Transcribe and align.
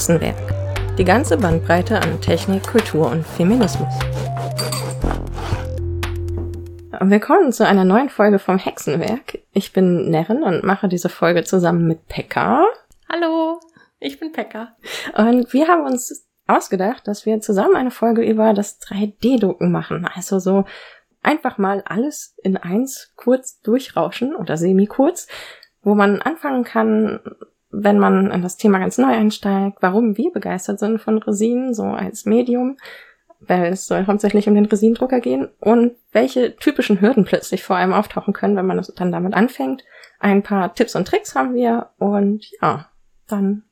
Hexenwerk. 0.00 0.96
Die 0.96 1.04
ganze 1.04 1.36
Bandbreite 1.36 2.00
an 2.00 2.22
Technik, 2.22 2.66
Kultur 2.66 3.10
und 3.10 3.22
Feminismus. 3.22 3.92
Willkommen 7.02 7.52
zu 7.52 7.66
einer 7.66 7.84
neuen 7.84 8.08
Folge 8.08 8.38
vom 8.38 8.56
Hexenwerk. 8.56 9.40
Ich 9.52 9.74
bin 9.74 10.08
Nerin 10.08 10.42
und 10.42 10.64
mache 10.64 10.88
diese 10.88 11.10
Folge 11.10 11.44
zusammen 11.44 11.86
mit 11.86 12.08
Pekka. 12.08 12.64
Hallo, 13.10 13.60
ich 13.98 14.18
bin 14.18 14.32
Pekka. 14.32 14.74
Und 15.18 15.52
wir 15.52 15.68
haben 15.68 15.84
uns 15.84 16.26
ausgedacht, 16.46 17.06
dass 17.06 17.26
wir 17.26 17.42
zusammen 17.42 17.76
eine 17.76 17.90
Folge 17.90 18.22
über 18.22 18.54
das 18.54 18.80
3D-Drucken 18.80 19.70
machen. 19.70 20.08
Also 20.14 20.38
so 20.38 20.64
einfach 21.22 21.58
mal 21.58 21.82
alles 21.84 22.34
in 22.42 22.56
eins 22.56 23.12
kurz 23.16 23.60
durchrauschen 23.60 24.34
oder 24.34 24.56
semi-kurz, 24.56 25.28
wo 25.82 25.94
man 25.94 26.22
anfangen 26.22 26.64
kann, 26.64 27.20
wenn 27.70 27.98
man 27.98 28.30
in 28.30 28.42
das 28.42 28.56
Thema 28.56 28.78
ganz 28.78 28.98
neu 28.98 29.08
einsteigt, 29.08 29.78
warum 29.80 30.16
wir 30.16 30.32
begeistert 30.32 30.80
sind 30.80 31.00
von 31.00 31.18
Resin, 31.18 31.72
so 31.72 31.84
als 31.84 32.24
Medium, 32.24 32.76
weil 33.40 33.72
es 33.72 33.86
soll 33.86 34.06
hauptsächlich 34.06 34.48
um 34.48 34.54
den 34.54 34.66
Resindrucker 34.66 35.20
gehen 35.20 35.48
und 35.60 35.92
welche 36.12 36.56
typischen 36.56 37.00
Hürden 37.00 37.24
plötzlich 37.24 37.62
vor 37.62 37.76
allem 37.76 37.92
auftauchen 37.92 38.34
können, 38.34 38.56
wenn 38.56 38.66
man 38.66 38.84
dann 38.96 39.12
damit 39.12 39.34
anfängt. 39.34 39.84
Ein 40.18 40.42
paar 40.42 40.74
Tipps 40.74 40.96
und 40.96 41.06
Tricks 41.06 41.34
haben 41.34 41.54
wir 41.54 41.90
und 41.98 42.50
ja, 42.60 42.90
dann 43.28 43.62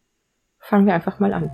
fangen 0.58 0.86
wir 0.86 0.94
einfach 0.94 1.18
mal 1.18 1.34
an. 1.34 1.50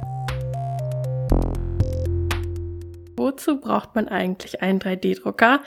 Wozu 3.17 3.59
braucht 3.59 3.95
man 3.95 4.09
eigentlich 4.09 4.61
einen 4.61 4.81
3D-Drucker? 4.81 5.61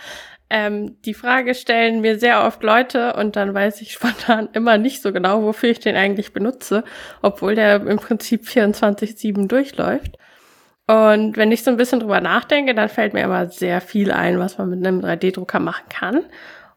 Ähm, 0.50 1.02
die 1.02 1.14
Frage 1.14 1.56
stellen 1.56 2.00
mir 2.02 2.18
sehr 2.18 2.46
oft 2.46 2.64
Leute 2.64 3.14
und 3.14 3.36
dann 3.36 3.54
weiß 3.54 3.82
ich 3.82 3.92
spontan 3.94 4.50
immer 4.54 4.78
nicht 4.78 5.02
so 5.02 5.12
genau, 5.12 5.44
wofür 5.44 5.70
ich 5.70 5.80
den 5.80 5.96
eigentlich 5.96 6.34
benutze, 6.34 6.84
obwohl 7.22 7.56
der 7.56 7.86
im 7.86 7.98
Prinzip 7.98 8.44
24-7 8.44 9.48
durchläuft. 9.48 10.18
Und 10.88 11.36
wenn 11.36 11.52
ich 11.52 11.64
so 11.64 11.72
ein 11.72 11.78
bisschen 11.78 12.00
drüber 12.00 12.22
nachdenke, 12.22 12.74
dann 12.74 12.88
fällt 12.88 13.14
mir 13.14 13.24
immer 13.24 13.50
sehr 13.50 13.82
viel 13.82 14.12
ein, 14.12 14.40
was 14.40 14.58
man 14.58 14.70
mit 14.70 14.88
einem 14.88 15.02
3D-Drucker 15.02 15.60
machen 15.60 15.90
kann, 15.90 16.24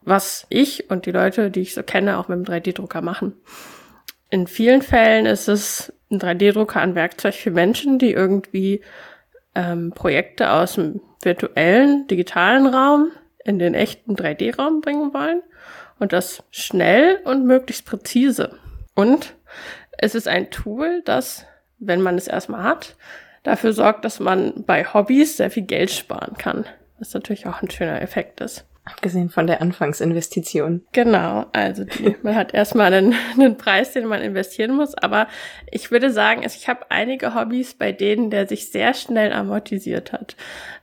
was 0.01 0.45
ich 0.49 0.89
und 0.89 1.05
die 1.05 1.11
Leute, 1.11 1.49
die 1.49 1.61
ich 1.61 1.73
so 1.73 1.81
kenne, 1.81 2.17
auch 2.17 2.27
mit 2.27 2.35
einem 2.35 2.61
3D-Drucker 2.61 3.01
machen. 3.01 3.35
In 4.29 4.47
vielen 4.47 4.81
Fällen 4.81 5.25
ist 5.25 5.47
es 5.47 5.93
ein 6.11 6.19
3D-Drucker 6.19 6.81
ein 6.81 6.95
Werkzeug 6.95 7.35
für 7.35 7.51
Menschen, 7.51 7.99
die 7.99 8.11
irgendwie 8.11 8.81
ähm, 9.55 9.93
Projekte 9.95 10.51
aus 10.51 10.75
dem 10.75 10.99
virtuellen, 11.23 12.07
digitalen 12.07 12.67
Raum 12.67 13.11
in 13.45 13.59
den 13.59 13.73
echten 13.73 14.15
3D-Raum 14.15 14.81
bringen 14.81 15.13
wollen 15.13 15.41
und 15.99 16.13
das 16.13 16.43
schnell 16.51 17.19
und 17.23 17.45
möglichst 17.45 17.85
präzise. 17.85 18.57
Und 18.95 19.35
es 19.97 20.15
ist 20.15 20.27
ein 20.27 20.49
Tool, 20.49 21.01
das, 21.05 21.45
wenn 21.79 22.01
man 22.01 22.17
es 22.17 22.27
erstmal 22.27 22.63
hat, 22.63 22.95
dafür 23.43 23.73
sorgt, 23.73 24.05
dass 24.05 24.19
man 24.19 24.63
bei 24.65 24.85
Hobbys 24.85 25.37
sehr 25.37 25.51
viel 25.51 25.63
Geld 25.63 25.91
sparen 25.91 26.35
kann. 26.37 26.65
Was 26.99 27.13
natürlich 27.13 27.47
auch 27.47 27.61
ein 27.61 27.71
schöner 27.71 28.01
Effekt 28.01 28.41
ist. 28.41 28.65
Abgesehen 28.93 29.29
von 29.29 29.47
der 29.47 29.61
Anfangsinvestition. 29.61 30.83
Genau, 30.91 31.45
also 31.53 31.83
die, 31.83 32.15
man 32.23 32.35
hat 32.35 32.53
erstmal 32.53 32.93
einen, 32.93 33.15
einen 33.33 33.57
Preis, 33.57 33.93
den 33.93 34.07
man 34.07 34.21
investieren 34.21 34.75
muss. 34.75 34.95
Aber 34.95 35.27
ich 35.69 35.91
würde 35.91 36.11
sagen, 36.11 36.43
ich 36.45 36.67
habe 36.67 36.85
einige 36.89 37.35
Hobbys, 37.35 37.73
bei 37.73 37.91
denen 37.91 38.29
der 38.29 38.47
sich 38.47 38.71
sehr 38.71 38.93
schnell 38.93 39.33
amortisiert 39.33 40.11
hat. 40.11 40.35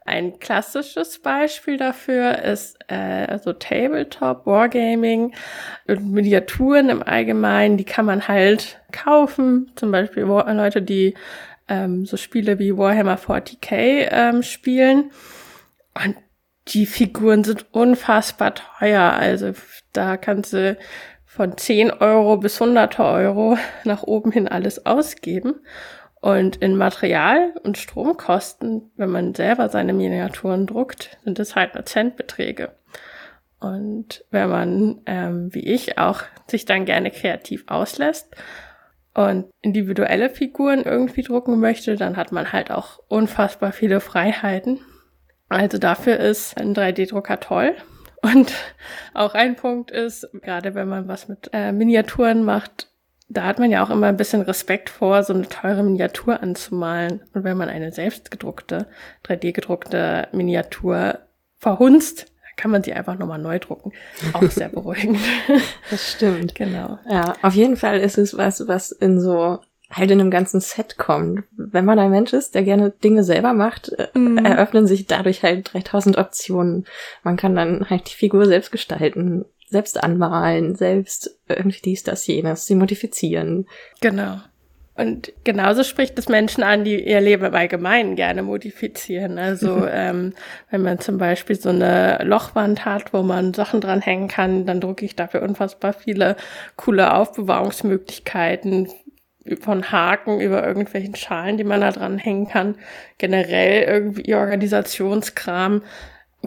Ein 0.04 0.38
klassisches 0.38 1.18
Beispiel 1.18 1.76
dafür 1.76 2.38
ist 2.42 2.78
äh, 2.88 3.26
also 3.28 3.52
Tabletop, 3.52 4.46
Wargaming 4.46 5.34
und 5.86 6.12
Miniaturen 6.12 6.88
im 6.88 7.02
Allgemeinen. 7.02 7.76
Die 7.76 7.84
kann 7.84 8.06
man 8.06 8.26
halt 8.26 8.80
kaufen. 8.90 9.70
Zum 9.76 9.90
Beispiel 9.90 10.22
Leute, 10.22 10.80
die 10.80 11.14
ähm, 11.68 12.06
so 12.06 12.16
Spiele 12.16 12.58
wie 12.58 12.76
Warhammer 12.76 13.18
40k 13.18 14.08
ähm, 14.10 14.42
spielen. 14.42 15.10
Und 15.94 16.16
die 16.68 16.86
Figuren 16.86 17.44
sind 17.44 17.66
unfassbar 17.72 18.54
teuer. 18.54 19.12
Also 19.12 19.52
da 19.92 20.16
kannst 20.16 20.52
du 20.52 20.76
von 21.24 21.56
10 21.56 21.90
Euro 21.92 22.36
bis 22.36 22.60
100 22.60 22.98
Euro 22.98 23.58
nach 23.84 24.02
oben 24.02 24.32
hin 24.32 24.48
alles 24.48 24.86
ausgeben. 24.86 25.54
Und 26.20 26.56
in 26.56 26.76
Material- 26.76 27.54
und 27.62 27.78
Stromkosten, 27.78 28.90
wenn 28.96 29.10
man 29.10 29.34
selber 29.34 29.68
seine 29.68 29.92
Miniaturen 29.92 30.66
druckt, 30.66 31.16
sind 31.24 31.38
es 31.38 31.54
halt 31.54 31.74
nur 31.74 31.84
Centbeträge. 31.84 32.72
Und 33.60 34.24
wenn 34.30 34.48
man, 34.48 35.00
ähm, 35.06 35.54
wie 35.54 35.66
ich, 35.66 35.98
auch 35.98 36.22
sich 36.48 36.64
dann 36.64 36.84
gerne 36.84 37.10
kreativ 37.10 37.64
auslässt 37.68 38.34
und 39.14 39.46
individuelle 39.62 40.30
Figuren 40.30 40.82
irgendwie 40.82 41.22
drucken 41.22 41.58
möchte, 41.60 41.96
dann 41.96 42.16
hat 42.16 42.32
man 42.32 42.52
halt 42.52 42.70
auch 42.70 43.00
unfassbar 43.08 43.72
viele 43.72 44.00
Freiheiten. 44.00 44.80
Also 45.48 45.78
dafür 45.78 46.18
ist 46.18 46.56
ein 46.58 46.74
3D-Drucker 46.74 47.40
toll. 47.40 47.74
Und 48.20 48.52
auch 49.14 49.34
ein 49.34 49.56
Punkt 49.56 49.90
ist, 49.90 50.28
gerade 50.42 50.74
wenn 50.74 50.88
man 50.88 51.08
was 51.08 51.28
mit 51.28 51.50
äh, 51.52 51.72
Miniaturen 51.72 52.44
macht, 52.44 52.88
da 53.28 53.44
hat 53.44 53.58
man 53.58 53.70
ja 53.70 53.84
auch 53.84 53.90
immer 53.90 54.06
ein 54.06 54.16
bisschen 54.16 54.40
Respekt 54.42 54.88
vor, 54.88 55.22
so 55.22 55.34
eine 55.34 55.48
teure 55.48 55.82
Miniatur 55.82 56.42
anzumalen. 56.42 57.22
Und 57.34 57.44
wenn 57.44 57.56
man 57.56 57.68
eine 57.68 57.92
selbstgedruckte, 57.92 58.86
3D-gedruckte 59.26 60.28
Miniatur 60.32 61.20
verhunzt, 61.58 62.26
kann 62.56 62.70
man 62.70 62.82
sie 62.82 62.92
einfach 62.92 63.16
nochmal 63.18 63.38
neu 63.38 63.58
drucken. 63.58 63.92
Auch 64.32 64.42
sehr 64.50 64.68
beruhigend. 64.68 65.18
Das 65.90 66.12
stimmt. 66.12 66.54
genau. 66.54 66.98
Ja, 67.08 67.34
auf 67.42 67.54
jeden 67.54 67.76
Fall 67.76 68.00
ist 68.00 68.18
es 68.18 68.36
was, 68.36 68.66
was 68.66 68.90
in 68.90 69.20
so 69.20 69.60
halt 69.90 70.10
in 70.10 70.20
einem 70.20 70.30
ganzen 70.30 70.60
Set 70.60 70.98
kommt. 70.98 71.44
Wenn 71.56 71.84
man 71.84 71.98
ein 71.98 72.10
Mensch 72.10 72.32
ist, 72.32 72.54
der 72.54 72.62
gerne 72.62 72.90
Dinge 72.90 73.24
selber 73.24 73.54
macht, 73.54 73.90
äh, 73.90 74.08
mhm. 74.14 74.38
eröffnen 74.38 74.86
sich 74.86 75.06
dadurch 75.06 75.42
halt 75.42 75.72
3000 75.72 76.18
Optionen. 76.18 76.84
Man 77.22 77.36
kann 77.36 77.54
dann 77.54 77.88
halt 77.88 78.10
die 78.10 78.14
Figur 78.16 78.46
selbst 78.46 78.70
gestalten, 78.70 79.44
selbst 79.68 80.02
anmalen, 80.02 80.74
selbst 80.74 81.38
irgendwie 81.48 81.80
dies, 81.82 82.02
das, 82.02 82.26
jenes, 82.26 82.66
sie 82.66 82.74
modifizieren. 82.74 83.66
Genau. 84.00 84.38
Und 84.94 85.32
genauso 85.44 85.84
spricht 85.84 86.18
es 86.18 86.28
Menschen 86.28 86.64
an, 86.64 86.82
die 86.82 87.00
ihr 87.00 87.20
Leben 87.20 87.44
im 87.44 87.54
Allgemeinen 87.54 88.16
gerne 88.16 88.42
modifizieren. 88.42 89.38
Also 89.38 89.86
ähm, 89.90 90.34
wenn 90.70 90.82
man 90.82 90.98
zum 90.98 91.18
Beispiel 91.18 91.54
so 91.54 91.68
eine 91.68 92.18
Lochwand 92.24 92.84
hat, 92.84 93.12
wo 93.12 93.22
man 93.22 93.54
Sachen 93.54 93.80
dranhängen 93.80 94.26
kann, 94.26 94.66
dann 94.66 94.80
drucke 94.80 95.04
ich 95.04 95.14
dafür 95.14 95.42
unfassbar 95.42 95.92
viele 95.92 96.34
coole 96.74 97.14
Aufbewahrungsmöglichkeiten 97.14 98.88
von 99.56 99.90
Haken 99.90 100.40
über 100.40 100.66
irgendwelchen 100.66 101.14
Schalen, 101.14 101.56
die 101.56 101.64
man 101.64 101.80
da 101.80 101.90
dranhängen 101.90 102.48
kann. 102.48 102.76
Generell 103.18 103.82
irgendwie 103.82 104.34
Organisationskram. 104.34 105.82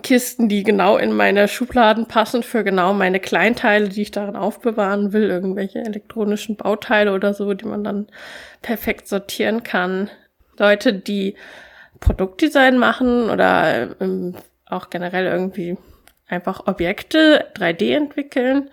Kisten, 0.04 0.48
die 0.48 0.64
genau 0.64 0.98
in 0.98 1.12
meine 1.12 1.48
Schubladen 1.48 2.08
passen 2.08 2.44
für 2.44 2.64
genau 2.64 2.94
meine 2.94 3.20
Kleinteile, 3.20 3.90
die 3.90 4.04
ich 4.04 4.12
darin 4.12 4.38
aufbewahren 4.38 5.12
will, 5.12 5.30
irgendwelche 5.30 5.80
elektronischen 5.80 6.56
Bauteile 6.56 7.14
oder 7.14 7.34
so, 7.34 7.54
die 7.54 7.66
man 7.66 7.84
dann 7.84 8.08
perfekt 8.62 9.08
sortieren 9.08 9.64
kann. 9.64 10.10
Leute, 10.58 10.94
die 10.94 11.36
Produktdesign 12.00 12.78
machen 12.78 13.30
oder 13.30 13.90
ähm, 14.00 14.36
auch 14.66 14.90
generell 14.90 15.26
irgendwie 15.26 15.78
einfach 16.28 16.68
Objekte 16.68 17.46
3D 17.56 17.96
entwickeln 17.96 18.70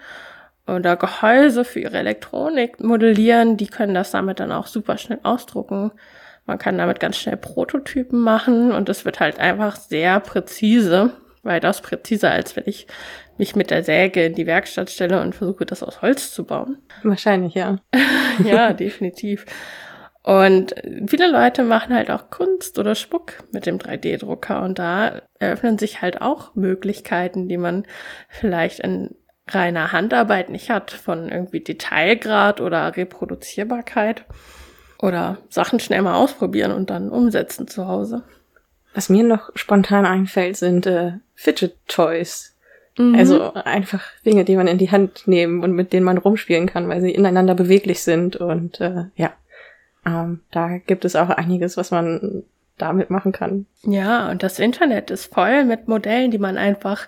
oder 0.68 0.96
Gehäuse 0.96 1.64
für 1.64 1.80
ihre 1.80 1.98
Elektronik 1.98 2.80
modellieren, 2.80 3.56
die 3.56 3.66
können 3.66 3.94
das 3.94 4.10
damit 4.10 4.40
dann 4.40 4.52
auch 4.52 4.66
super 4.66 4.98
schnell 4.98 5.20
ausdrucken. 5.22 5.92
Man 6.46 6.58
kann 6.58 6.78
damit 6.78 7.00
ganz 7.00 7.16
schnell 7.16 7.36
Prototypen 7.36 8.20
machen 8.20 8.72
und 8.72 8.88
es 8.88 9.04
wird 9.04 9.20
halt 9.20 9.38
einfach 9.38 9.76
sehr 9.76 10.20
präzise, 10.20 11.12
weitaus 11.42 11.80
präziser, 11.80 12.30
als 12.30 12.56
wenn 12.56 12.64
ich 12.66 12.86
mich 13.38 13.54
mit 13.56 13.70
der 13.70 13.84
Säge 13.84 14.24
in 14.24 14.34
die 14.34 14.46
Werkstatt 14.46 14.90
stelle 14.90 15.20
und 15.20 15.34
versuche, 15.34 15.64
das 15.64 15.82
aus 15.82 16.02
Holz 16.02 16.32
zu 16.32 16.44
bauen. 16.44 16.78
Wahrscheinlich, 17.02 17.54
ja. 17.54 17.78
ja, 18.44 18.72
definitiv. 18.72 19.46
Und 20.22 20.74
viele 21.06 21.30
Leute 21.30 21.64
machen 21.64 21.94
halt 21.94 22.10
auch 22.10 22.28
Kunst 22.30 22.78
oder 22.78 22.94
Schmuck 22.94 23.44
mit 23.52 23.64
dem 23.64 23.78
3D-Drucker 23.78 24.62
und 24.62 24.78
da 24.78 25.22
eröffnen 25.38 25.78
sich 25.78 26.02
halt 26.02 26.20
auch 26.20 26.54
Möglichkeiten, 26.54 27.48
die 27.48 27.56
man 27.56 27.84
vielleicht 28.28 28.80
in 28.80 29.14
reiner 29.54 29.92
Handarbeit 29.92 30.50
nicht 30.50 30.70
hat, 30.70 30.90
von 30.90 31.28
irgendwie 31.28 31.60
Detailgrad 31.60 32.60
oder 32.60 32.96
Reproduzierbarkeit. 32.96 34.24
Oder 35.00 35.38
Sachen 35.48 35.78
schnell 35.78 36.02
mal 36.02 36.16
ausprobieren 36.16 36.72
und 36.72 36.90
dann 36.90 37.10
umsetzen 37.10 37.68
zu 37.68 37.86
Hause. 37.86 38.24
Was 38.94 39.08
mir 39.08 39.22
noch 39.22 39.50
spontan 39.54 40.06
einfällt, 40.06 40.56
sind 40.56 40.86
äh, 40.86 41.12
Fidget 41.34 41.76
Toys. 41.86 42.56
Mhm. 42.98 43.14
Also 43.14 43.54
einfach 43.54 44.02
Dinge, 44.26 44.44
die 44.44 44.56
man 44.56 44.66
in 44.66 44.78
die 44.78 44.90
Hand 44.90 45.28
nehmen 45.28 45.62
und 45.62 45.72
mit 45.72 45.92
denen 45.92 46.04
man 46.04 46.18
rumspielen 46.18 46.66
kann, 46.66 46.88
weil 46.88 47.00
sie 47.00 47.12
ineinander 47.12 47.54
beweglich 47.54 48.02
sind. 48.02 48.34
Und 48.36 48.80
äh, 48.80 49.04
ja, 49.14 49.32
ähm, 50.04 50.40
da 50.50 50.78
gibt 50.78 51.04
es 51.04 51.14
auch 51.14 51.30
einiges, 51.30 51.76
was 51.76 51.92
man 51.92 52.42
damit 52.76 53.10
machen 53.10 53.32
kann. 53.32 53.66
Ja, 53.82 54.30
und 54.30 54.42
das 54.42 54.58
Internet 54.58 55.10
ist 55.10 55.32
voll 55.32 55.64
mit 55.64 55.88
Modellen, 55.88 56.30
die 56.30 56.38
man 56.38 56.56
einfach 56.56 57.06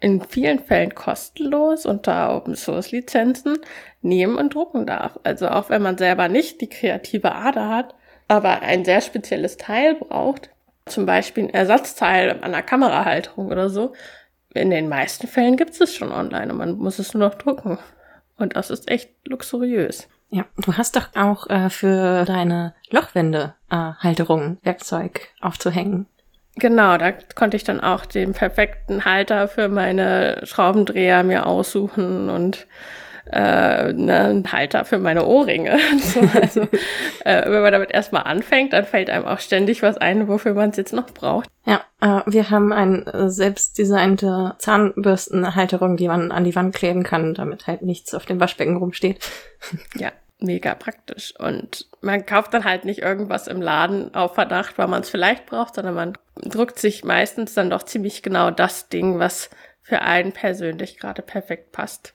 in 0.00 0.22
vielen 0.22 0.58
Fällen 0.58 0.94
kostenlos 0.94 1.84
unter 1.84 2.34
Open 2.34 2.56
Source 2.56 2.90
Lizenzen 2.90 3.58
nehmen 4.00 4.36
und 4.36 4.54
drucken 4.54 4.86
darf. 4.86 5.18
Also 5.24 5.48
auch 5.48 5.68
wenn 5.68 5.82
man 5.82 5.98
selber 5.98 6.28
nicht 6.28 6.60
die 6.60 6.68
kreative 6.68 7.34
Ader 7.34 7.68
hat, 7.68 7.94
aber 8.28 8.62
ein 8.62 8.84
sehr 8.84 9.02
spezielles 9.02 9.58
Teil 9.58 9.96
braucht, 9.96 10.50
zum 10.86 11.04
Beispiel 11.04 11.44
ein 11.44 11.54
Ersatzteil 11.54 12.42
an 12.42 12.52
der 12.52 12.62
Kamerahalterung 12.62 13.48
oder 13.48 13.68
so, 13.68 13.92
in 14.54 14.70
den 14.70 14.88
meisten 14.88 15.26
Fällen 15.26 15.56
gibt 15.56 15.80
es 15.80 15.94
schon 15.94 16.10
online 16.10 16.50
und 16.50 16.58
man 16.58 16.72
muss 16.78 16.98
es 16.98 17.14
nur 17.14 17.28
noch 17.28 17.36
drucken. 17.36 17.78
Und 18.36 18.56
das 18.56 18.70
ist 18.70 18.90
echt 18.90 19.10
luxuriös. 19.28 20.08
Ja, 20.30 20.44
du 20.56 20.76
hast 20.76 20.96
doch 20.96 21.08
auch 21.14 21.48
äh, 21.50 21.70
für 21.70 22.24
deine 22.24 22.74
Lochwände-Halterung 22.90 24.58
äh, 24.62 24.66
Werkzeug 24.66 25.28
aufzuhängen. 25.40 26.06
Genau, 26.56 26.98
da 26.98 27.12
konnte 27.34 27.56
ich 27.56 27.64
dann 27.64 27.80
auch 27.80 28.04
den 28.06 28.32
perfekten 28.32 29.04
Halter 29.04 29.48
für 29.48 29.68
meine 29.68 30.40
Schraubendreher 30.44 31.22
mir 31.22 31.46
aussuchen 31.46 32.28
und 32.28 32.66
äh, 33.32 33.92
ne, 33.92 34.20
einen 34.20 34.52
Halter 34.52 34.84
für 34.84 34.98
meine 34.98 35.24
Ohrringe. 35.24 35.78
so, 36.00 36.20
also 36.40 36.62
äh, 37.24 37.48
wenn 37.48 37.62
man 37.62 37.72
damit 37.72 37.92
erstmal 37.92 38.24
anfängt, 38.24 38.72
dann 38.72 38.84
fällt 38.84 39.10
einem 39.10 39.24
auch 39.24 39.38
ständig 39.38 39.82
was 39.82 39.96
ein, 39.98 40.28
wofür 40.28 40.54
man 40.54 40.70
es 40.70 40.76
jetzt 40.76 40.92
noch 40.92 41.10
braucht. 41.12 41.48
Ja, 41.64 41.82
äh, 42.00 42.22
wir 42.26 42.50
haben 42.50 42.72
eine 42.72 43.06
äh, 43.06 43.28
selbstdesignte 43.28 44.54
Zahnbürstenhalterung, 44.58 45.96
die 45.96 46.08
man 46.08 46.32
an 46.32 46.44
die 46.44 46.56
Wand 46.56 46.74
kleben 46.74 47.04
kann, 47.04 47.34
damit 47.34 47.66
halt 47.66 47.82
nichts 47.82 48.14
auf 48.14 48.26
dem 48.26 48.40
Waschbecken 48.40 48.76
rumsteht. 48.76 49.20
ja, 49.94 50.10
mega 50.42 50.74
praktisch. 50.74 51.34
Und 51.38 51.86
man 52.00 52.26
kauft 52.26 52.54
dann 52.54 52.64
halt 52.64 52.84
nicht 52.84 53.00
irgendwas 53.00 53.46
im 53.46 53.60
Laden 53.60 54.14
auf 54.14 54.34
Verdacht, 54.34 54.78
weil 54.78 54.88
man 54.88 55.02
es 55.02 55.10
vielleicht 55.10 55.46
braucht, 55.46 55.74
sondern 55.74 55.94
man 55.94 56.18
druckt 56.36 56.78
sich 56.78 57.04
meistens 57.04 57.54
dann 57.54 57.70
doch 57.70 57.82
ziemlich 57.82 58.22
genau 58.22 58.50
das 58.50 58.88
Ding, 58.88 59.18
was 59.18 59.50
für 59.82 60.02
einen 60.02 60.32
persönlich 60.32 60.98
gerade 60.98 61.22
perfekt 61.22 61.72
passt 61.72 62.12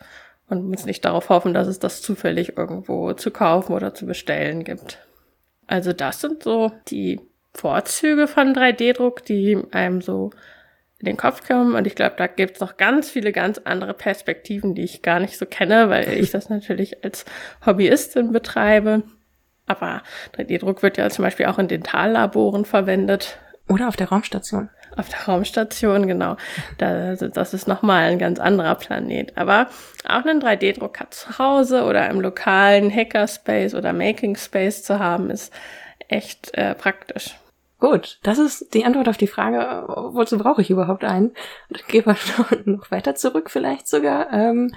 und 0.49 0.69
muss 0.69 0.85
nicht 0.85 1.03
darauf 1.05 1.29
hoffen, 1.29 1.53
dass 1.53 1.67
es 1.67 1.79
das 1.79 2.01
zufällig 2.01 2.57
irgendwo 2.57 3.13
zu 3.13 3.31
kaufen 3.31 3.73
oder 3.73 3.93
zu 3.93 4.05
bestellen 4.05 4.63
gibt. 4.63 4.99
Also 5.67 5.93
das 5.93 6.21
sind 6.21 6.43
so 6.43 6.71
die 6.87 7.19
Vorzüge 7.53 8.27
von 8.27 8.53
3D-Druck, 8.53 9.25
die 9.25 9.61
einem 9.71 10.01
so 10.01 10.31
in 11.05 11.13
den 11.13 11.17
Kopf 11.17 11.47
kommen. 11.47 11.75
Und 11.75 11.85
ich 11.85 11.95
glaube, 11.95 12.15
da 12.17 12.27
gibt 12.27 12.55
es 12.55 12.61
noch 12.61 12.77
ganz 12.77 13.09
viele 13.09 13.31
ganz 13.31 13.59
andere 13.63 13.93
Perspektiven, 13.93 14.73
die 14.73 14.83
ich 14.83 15.01
gar 15.01 15.19
nicht 15.19 15.37
so 15.37 15.45
kenne, 15.45 15.89
weil 15.89 16.13
ich 16.13 16.31
das 16.31 16.49
natürlich 16.49 17.03
als 17.03 17.25
Hobbyistin 17.65 18.31
betreibe. 18.31 19.03
Aber 19.67 20.01
3D-Druck 20.37 20.83
wird 20.83 20.97
ja 20.97 21.09
zum 21.09 21.23
Beispiel 21.23 21.45
auch 21.45 21.59
in 21.59 21.67
Dentallaboren 21.67 22.65
verwendet. 22.65 23.37
Oder 23.67 23.87
auf 23.87 23.95
der 23.95 24.09
Raumstation. 24.09 24.69
Auf 24.95 25.09
der 25.09 25.25
Raumstation, 25.25 26.07
genau. 26.07 26.37
Das, 26.77 27.19
das 27.33 27.53
ist 27.53 27.67
nochmal 27.67 28.11
ein 28.11 28.19
ganz 28.19 28.39
anderer 28.39 28.75
Planet. 28.75 29.37
Aber 29.37 29.67
auch 30.07 30.25
einen 30.25 30.41
3D-Drucker 30.41 31.09
zu 31.11 31.37
Hause 31.37 31.83
oder 31.83 32.09
im 32.09 32.21
lokalen 32.21 32.93
Hackerspace 32.93 33.73
oder 33.75 33.91
Making 33.93 34.35
Space 34.35 34.83
zu 34.83 34.99
haben, 34.99 35.29
ist 35.29 35.53
echt 36.07 36.53
äh, 36.53 36.75
praktisch. 36.75 37.35
Gut, 37.79 38.19
das 38.23 38.39
ist 38.39 38.73
die 38.73 38.85
Antwort 38.85 39.09
auf 39.09 39.17
die 39.17 39.27
Frage, 39.27 39.85
wozu 40.13 40.37
brauche 40.37 40.61
ich 40.61 40.69
überhaupt 40.69 41.03
einen? 41.03 41.33
Ich 41.69 41.85
gehe 41.87 42.03
mal 42.05 42.15
noch 42.65 42.89
weiter 42.91 43.15
zurück 43.15 43.51
vielleicht 43.51 43.87
sogar. 43.87 44.31
Ähm, 44.31 44.73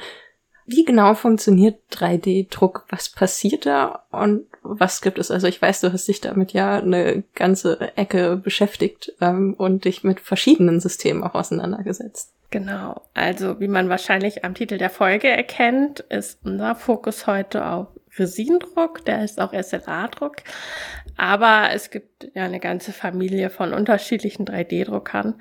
wie 0.71 0.85
genau 0.85 1.15
funktioniert 1.15 1.81
3D-Druck? 1.93 2.85
Was 2.91 3.09
passiert 3.09 3.65
da 3.65 4.05
und 4.11 4.47
was 4.63 5.01
gibt 5.01 5.19
es? 5.19 5.31
Also 5.31 5.47
ich 5.47 5.63
weiß, 5.63 5.81
du 5.81 5.93
hast 5.93 6.07
dich 6.09 6.21
damit 6.21 6.53
ja 6.53 6.77
eine 6.77 7.25
ganze 7.35 7.97
Ecke 7.97 8.37
beschäftigt 8.37 9.15
ähm, 9.23 9.55
und 9.57 9.87
dich 9.87 10.05
mit 10.05 10.21
verschiedenen 10.21 10.81
Systemen 10.81 11.25
auch 11.25 11.35
auseinandergesetzt. 11.35 12.35
Genau. 12.51 13.03
Also 13.15 13.61
wie 13.61 13.69
man 13.69 13.89
wahrscheinlich 13.89 14.45
am 14.45 14.55
Titel 14.55 14.77
der 14.77 14.91
Folge 14.91 15.29
erkennt, 15.29 16.01
ist 16.01 16.41
unser 16.45 16.75
Fokus 16.75 17.27
heute 17.27 17.65
auf 17.67 17.89
Resinendruck, 18.19 19.05
der 19.05 19.25
ist 19.25 19.41
auch 19.41 19.53
SLA-Druck. 19.53 20.37
Aber 21.19 21.71
es 21.75 21.91
gibt 21.91 22.31
ja 22.35 22.45
eine 22.45 22.61
ganze 22.61 22.93
Familie 22.93 23.51
von 23.51 23.75
unterschiedlichen 23.75 24.47
3D-Druckern 24.47 25.35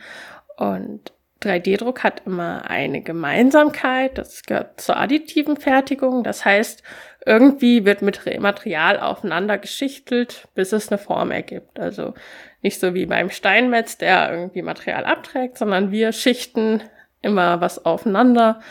und 0.58 1.14
3D-Druck 1.44 2.04
hat 2.04 2.24
immer 2.26 2.68
eine 2.68 3.02
Gemeinsamkeit, 3.02 4.18
das 4.18 4.42
gehört 4.42 4.82
zur 4.82 4.98
additiven 4.98 5.56
Fertigung. 5.56 6.24
Das 6.24 6.44
heißt, 6.44 6.82
irgendwie 7.28 7.86
wird 7.86 8.02
mit 8.02 8.20
Material 8.40 9.00
aufeinander 9.00 9.60
geschichtelt, 9.60 10.48
bis 10.56 10.72
es 10.72 10.90
eine 10.90 10.98
Form 10.98 11.30
ergibt. 11.30 11.80
Also 11.80 12.16
nicht 12.64 12.80
so 12.80 12.96
wie 12.96 13.06
beim 13.06 13.30
Steinmetz, 13.30 14.00
der 14.00 14.32
irgendwie 14.32 14.64
Material 14.64 15.06
abträgt, 15.06 15.60
sondern 15.60 15.92
wir 15.92 16.12
schichten 16.12 16.82
immer 17.22 17.62
was 17.62 17.86
aufeinander, 17.86 18.62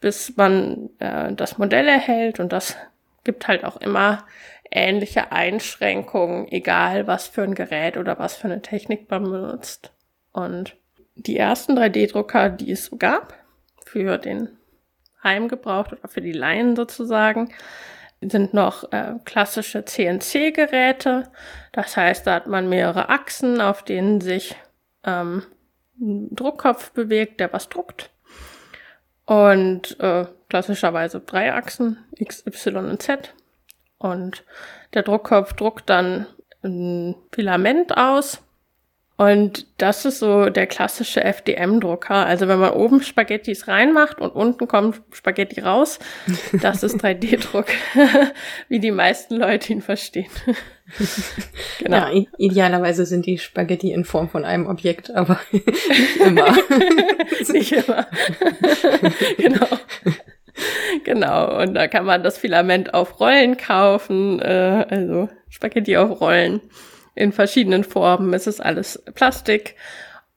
bis 0.00 0.34
man 0.38 0.88
äh, 0.98 1.30
das 1.34 1.58
Modell 1.58 1.88
erhält 1.88 2.40
und 2.40 2.54
das 2.54 2.74
gibt 3.22 3.48
halt 3.48 3.64
auch 3.64 3.78
immer 3.78 4.24
ähnliche 4.74 5.32
Einschränkungen, 5.32 6.48
egal 6.48 7.06
was 7.06 7.28
für 7.28 7.42
ein 7.42 7.54
Gerät 7.54 7.96
oder 7.96 8.18
was 8.18 8.36
für 8.36 8.48
eine 8.48 8.60
Technik 8.60 9.10
man 9.10 9.24
benutzt. 9.24 9.92
Und 10.32 10.76
die 11.14 11.36
ersten 11.36 11.78
3D-Drucker, 11.78 12.50
die 12.50 12.72
es 12.72 12.86
so 12.86 12.96
gab, 12.96 13.34
für 13.86 14.18
den 14.18 14.48
Heimgebrauch 15.22 15.92
oder 15.92 16.08
für 16.08 16.20
die 16.20 16.32
Laien 16.32 16.74
sozusagen, 16.74 17.54
sind 18.20 18.52
noch 18.52 18.92
äh, 18.92 19.14
klassische 19.24 19.84
CNC-Geräte. 19.84 21.30
Das 21.72 21.96
heißt, 21.96 22.26
da 22.26 22.34
hat 22.34 22.46
man 22.46 22.68
mehrere 22.68 23.08
Achsen, 23.10 23.60
auf 23.60 23.84
denen 23.84 24.20
sich 24.20 24.56
ähm, 25.04 25.44
ein 26.00 26.34
Druckkopf 26.34 26.90
bewegt, 26.90 27.40
der 27.40 27.52
was 27.52 27.68
druckt. 27.68 28.10
Und 29.26 29.98
äh, 30.00 30.26
klassischerweise 30.48 31.20
drei 31.20 31.52
Achsen, 31.54 31.98
X, 32.16 32.44
Y 32.46 32.90
und 32.90 33.02
Z. 33.02 33.34
Und 33.98 34.44
der 34.92 35.02
Druckkopf 35.02 35.54
druckt 35.54 35.88
dann 35.88 36.26
ein 36.62 37.14
Filament 37.32 37.96
aus 37.96 38.42
und 39.16 39.66
das 39.78 40.04
ist 40.04 40.18
so 40.18 40.50
der 40.50 40.66
klassische 40.66 41.22
FDM-Drucker. 41.22 42.26
Also 42.26 42.48
wenn 42.48 42.58
man 42.58 42.72
oben 42.72 43.00
Spaghettis 43.00 43.68
reinmacht 43.68 44.20
und 44.20 44.30
unten 44.30 44.66
kommt 44.66 45.02
Spaghetti 45.12 45.60
raus, 45.60 46.00
das 46.60 46.82
ist 46.82 46.96
3D-Druck, 46.96 47.66
wie 48.68 48.80
die 48.80 48.90
meisten 48.90 49.36
Leute 49.36 49.72
ihn 49.72 49.82
verstehen. 49.82 50.30
genau. 51.78 52.12
Ja, 52.12 52.24
idealerweise 52.38 53.06
sind 53.06 53.26
die 53.26 53.38
Spaghetti 53.38 53.92
in 53.92 54.04
Form 54.04 54.28
von 54.28 54.44
einem 54.44 54.66
Objekt, 54.66 55.14
aber 55.14 55.38
nicht 55.52 56.16
immer. 56.16 56.56
nicht 57.52 57.72
immer. 57.72 58.06
genau. 59.38 59.66
Genau, 61.04 61.60
und 61.60 61.74
da 61.74 61.88
kann 61.88 62.04
man 62.04 62.22
das 62.22 62.38
Filament 62.38 62.94
auf 62.94 63.20
Rollen 63.20 63.56
kaufen, 63.56 64.40
äh, 64.40 64.86
also 64.88 65.28
Spaghetti 65.48 65.96
auf 65.96 66.20
Rollen 66.20 66.60
in 67.14 67.32
verschiedenen 67.32 67.84
Formen. 67.84 68.32
Es 68.32 68.46
ist 68.46 68.60
alles 68.60 69.02
Plastik 69.14 69.76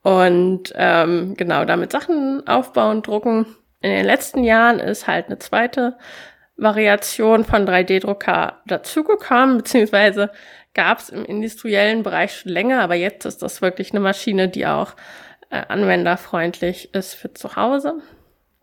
und 0.02 0.74
ähm, 0.76 1.36
genau 1.38 1.66
damit 1.66 1.92
Sachen 1.92 2.46
aufbauen, 2.48 3.02
drucken. 3.02 3.46
In 3.82 3.92
den 3.92 4.06
letzten 4.06 4.44
Jahren 4.44 4.80
ist 4.80 5.08
halt 5.08 5.28
eine 5.28 5.40
zweite 5.40 5.98
Variation 6.56 7.46
von 7.46 7.68
3D-Drucker 7.68 8.62
dazugekommen, 8.66 9.58
beziehungsweise 9.58 10.32
gab 10.74 11.00
es 11.00 11.10
im 11.10 11.26
industriellen 11.26 12.04
Bereich 12.04 12.36
schon 12.36 12.52
länger, 12.52 12.82
aber 12.82 12.96
jetzt 12.96 13.26
ist 13.26 13.42
das 13.42 13.62
wirklich 13.62 13.92
eine 13.92 14.00
Maschine, 14.00 14.48
die 14.50 14.66
auch 14.66 14.96
äh, 15.50 15.62
anwenderfreundlich 15.68 16.94
ist 16.94 17.14
für 17.14 17.34
zu 17.34 17.56
Hause. 17.56 18.02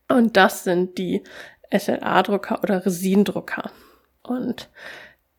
Und 0.08 0.36
das 0.36 0.64
sind 0.64 0.98
die 0.98 1.22
SLA-Drucker 1.72 2.62
oder 2.62 2.84
Resin-Drucker. 2.84 3.70
Und 4.22 4.68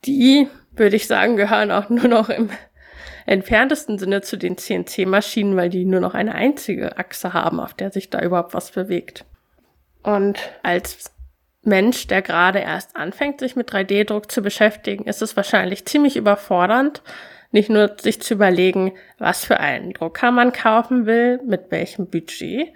die 0.06 0.48
würde 0.72 0.96
ich 0.96 1.08
sagen, 1.08 1.38
gehören 1.38 1.72
auch 1.72 1.90
nur 1.90 2.08
noch 2.08 2.30
im 2.30 2.50
entferntesten 3.26 3.98
Sinne 3.98 4.22
zu 4.22 4.38
den 4.38 4.58
CNC-Maschinen, 4.58 5.56
weil 5.56 5.70
die 5.70 5.86
nur 5.86 6.00
noch 6.00 6.14
eine 6.14 6.36
einzige 6.36 6.98
Achse 6.98 7.34
haben, 7.34 7.60
auf 7.60 7.74
der 7.74 7.92
sich 7.92 8.10
da 8.10 8.22
überhaupt 8.22 8.54
was 8.54 8.72
bewegt. 8.72 9.26
Und 10.04 10.38
als 10.62 11.12
Mensch, 11.64 12.06
der 12.08 12.22
gerade 12.22 12.60
erst 12.60 12.96
anfängt, 12.96 13.40
sich 13.40 13.56
mit 13.56 13.72
3D-Druck 13.72 14.32
zu 14.32 14.44
beschäftigen, 14.44 15.06
ist 15.06 15.24
es 15.24 15.36
wahrscheinlich 15.36 15.86
ziemlich 15.86 16.16
überfordernd, 16.16 17.02
nicht 17.52 17.70
nur 17.70 17.96
sich 18.00 18.22
zu 18.22 18.36
überlegen, 18.36 18.94
was 19.18 19.46
für 19.46 19.60
einen 19.60 19.94
Drucker 19.94 20.32
man 20.32 20.52
kaufen 20.52 21.08
will, 21.08 21.40
mit 21.44 21.72
welchem 21.72 22.08
Budget, 22.08 22.74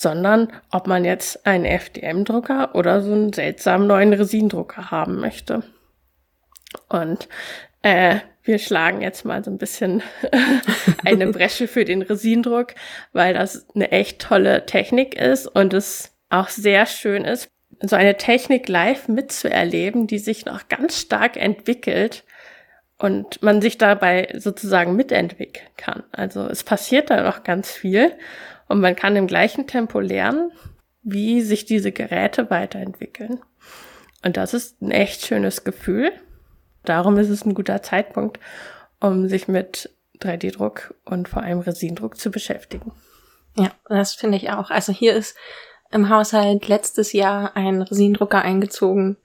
sondern 0.00 0.50
ob 0.70 0.86
man 0.86 1.04
jetzt 1.04 1.46
einen 1.46 1.66
FDM-Drucker 1.66 2.74
oder 2.74 3.02
so 3.02 3.12
einen 3.12 3.34
seltsamen 3.34 3.86
neuen 3.86 4.14
Resindrucker 4.14 4.90
haben 4.90 5.20
möchte. 5.20 5.62
Und 6.88 7.28
äh, 7.82 8.20
wir 8.42 8.58
schlagen 8.58 9.02
jetzt 9.02 9.26
mal 9.26 9.44
so 9.44 9.50
ein 9.50 9.58
bisschen 9.58 10.02
eine 11.04 11.26
Bresche 11.26 11.68
für 11.68 11.84
den 11.84 12.00
Resindruck, 12.00 12.74
weil 13.12 13.34
das 13.34 13.66
eine 13.74 13.92
echt 13.92 14.22
tolle 14.22 14.64
Technik 14.64 15.20
ist 15.20 15.46
und 15.46 15.74
es 15.74 16.16
auch 16.30 16.48
sehr 16.48 16.86
schön 16.86 17.26
ist, 17.26 17.50
so 17.82 17.94
eine 17.94 18.16
Technik 18.16 18.70
live 18.70 19.06
mitzuerleben, 19.06 20.06
die 20.06 20.18
sich 20.18 20.46
noch 20.46 20.68
ganz 20.68 20.98
stark 20.98 21.36
entwickelt 21.36 22.24
und 22.96 23.42
man 23.42 23.60
sich 23.60 23.76
dabei 23.76 24.32
sozusagen 24.38 24.96
mitentwickeln 24.96 25.68
kann. 25.76 26.04
Also 26.10 26.46
es 26.46 26.64
passiert 26.64 27.10
da 27.10 27.22
noch 27.22 27.44
ganz 27.44 27.70
viel 27.70 28.12
und 28.70 28.80
man 28.80 28.94
kann 28.94 29.16
im 29.16 29.26
gleichen 29.26 29.66
Tempo 29.66 29.98
lernen, 29.98 30.52
wie 31.02 31.42
sich 31.42 31.64
diese 31.64 31.90
Geräte 31.90 32.50
weiterentwickeln. 32.50 33.40
Und 34.24 34.36
das 34.36 34.54
ist 34.54 34.80
ein 34.80 34.92
echt 34.92 35.26
schönes 35.26 35.64
Gefühl. 35.64 36.12
Darum 36.84 37.18
ist 37.18 37.30
es 37.30 37.44
ein 37.44 37.54
guter 37.54 37.82
Zeitpunkt, 37.82 38.38
um 39.00 39.28
sich 39.28 39.48
mit 39.48 39.90
3D-Druck 40.20 40.94
und 41.04 41.28
vor 41.28 41.42
allem 41.42 41.58
Resindruck 41.58 42.16
zu 42.16 42.30
beschäftigen. 42.30 42.92
Ja, 43.56 43.72
das 43.88 44.14
finde 44.14 44.36
ich 44.36 44.50
auch. 44.50 44.70
Also 44.70 44.92
hier 44.92 45.14
ist 45.14 45.36
im 45.90 46.08
Haushalt 46.08 46.68
letztes 46.68 47.12
Jahr 47.12 47.56
ein 47.56 47.82
Resindrucker 47.82 48.40
eingezogen. 48.42 49.16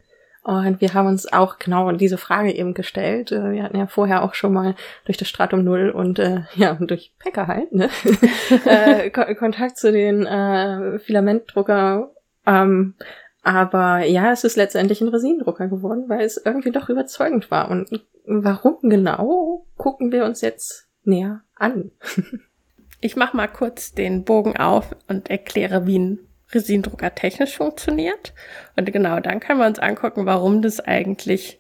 Und 0.45 0.79
wir 0.79 0.93
haben 0.93 1.07
uns 1.07 1.33
auch 1.33 1.57
genau 1.57 1.91
diese 1.93 2.19
Frage 2.19 2.53
eben 2.53 2.75
gestellt. 2.75 3.31
Äh, 3.31 3.53
wir 3.53 3.63
hatten 3.63 3.77
ja 3.77 3.87
vorher 3.87 4.21
auch 4.21 4.35
schon 4.35 4.53
mal 4.53 4.75
durch 5.05 5.17
das 5.17 5.27
Stratum 5.27 5.63
Null 5.63 5.89
und 5.89 6.19
äh, 6.19 6.41
ja 6.55 6.75
durch 6.75 7.13
Packer 7.17 7.47
halt 7.47 7.71
ne? 7.73 7.89
äh, 8.65 9.09
Kontakt 9.09 9.77
zu 9.77 9.91
den 9.91 10.23
äh, 10.23 10.99
Filamentdrucker. 10.99 12.11
Ähm, 12.45 12.93
aber 13.41 14.05
ja, 14.05 14.31
es 14.31 14.43
ist 14.43 14.55
letztendlich 14.55 15.01
ein 15.01 15.07
Resindrucker 15.07 15.67
geworden, 15.67 16.09
weil 16.09 16.21
es 16.21 16.37
irgendwie 16.37 16.71
doch 16.71 16.89
überzeugend 16.89 17.49
war. 17.49 17.71
Und 17.71 18.05
warum 18.25 18.77
genau, 18.83 19.65
gucken 19.77 20.11
wir 20.11 20.25
uns 20.25 20.41
jetzt 20.41 20.87
näher 21.03 21.41
an. 21.55 21.89
ich 23.01 23.15
mache 23.15 23.35
mal 23.35 23.47
kurz 23.47 23.93
den 23.93 24.25
Bogen 24.25 24.57
auf 24.57 24.95
und 25.07 25.31
erkläre, 25.31 25.87
wie 25.87 25.97
ein 25.97 26.19
Resindrucker 26.51 27.13
technisch 27.15 27.57
funktioniert. 27.57 28.33
Und 28.75 28.91
genau 28.91 29.19
dann 29.19 29.39
können 29.39 29.59
wir 29.59 29.67
uns 29.67 29.79
angucken, 29.79 30.25
warum 30.25 30.61
das 30.61 30.79
eigentlich 30.79 31.59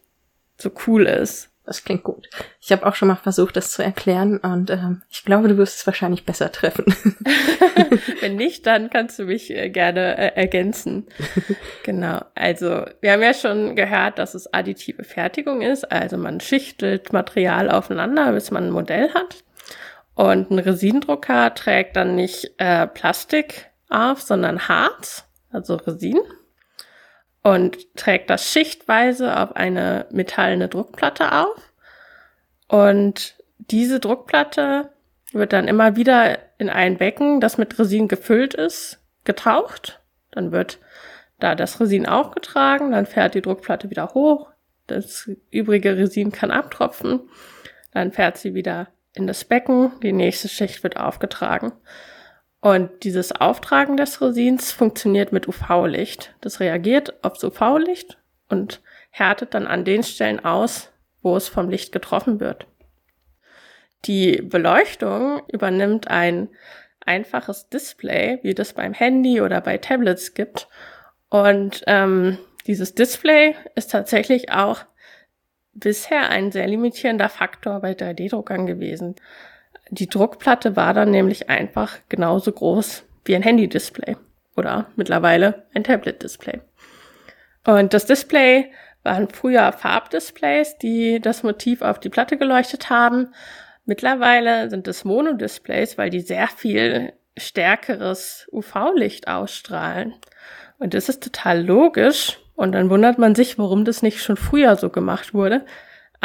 so 0.57 0.71
cool 0.87 1.05
ist. 1.05 1.49
Das 1.65 1.83
klingt 1.83 2.03
gut. 2.03 2.29
Ich 2.61 2.71
habe 2.71 2.85
auch 2.85 2.93
schon 2.93 3.07
mal 3.07 3.15
versucht, 3.15 3.55
das 3.55 3.71
zu 3.71 3.81
erklären 3.81 4.37
und 4.37 4.69
ähm, 4.69 5.01
ich 5.09 5.25
glaube, 5.25 5.47
du 5.47 5.57
wirst 5.57 5.79
es 5.79 5.87
wahrscheinlich 5.87 6.23
besser 6.23 6.51
treffen. 6.51 6.85
Wenn 8.21 8.35
nicht, 8.35 8.67
dann 8.67 8.89
kannst 8.89 9.19
du 9.19 9.25
mich 9.25 9.51
äh, 9.51 9.69
gerne 9.69 10.17
äh, 10.17 10.35
ergänzen. 10.35 11.07
genau. 11.83 12.21
Also 12.35 12.85
wir 13.01 13.11
haben 13.11 13.21
ja 13.21 13.33
schon 13.33 13.75
gehört, 13.75 14.19
dass 14.19 14.35
es 14.35 14.53
additive 14.53 15.03
Fertigung 15.03 15.61
ist. 15.61 15.91
Also 15.91 16.17
man 16.17 16.39
schichtet 16.39 17.13
Material 17.13 17.69
aufeinander, 17.69 18.31
bis 18.31 18.51
man 18.51 18.65
ein 18.65 18.71
Modell 18.71 19.13
hat. 19.13 19.43
Und 20.13 20.51
ein 20.51 20.59
Resinendrucker 20.59 21.53
trägt 21.55 21.95
dann 21.95 22.15
nicht 22.15 22.53
äh, 22.57 22.87
Plastik 22.87 23.71
auf, 23.89 24.21
sondern 24.21 24.67
Harz, 24.67 25.25
also 25.51 25.75
Resin, 25.75 26.19
und 27.43 27.95
trägt 27.95 28.29
das 28.29 28.51
schichtweise 28.51 29.39
auf 29.39 29.55
eine 29.55 30.07
metallene 30.11 30.67
Druckplatte 30.67 31.31
auf. 31.31 31.73
Und 32.67 33.35
diese 33.57 33.99
Druckplatte 33.99 34.89
wird 35.31 35.53
dann 35.53 35.67
immer 35.67 35.95
wieder 35.95 36.39
in 36.57 36.69
ein 36.69 36.97
Becken, 36.97 37.39
das 37.39 37.57
mit 37.57 37.77
Resin 37.77 38.07
gefüllt 38.07 38.53
ist, 38.53 38.99
getaucht. 39.25 40.01
Dann 40.31 40.51
wird 40.51 40.79
da 41.39 41.55
das 41.55 41.79
Resin 41.79 42.05
aufgetragen, 42.05 42.91
dann 42.91 43.05
fährt 43.05 43.35
die 43.35 43.41
Druckplatte 43.41 43.89
wieder 43.89 44.13
hoch, 44.13 44.49
das 44.87 45.29
übrige 45.51 45.97
Resin 45.97 46.31
kann 46.31 46.51
abtropfen, 46.51 47.21
dann 47.91 48.11
fährt 48.11 48.37
sie 48.37 48.53
wieder 48.53 48.87
in 49.13 49.27
das 49.27 49.45
Becken, 49.45 49.91
die 50.01 50.13
nächste 50.13 50.49
Schicht 50.49 50.83
wird 50.83 50.97
aufgetragen. 50.97 51.73
Und 52.65 53.03
dieses 53.03 53.31
Auftragen 53.31 53.95
des 53.95 54.23
Resins 54.23 54.71
funktioniert 54.71 55.31
mit 55.31 55.47
UV-Licht. 55.47 56.33
Das 56.41 56.59
reagiert 56.59 57.13
aufs 57.23 57.43
UV-Licht 57.43 58.17
und 58.49 58.81
härtet 59.11 59.53
dann 59.53 59.67
an 59.67 59.85
den 59.85 60.01
Stellen 60.01 60.43
aus, 60.43 60.91
wo 61.21 61.37
es 61.37 61.47
vom 61.47 61.69
Licht 61.69 61.91
getroffen 61.91 62.39
wird. 62.39 62.65
Die 64.05 64.41
Beleuchtung 64.41 65.43
übernimmt 65.47 66.07
ein 66.07 66.49
einfaches 67.01 67.69
Display, 67.69 68.39
wie 68.41 68.55
das 68.55 68.73
beim 68.73 68.93
Handy 68.93 69.41
oder 69.41 69.61
bei 69.61 69.77
Tablets 69.77 70.33
gibt. 70.33 70.67
Und 71.29 71.83
ähm, 71.85 72.39
dieses 72.65 72.95
Display 72.95 73.55
ist 73.75 73.91
tatsächlich 73.91 74.51
auch 74.51 74.85
bisher 75.73 76.29
ein 76.29 76.51
sehr 76.51 76.65
limitierender 76.65 77.29
Faktor 77.29 77.81
bei 77.81 77.91
3D-Druckern 77.91 78.65
gewesen. 78.65 79.17
Die 79.89 80.09
Druckplatte 80.09 80.75
war 80.75 80.93
dann 80.93 81.11
nämlich 81.11 81.49
einfach 81.49 81.97
genauso 82.09 82.51
groß 82.51 83.03
wie 83.23 83.35
ein 83.35 83.43
Handy-Display 83.43 84.17
oder 84.55 84.87
mittlerweile 84.95 85.65
ein 85.73 85.83
Tablet-Display. 85.83 86.61
Und 87.65 87.93
das 87.93 88.05
Display 88.05 88.71
waren 89.03 89.29
früher 89.29 89.71
Farbdisplays, 89.71 90.77
die 90.77 91.19
das 91.19 91.43
Motiv 91.43 91.81
auf 91.81 91.99
die 91.99 92.09
Platte 92.09 92.37
geleuchtet 92.37 92.89
haben. 92.89 93.33
Mittlerweile 93.85 94.69
sind 94.69 94.87
es 94.87 95.05
Monodisplays, 95.05 95.97
weil 95.97 96.09
die 96.09 96.21
sehr 96.21 96.47
viel 96.47 97.13
stärkeres 97.37 98.47
UV-Licht 98.51 99.27
ausstrahlen. 99.27 100.13
Und 100.79 100.93
das 100.93 101.09
ist 101.09 101.23
total 101.23 101.63
logisch, 101.63 102.39
und 102.55 102.71
dann 102.71 102.89
wundert 102.89 103.17
man 103.17 103.35
sich, 103.35 103.57
warum 103.59 103.85
das 103.85 104.01
nicht 104.01 104.21
schon 104.21 104.37
früher 104.37 104.75
so 104.75 104.89
gemacht 104.89 105.33
wurde. 105.33 105.65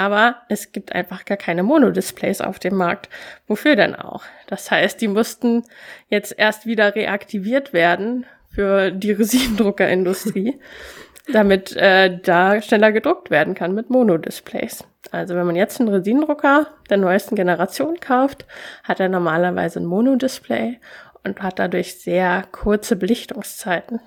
Aber 0.01 0.37
es 0.49 0.73
gibt 0.73 0.95
einfach 0.95 1.27
gar 1.27 1.37
keine 1.37 1.63
Monodisplays 1.63 2.41
auf 2.41 2.59
dem 2.59 2.75
Markt. 2.75 3.11
Wofür 3.47 3.77
denn 3.77 3.95
auch? 3.95 4.23
Das 4.47 4.71
heißt, 4.71 4.99
die 4.99 5.09
mussten 5.09 5.65
jetzt 6.09 6.35
erst 6.39 6.65
wieder 6.65 6.95
reaktiviert 6.95 7.75
werden 7.75 8.25
für 8.49 8.93
die 8.93 9.13
Resinendruckerindustrie, 9.13 10.59
damit 11.35 11.77
äh, 11.77 12.19
da 12.19 12.63
schneller 12.63 12.93
gedruckt 12.93 13.29
werden 13.29 13.53
kann 13.53 13.75
mit 13.75 13.91
Monodisplays. 13.91 14.85
Also 15.11 15.35
wenn 15.35 15.45
man 15.45 15.57
jetzt 15.57 15.81
einen 15.81 15.91
Resinendrucker 15.91 16.69
der 16.89 16.97
neuesten 16.97 17.35
Generation 17.35 18.01
kauft, 18.01 18.47
hat 18.85 19.01
er 19.01 19.11
normalerweise 19.11 19.81
ein 19.81 19.85
Monodisplay 19.85 20.79
und 21.25 21.43
hat 21.43 21.59
dadurch 21.59 22.01
sehr 22.01 22.45
kurze 22.53 22.97
Belichtungszeiten. 22.97 24.01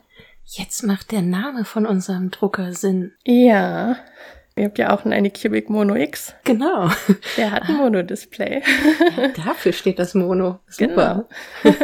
Jetzt 0.44 0.82
macht 0.82 1.12
der 1.12 1.22
Name 1.22 1.66
von 1.66 1.86
unserem 1.86 2.32
Drucker 2.32 2.74
Sinn. 2.74 3.14
Ja. 3.24 3.98
Ihr 4.55 4.65
habt 4.65 4.77
ja 4.77 4.93
auch 4.93 5.03
einen 5.03 5.13
Anycubic 5.13 5.69
Mono 5.69 5.95
X. 5.95 6.36
Genau. 6.43 6.91
Der 7.38 7.51
hat 7.51 7.63
ein 7.69 7.75
Mono-Display. 7.75 8.62
Ja, 9.17 9.27
dafür 9.45 9.74
steht 9.74 9.98
das 9.98 10.13
Mono. 10.13 10.60
Super. 10.67 11.27
Genau. 11.63 11.75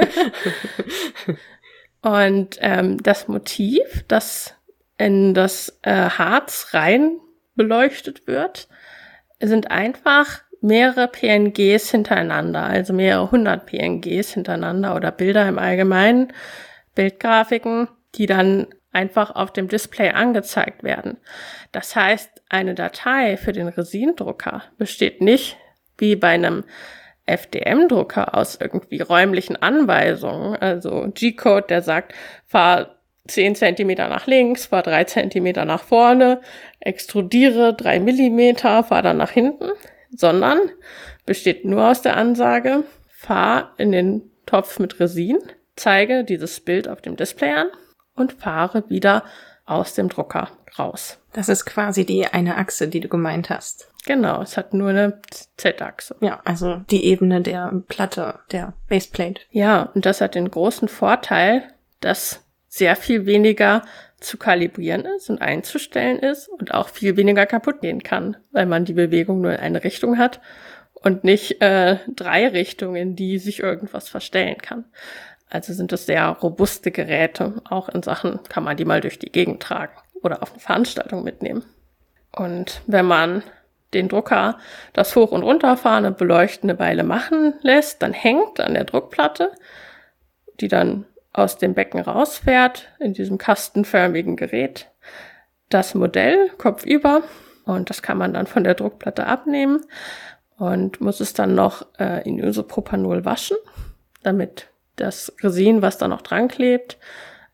Und 2.02 2.58
ähm, 2.62 3.02
das 3.02 3.28
Motiv, 3.28 4.06
das 4.08 4.54
in 4.98 5.34
das 5.34 5.80
äh, 5.82 6.10
Harz 6.10 6.68
rein 6.74 7.18
beleuchtet 7.56 8.28
wird, 8.28 8.68
sind 9.42 9.72
einfach 9.72 10.42
mehrere 10.62 11.08
PNGs 11.08 11.90
hintereinander, 11.90 12.64
also 12.64 12.94
mehrere 12.94 13.32
hundert 13.32 13.66
PNGs 13.66 14.34
hintereinander 14.34 14.96
oder 14.96 15.12
Bilder 15.12 15.48
im 15.48 15.58
Allgemeinen, 15.58 16.34
Bildgrafiken 16.96 17.88
die 18.16 18.26
dann 18.26 18.68
einfach 18.92 19.36
auf 19.36 19.54
dem 19.54 19.68
Display 19.68 20.10
angezeigt 20.10 20.84
werden. 20.84 21.18
Das 21.72 21.96
heißt, 21.96 22.30
eine 22.50 22.76
Datei 22.76 23.38
für 23.38 23.52
den 23.52 23.68
Resin-Drucker 23.68 24.64
besteht 24.78 25.22
nicht 25.22 25.58
wie 25.98 26.16
bei 26.16 26.30
einem 26.30 26.64
FDM-Drucker 27.26 28.36
aus 28.36 28.58
irgendwie 28.60 29.02
räumlichen 29.02 29.56
Anweisungen, 29.56 30.56
also 30.56 31.12
G-Code, 31.14 31.68
der 31.68 31.82
sagt, 31.84 32.14
fahr 32.48 32.96
10 33.28 33.56
Zentimeter 33.56 34.08
nach 34.08 34.26
links, 34.26 34.66
fahr 34.66 34.82
3 34.82 35.04
Zentimeter 35.04 35.66
nach 35.66 35.84
vorne, 35.84 36.42
extrudiere 36.80 37.76
3 37.76 38.00
Millimeter, 38.00 38.84
fahr 38.84 39.04
dann 39.04 39.18
nach 39.18 39.30
hinten, 39.30 39.70
sondern 40.10 40.58
besteht 41.28 41.66
nur 41.66 41.90
aus 41.90 42.02
der 42.02 42.18
Ansage, 42.18 42.84
fahr 43.08 43.76
in 43.78 43.92
den 43.92 44.32
Topf 44.48 44.80
mit 44.80 45.00
Resin, 45.00 45.38
zeige 45.76 46.24
dieses 46.24 46.60
Bild 46.60 46.88
auf 46.88 47.02
dem 47.02 47.16
Display 47.16 47.52
an 47.52 47.68
und 48.20 48.34
fahre 48.34 48.90
wieder 48.90 49.24
aus 49.66 49.94
dem 49.94 50.10
Drucker 50.10 50.50
raus. 50.78 51.20
Das 51.34 51.50
ist 51.50 51.66
quasi 51.66 52.06
die 52.06 52.26
eine 52.26 52.58
Achse, 52.58 52.88
die 52.88 53.00
du 53.00 53.08
gemeint 53.08 53.50
hast. 53.50 53.92
Genau, 54.06 54.42
es 54.42 54.58
hat 54.58 54.74
nur 54.74 54.90
eine 54.90 55.22
Z-Achse. 55.58 56.16
Ja, 56.22 56.40
also 56.44 56.78
die 56.90 57.06
Ebene 57.06 57.42
der 57.42 57.72
Platte, 57.88 58.40
der 58.52 58.74
Baseplate. 58.88 59.42
Ja, 59.52 59.84
und 59.94 60.06
das 60.06 60.22
hat 60.22 60.36
den 60.36 60.50
großen 60.50 60.88
Vorteil, 60.88 61.64
dass 62.00 62.44
sehr 62.68 62.96
viel 62.96 63.26
weniger 63.26 63.84
zu 64.20 64.38
kalibrieren 64.38 65.06
ist 65.06 65.30
und 65.30 65.42
einzustellen 65.42 66.20
ist 66.20 66.48
und 66.50 66.74
auch 66.74 66.90
viel 66.90 67.18
weniger 67.18 67.46
kaputt 67.46 67.82
gehen 67.82 68.04
kann, 68.04 68.38
weil 68.52 68.66
man 68.66 68.86
die 68.86 68.94
Bewegung 68.94 69.42
nur 69.42 69.54
in 69.54 69.60
eine 69.60 69.84
Richtung 69.84 70.18
hat 70.18 70.40
und 70.94 71.24
nicht 71.24 71.62
äh, 71.62 71.98
drei 72.08 72.48
Richtungen, 72.48 73.16
die 73.16 73.38
sich 73.38 73.60
irgendwas 73.62 74.10
verstellen 74.10 74.58
kann. 74.58 74.86
Also 75.50 75.74
sind 75.74 75.92
es 75.92 76.06
sehr 76.06 76.28
robuste 76.28 76.92
Geräte. 76.92 77.62
Auch 77.70 77.90
in 77.90 78.04
Sachen 78.04 78.40
kann 78.50 78.64
man 78.64 78.78
die 78.78 78.86
mal 78.86 79.02
durch 79.02 79.20
die 79.20 79.32
Gegend 79.32 79.62
tragen 79.62 79.94
oder 80.22 80.44
auf 80.44 80.52
eine 80.52 80.60
Veranstaltung 80.60 81.24
mitnehmen. 81.24 81.66
Und 82.32 82.82
wenn 82.86 83.06
man 83.06 83.44
den 83.94 84.08
Drucker 84.08 84.60
das 84.94 85.16
Hoch- 85.16 85.32
und 85.32 85.44
Runterfahren 85.44 86.06
und 86.06 86.18
Beleuchten 86.18 86.70
eine 86.70 86.80
Weile 86.80 87.04
machen 87.04 87.56
lässt, 87.62 88.04
dann 88.04 88.14
hängt 88.14 88.60
an 88.60 88.76
der 88.76 88.84
Druckplatte, 88.84 89.52
die 90.60 90.68
dann 90.68 91.06
aus 91.34 91.58
dem 91.58 91.74
Becken 91.74 92.02
rausfährt, 92.02 92.88
in 93.00 93.14
diesem 93.14 93.38
kastenförmigen 93.38 94.36
Gerät, 94.36 94.88
das 95.70 95.96
Modell 95.96 96.50
kopfüber. 96.58 97.24
Und 97.66 97.90
das 97.90 98.02
kann 98.02 98.18
man 98.18 98.34
dann 98.34 98.48
von 98.48 98.64
der 98.64 98.74
Druckplatte 98.74 99.26
abnehmen 99.26 99.86
und 100.58 101.02
muss 101.02 101.20
es 101.20 101.34
dann 101.34 101.56
noch 101.56 101.86
äh, 102.00 102.28
in 102.28 102.40
Isopropanol 102.40 103.26
waschen, 103.26 103.58
damit 104.24 104.69
das 105.00 105.34
Resin, 105.42 105.82
was 105.82 105.98
da 105.98 106.08
noch 106.08 106.22
dran 106.22 106.48
klebt, 106.48 106.98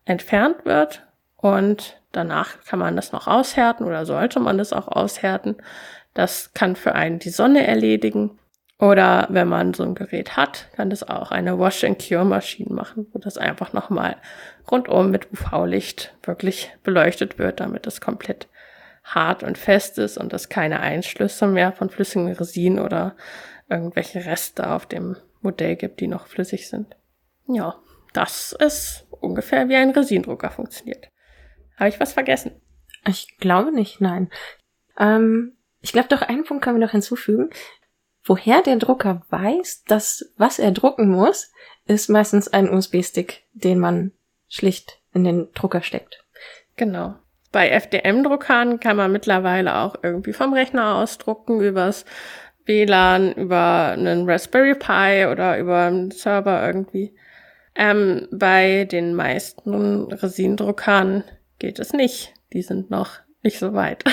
entfernt 0.04 0.64
wird 0.64 1.02
und 1.36 2.00
danach 2.12 2.64
kann 2.64 2.78
man 2.78 2.96
das 2.96 3.12
noch 3.12 3.26
aushärten 3.26 3.86
oder 3.86 4.06
sollte 4.06 4.40
man 4.40 4.58
das 4.58 4.72
auch 4.72 4.88
aushärten, 4.88 5.56
Das 6.14 6.54
kann 6.54 6.76
für 6.76 6.94
einen 6.94 7.18
die 7.18 7.30
Sonne 7.30 7.66
erledigen. 7.66 8.38
Oder 8.78 9.26
wenn 9.30 9.48
man 9.48 9.74
so 9.74 9.82
ein 9.84 9.94
Gerät 9.94 10.36
hat, 10.36 10.68
kann 10.76 10.90
das 10.90 11.06
auch 11.06 11.30
eine 11.30 11.58
Wash-and-Cure-Maschine 11.58 12.74
machen, 12.74 13.06
wo 13.12 13.18
das 13.18 13.38
einfach 13.38 13.72
nochmal 13.72 14.16
rundum 14.70 15.10
mit 15.10 15.28
UV-Licht 15.32 16.14
wirklich 16.22 16.72
beleuchtet 16.82 17.38
wird, 17.38 17.60
damit 17.60 17.86
es 17.86 18.00
komplett 18.00 18.48
hart 19.04 19.42
und 19.42 19.56
fest 19.56 19.98
ist 19.98 20.18
und 20.18 20.32
es 20.32 20.48
keine 20.48 20.80
Einschlüsse 20.80 21.46
mehr 21.46 21.72
von 21.72 21.88
flüssigem 21.88 22.28
Resin 22.28 22.78
oder 22.78 23.14
irgendwelche 23.68 24.24
Reste 24.24 24.70
auf 24.70 24.86
dem 24.86 25.16
Modell 25.40 25.76
gibt, 25.76 26.00
die 26.00 26.08
noch 26.08 26.26
flüssig 26.26 26.68
sind. 26.68 26.96
Ja, 27.48 27.80
das 28.12 28.52
ist 28.52 29.06
ungefähr 29.10 29.68
wie 29.68 29.76
ein 29.76 29.90
Resindrucker 29.90 30.50
funktioniert. 30.50 31.08
Habe 31.76 31.88
ich 31.88 32.00
was 32.00 32.12
vergessen? 32.12 32.60
Ich 33.06 33.38
glaube 33.38 33.72
nicht, 33.72 34.00
nein. 34.00 34.30
Ähm, 34.98 35.56
ich 35.80 35.92
glaube 35.92 36.08
doch, 36.08 36.22
einen 36.22 36.44
Punkt 36.44 36.64
können 36.64 36.78
wir 36.78 36.86
noch 36.86 36.92
hinzufügen. 36.92 37.50
Woher 38.24 38.62
der 38.62 38.76
Drucker 38.76 39.22
weiß, 39.28 39.84
dass 39.84 40.32
was 40.36 40.58
er 40.58 40.72
drucken 40.72 41.08
muss, 41.08 41.52
ist 41.86 42.08
meistens 42.08 42.48
ein 42.48 42.68
USB-Stick, 42.68 43.44
den 43.52 43.78
man 43.78 44.12
schlicht 44.48 45.00
in 45.12 45.24
den 45.24 45.52
Drucker 45.52 45.82
steckt. 45.82 46.24
Genau. 46.76 47.14
Bei 47.52 47.70
FDM-Druckern 47.70 48.80
kann 48.80 48.96
man 48.96 49.12
mittlerweile 49.12 49.76
auch 49.76 49.96
irgendwie 50.02 50.32
vom 50.32 50.52
Rechner 50.52 50.96
ausdrucken, 50.96 51.60
übers 51.60 52.04
WLAN, 52.64 53.32
über 53.32 53.92
einen 53.92 54.28
Raspberry 54.28 54.74
Pi 54.74 55.26
oder 55.30 55.58
über 55.58 55.84
einen 55.84 56.10
Server 56.10 56.66
irgendwie. 56.66 57.14
Ähm, 57.76 58.28
bei 58.30 58.84
den 58.84 59.14
meisten 59.14 60.12
Resindruckern 60.12 61.24
geht 61.58 61.78
es 61.78 61.92
nicht. 61.92 62.32
Die 62.52 62.62
sind 62.62 62.90
noch 62.90 63.20
nicht 63.42 63.58
so 63.58 63.74
weit. 63.74 64.04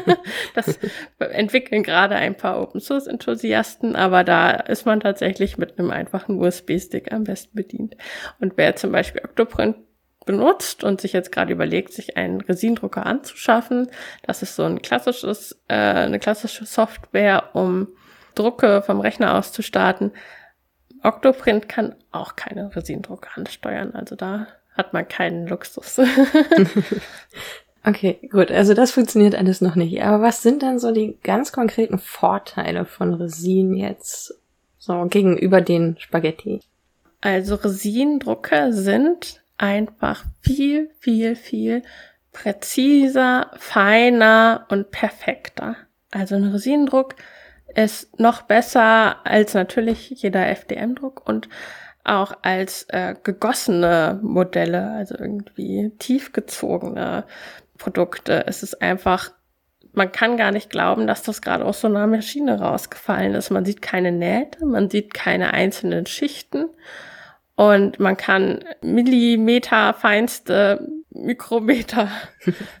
das 0.54 0.78
entwickeln 1.18 1.82
gerade 1.82 2.14
ein 2.14 2.36
paar 2.36 2.60
Open 2.60 2.80
Source 2.80 3.06
Enthusiasten, 3.06 3.96
aber 3.96 4.24
da 4.24 4.50
ist 4.50 4.86
man 4.86 5.00
tatsächlich 5.00 5.58
mit 5.58 5.78
einem 5.78 5.90
einfachen 5.90 6.40
USB-Stick 6.40 7.12
am 7.12 7.24
besten 7.24 7.54
bedient. 7.54 7.96
Und 8.40 8.54
wer 8.56 8.76
zum 8.76 8.92
Beispiel 8.92 9.22
Octoprint 9.24 9.76
benutzt 10.24 10.84
und 10.84 11.00
sich 11.00 11.12
jetzt 11.12 11.32
gerade 11.32 11.52
überlegt, 11.52 11.92
sich 11.92 12.16
einen 12.16 12.40
Resindrucker 12.40 13.04
anzuschaffen, 13.04 13.88
das 14.22 14.42
ist 14.42 14.56
so 14.56 14.64
ein 14.64 14.80
klassisches, 14.80 15.60
äh, 15.68 15.74
eine 15.74 16.18
klassische 16.18 16.64
Software, 16.64 17.50
um 17.54 17.88
Drucke 18.34 18.82
vom 18.82 19.00
Rechner 19.00 19.36
aus 19.36 19.52
zu 19.52 19.62
starten. 19.62 20.12
Octoprint 21.08 21.68
kann 21.68 21.94
auch 22.12 22.36
keine 22.36 22.74
Resindrucker 22.74 23.30
ansteuern, 23.34 23.94
also 23.94 24.14
da 24.16 24.46
hat 24.76 24.92
man 24.92 25.08
keinen 25.08 25.48
Luxus. 25.48 26.00
Okay, 27.84 28.18
gut. 28.30 28.50
Also 28.50 28.74
das 28.74 28.90
funktioniert 28.90 29.34
alles 29.34 29.60
noch 29.60 29.74
nicht. 29.74 30.02
Aber 30.02 30.22
was 30.22 30.42
sind 30.42 30.62
denn 30.62 30.78
so 30.78 30.92
die 30.92 31.16
ganz 31.22 31.52
konkreten 31.52 31.98
Vorteile 31.98 32.84
von 32.84 33.14
Resin 33.14 33.74
jetzt 33.74 34.34
so 34.78 35.06
gegenüber 35.06 35.60
den 35.60 35.96
Spaghetti? 35.98 36.60
Also 37.20 37.54
Resin-Drucker 37.54 38.72
sind 38.72 39.42
einfach 39.56 40.24
viel, 40.40 40.90
viel, 41.00 41.34
viel 41.34 41.82
präziser, 42.32 43.50
feiner 43.56 44.66
und 44.68 44.90
perfekter. 44.90 45.76
Also 46.10 46.34
ein 46.34 46.44
Resinendruck 46.44 47.14
ist 47.74 48.18
noch 48.18 48.42
besser 48.42 49.16
als 49.24 49.54
natürlich 49.54 50.10
jeder 50.10 50.48
FDM-Druck 50.48 51.28
und 51.28 51.48
auch 52.04 52.32
als 52.42 52.84
äh, 52.88 53.14
gegossene 53.22 54.18
Modelle, 54.22 54.90
also 54.92 55.14
irgendwie 55.18 55.92
tiefgezogene 55.98 57.24
Produkte. 57.76 58.46
Es 58.46 58.62
ist 58.62 58.80
einfach, 58.80 59.30
man 59.92 60.10
kann 60.10 60.36
gar 60.36 60.50
nicht 60.50 60.70
glauben, 60.70 61.06
dass 61.06 61.22
das 61.22 61.42
gerade 61.42 61.64
aus 61.64 61.80
so 61.80 61.88
einer 61.88 62.06
Maschine 62.06 62.60
rausgefallen 62.60 63.34
ist. 63.34 63.50
Man 63.50 63.64
sieht 63.64 63.82
keine 63.82 64.12
Nähte, 64.12 64.64
man 64.64 64.88
sieht 64.88 65.12
keine 65.12 65.52
einzelnen 65.52 66.06
Schichten 66.06 66.70
und 67.56 67.98
man 67.98 68.16
kann 68.16 68.64
Millimeter 68.82 69.92
feinste, 69.92 70.88
Mikrometer 71.18 72.10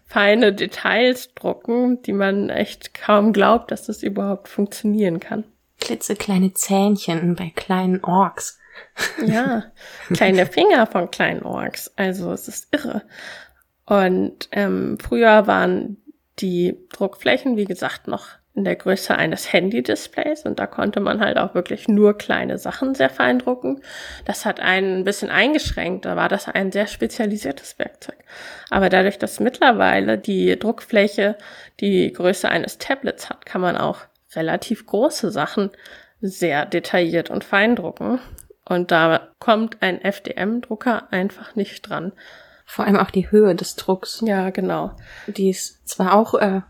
feine 0.06 0.52
Details 0.52 1.34
drucken, 1.34 2.02
die 2.02 2.12
man 2.12 2.50
echt 2.50 2.94
kaum 2.94 3.32
glaubt, 3.32 3.70
dass 3.70 3.86
das 3.86 4.02
überhaupt 4.02 4.48
funktionieren 4.48 5.20
kann. 5.20 5.44
Klitzekleine 5.80 6.54
Zähnchen 6.54 7.34
bei 7.34 7.52
kleinen 7.54 8.02
Orks. 8.02 8.58
ja, 9.26 9.64
kleine 10.12 10.46
Finger 10.46 10.86
von 10.86 11.10
kleinen 11.10 11.42
Orks. 11.42 11.92
Also 11.96 12.32
es 12.32 12.48
ist 12.48 12.68
irre. 12.72 13.02
Und 13.86 14.48
ähm, 14.52 14.98
früher 15.00 15.46
waren 15.46 15.96
die 16.40 16.76
Druckflächen, 16.92 17.56
wie 17.56 17.64
gesagt, 17.64 18.06
noch 18.06 18.28
in 18.58 18.64
der 18.64 18.76
Größe 18.76 19.16
eines 19.16 19.52
Handy-Displays 19.52 20.44
und 20.44 20.58
da 20.58 20.66
konnte 20.66 20.98
man 21.00 21.20
halt 21.20 21.38
auch 21.38 21.54
wirklich 21.54 21.86
nur 21.86 22.18
kleine 22.18 22.58
Sachen 22.58 22.94
sehr 22.94 23.08
fein 23.08 23.38
drucken. 23.38 23.80
Das 24.24 24.44
hat 24.44 24.58
einen 24.60 24.98
ein 24.98 25.04
bisschen 25.04 25.30
eingeschränkt, 25.30 26.04
da 26.04 26.16
war 26.16 26.28
das 26.28 26.48
ein 26.48 26.72
sehr 26.72 26.88
spezialisiertes 26.88 27.78
Werkzeug. 27.78 28.18
Aber 28.68 28.88
dadurch, 28.88 29.18
dass 29.18 29.38
mittlerweile 29.38 30.18
die 30.18 30.58
Druckfläche 30.58 31.36
die 31.80 32.12
Größe 32.12 32.48
eines 32.48 32.78
Tablets 32.78 33.30
hat, 33.30 33.46
kann 33.46 33.60
man 33.60 33.76
auch 33.76 34.00
relativ 34.34 34.86
große 34.86 35.30
Sachen 35.30 35.70
sehr 36.20 36.66
detailliert 36.66 37.30
und 37.30 37.44
fein 37.44 37.76
drucken. 37.76 38.18
Und 38.64 38.90
da 38.90 39.28
kommt 39.38 39.78
ein 39.80 40.02
FDM-Drucker 40.02 41.12
einfach 41.12 41.54
nicht 41.54 41.88
dran. 41.88 42.12
Vor 42.66 42.84
allem 42.84 42.98
auch 42.98 43.10
die 43.10 43.30
Höhe 43.30 43.54
des 43.54 43.76
Drucks. 43.76 44.22
Ja, 44.26 44.50
genau. 44.50 44.90
Die 45.26 45.48
ist 45.48 45.88
zwar 45.88 46.12
auch, 46.12 46.34
äh, 46.34 46.60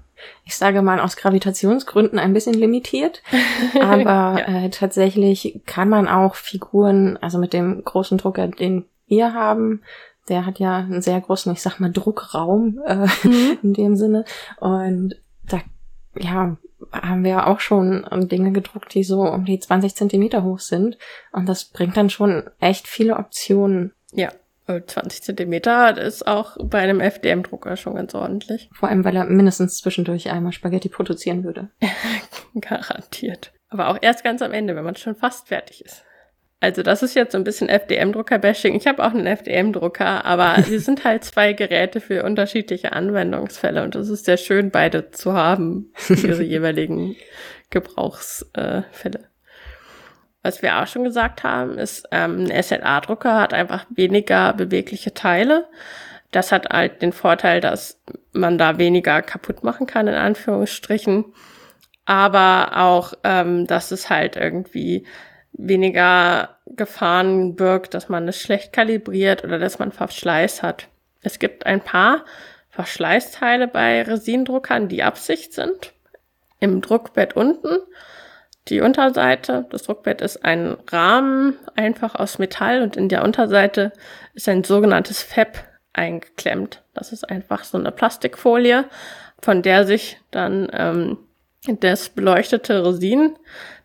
ich 0.45 0.57
sage 0.57 0.83
mal, 0.83 1.01
aus 1.01 1.17
Gravitationsgründen 1.17 2.19
ein 2.19 2.33
bisschen 2.33 2.55
limitiert, 2.55 3.23
aber 3.81 4.41
ja. 4.41 4.65
äh, 4.65 4.71
tatsächlich 4.71 5.61
kann 5.67 5.89
man 5.89 6.09
auch 6.09 6.35
Figuren, 6.35 7.17
also 7.19 7.39
mit 7.39 7.53
dem 7.53 7.85
großen 7.85 8.19
Drucker, 8.19 8.49
den 8.49 8.85
wir 9.07 9.35
haben, 9.35 9.83
der 10.29 10.47
hat 10.47 10.59
ja 10.59 10.77
einen 10.77 11.03
sehr 11.03 11.21
großen, 11.21 11.53
ich 11.53 11.63
sag 11.63 11.81
mal, 11.81 11.91
Druckraum 11.91 12.81
äh, 12.87 13.07
mhm. 13.25 13.59
in 13.63 13.73
dem 13.75 13.97
Sinne. 13.97 14.25
Und 14.61 15.17
da, 15.45 15.61
ja, 16.17 16.57
haben 16.93 17.25
wir 17.25 17.47
auch 17.47 17.61
schon 17.61 18.07
Dinge 18.29 18.53
gedruckt, 18.53 18.95
die 18.95 19.05
so 19.05 19.23
um 19.23 19.45
die 19.45 19.59
20 19.59 19.95
Zentimeter 19.95 20.45
hoch 20.45 20.61
sind. 20.61 20.99
Und 21.33 21.49
das 21.49 21.65
bringt 21.65 21.97
dann 21.97 22.11
schon 22.11 22.45
echt 22.61 22.87
viele 22.87 23.17
Optionen. 23.17 23.93
Ja, 24.13 24.31
20 24.69 25.23
Zentimeter 25.23 25.99
ist 25.99 26.27
auch 26.27 26.57
bei 26.63 26.79
einem 26.79 27.01
FDM-Drucker 27.01 27.77
schon 27.77 27.95
ganz 27.95 28.15
ordentlich. 28.15 28.69
Vor 28.73 28.89
allem, 28.89 29.05
weil 29.05 29.17
er 29.17 29.25
mindestens 29.25 29.79
zwischendurch 29.79 30.31
einmal 30.31 30.53
Spaghetti 30.53 30.89
produzieren 30.89 31.45
würde. 31.45 31.71
Garantiert. 32.61 33.53
Aber 33.71 33.89
auch 33.89 33.99
erst 34.01 34.25
ganz 34.25 34.43
am 34.43 34.53
Ende, 34.53 34.77
wenn 34.77 34.85
man 34.85 34.97
schon 34.97 35.17
fast 35.17 35.49
fertig 35.49 35.85
ist. 35.85 36.05
Also 36.61 36.83
das 36.83 37.03
ist 37.03 37.15
jetzt 37.15 37.33
so 37.33 37.39
ein 37.39 37.45
bisschen 37.45 37.69
FDM-Drucker-Bashing. 37.69 38.75
Ich 38.75 38.87
habe 38.89 39.05
auch 39.05 39.13
einen 39.13 39.27
FDM-Drucker, 39.27 40.25
aber 40.25 40.61
sie 40.67 40.79
sind 40.79 41.05
halt 41.05 41.25
zwei 41.25 41.53
Geräte 41.53 42.01
für 42.01 42.25
unterschiedliche 42.25 42.93
Anwendungsfälle 42.93 43.85
und 43.85 43.95
es 43.95 44.09
ist 44.09 44.25
sehr 44.25 44.39
schön, 44.39 44.71
beide 44.71 45.11
zu 45.11 45.35
haben 45.35 45.93
für 45.95 46.15
ihre 46.15 46.43
jeweiligen 46.45 47.17
Gebrauchsfälle. 47.71 49.29
Was 50.49 50.63
wir 50.63 50.81
auch 50.81 50.87
schon 50.87 51.05
gesagt 51.05 51.45
haben, 51.45 51.77
ist, 51.77 52.09
ähm, 52.11 52.47
ein 52.47 52.63
SLA-Drucker 52.63 53.39
hat 53.39 53.53
einfach 53.53 53.85
weniger 53.91 54.55
bewegliche 54.55 55.13
Teile. 55.13 55.67
Das 56.31 56.53
hat 56.53 56.71
halt 56.71 57.03
den 57.03 57.13
Vorteil, 57.13 57.61
dass 57.61 58.01
man 58.33 58.57
da 58.57 58.79
weniger 58.79 59.21
kaputt 59.21 59.63
machen 59.63 59.87
kann, 59.87 60.09
in 60.09 60.15
Anführungsstrichen. 60.15 61.27
Aber 62.07 62.79
auch, 62.79 63.13
ähm, 63.25 63.67
dass 63.67 63.91
es 63.91 64.09
halt 64.09 64.37
irgendwie 64.37 65.07
weniger 65.53 66.57
Gefahren 66.65 67.55
birgt, 67.55 67.93
dass 67.93 68.09
man 68.09 68.27
es 68.27 68.41
schlecht 68.41 68.73
kalibriert 68.73 69.45
oder 69.45 69.59
dass 69.59 69.79
man 69.79 69.93
Verschleiß 69.93 70.63
hat. 70.63 70.89
Es 71.21 71.39
gibt 71.39 71.67
ein 71.67 71.83
paar 71.83 72.25
Verschleißteile 72.71 73.69
bei 73.69 74.01
Resindruckern, 74.01 74.89
die 74.89 75.03
Absicht 75.03 75.53
sind. 75.53 75.93
Im 76.59 76.81
Druckbett 76.81 77.37
unten 77.37 77.77
die 78.69 78.81
Unterseite, 78.81 79.67
das 79.71 79.85
Druckbett 79.85 80.21
ist 80.21 80.45
ein 80.45 80.77
Rahmen, 80.91 81.57
einfach 81.75 82.15
aus 82.15 82.39
Metall 82.39 82.83
und 82.83 82.97
in 82.97 83.09
der 83.09 83.25
Unterseite 83.25 83.93
ist 84.35 84.49
ein 84.49 84.65
sogenanntes 84.65 85.23
Fab 85.23 85.65
eingeklemmt. 85.93 86.83
Das 86.95 87.13
ist 87.13 87.29
einfach 87.29 87.65
so 87.65 87.79
eine 87.79 87.93
Plastikfolie, 87.93 88.85
von 89.41 89.63
der 89.63 89.87
sich 89.87 90.19
dann 90.31 90.69
ähm, 90.73 91.19
das 91.81 92.11
beleuchtete 92.11 92.85
Resin, 92.85 93.37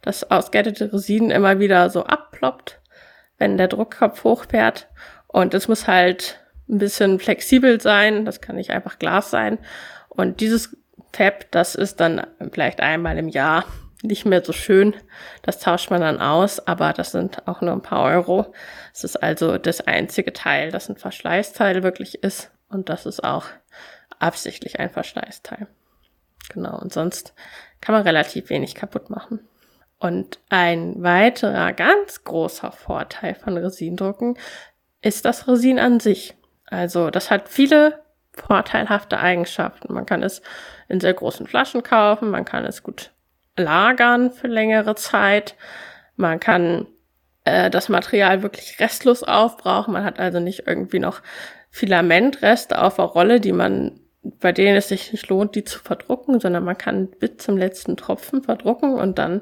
das 0.01 0.29
ausgettete 0.29 0.91
Resin 0.93 1.31
immer 1.31 1.59
wieder 1.59 1.89
so 1.89 2.05
abploppt, 2.05 2.79
wenn 3.37 3.57
der 3.57 3.67
Druckkopf 3.67 4.23
hochfährt. 4.23 4.87
Und 5.27 5.53
es 5.53 5.67
muss 5.67 5.87
halt 5.87 6.39
ein 6.69 6.77
bisschen 6.77 7.19
flexibel 7.19 7.81
sein, 7.81 8.25
das 8.25 8.41
kann 8.41 8.55
nicht 8.55 8.71
einfach 8.71 8.99
Glas 8.99 9.31
sein. 9.31 9.57
Und 10.09 10.39
dieses 10.39 10.77
Fab, 11.11 11.49
das 11.51 11.75
ist 11.75 11.99
dann 11.99 12.25
vielleicht 12.51 12.79
einmal 12.79 13.17
im 13.17 13.27
Jahr 13.27 13.65
nicht 14.03 14.25
mehr 14.25 14.43
so 14.43 14.53
schön. 14.53 14.95
Das 15.41 15.59
tauscht 15.59 15.89
man 15.89 16.01
dann 16.01 16.19
aus, 16.19 16.59
aber 16.67 16.93
das 16.93 17.11
sind 17.11 17.47
auch 17.47 17.61
nur 17.61 17.71
ein 17.71 17.81
paar 17.81 18.03
Euro. 18.03 18.53
Es 18.93 19.03
ist 19.03 19.15
also 19.15 19.57
das 19.57 19.81
einzige 19.81 20.33
Teil, 20.33 20.71
das 20.71 20.89
ein 20.89 20.97
Verschleißteil 20.97 21.83
wirklich 21.83 22.23
ist. 22.23 22.51
Und 22.69 22.89
das 22.89 23.05
ist 23.05 23.23
auch 23.23 23.45
absichtlich 24.19 24.79
ein 24.79 24.89
Verschleißteil. 24.89 25.67
Genau, 26.49 26.77
und 26.77 26.91
sonst 26.91 27.33
kann 27.81 27.93
man 27.93 28.03
relativ 28.03 28.49
wenig 28.49 28.75
kaputt 28.75 29.09
machen. 29.09 29.39
Und 29.99 30.39
ein 30.49 31.01
weiterer 31.01 31.71
ganz 31.71 32.25
großer 32.25 32.73
Vorteil 32.73 33.35
von 33.35 33.55
Resindrucken 33.55 34.37
ist 35.01 35.23
das 35.23 35.47
Resin 35.47 35.79
an 35.79 36.01
sich. 36.01 36.35
Also 36.65 37.09
das 37.09 37.31
hat 37.31 37.47
viele 37.47 38.01
vorteilhafte 38.33 39.19
Eigenschaften. 39.19 39.93
Man 39.93 40.05
kann 40.05 40.21
es 40.21 40.41
in 40.89 40.99
sehr 40.99 41.13
großen 41.13 41.47
Flaschen 41.47 41.83
kaufen, 41.83 42.31
man 42.31 42.43
kann 42.43 42.65
es 42.65 42.83
gut 42.83 43.12
lagern 43.57 44.31
für 44.31 44.47
längere 44.47 44.95
Zeit, 44.95 45.55
man 46.15 46.39
kann 46.39 46.87
äh, 47.45 47.69
das 47.69 47.89
Material 47.89 48.43
wirklich 48.43 48.79
restlos 48.79 49.23
aufbrauchen, 49.23 49.93
man 49.93 50.05
hat 50.05 50.19
also 50.19 50.39
nicht 50.39 50.67
irgendwie 50.67 50.99
noch 50.99 51.21
Filamentreste 51.69 52.81
auf 52.81 52.95
der 52.95 53.05
Rolle, 53.05 53.39
die 53.39 53.51
man 53.51 53.99
bei 54.23 54.51
denen 54.51 54.77
es 54.77 54.87
sich 54.87 55.11
nicht 55.11 55.27
lohnt, 55.27 55.55
die 55.55 55.63
zu 55.63 55.79
verdrucken, 55.79 56.39
sondern 56.39 56.63
man 56.63 56.77
kann 56.77 57.07
bis 57.07 57.37
zum 57.37 57.57
letzten 57.57 57.97
Tropfen 57.97 58.41
verdrucken 58.41 58.93
und 58.93 59.19
dann, 59.19 59.41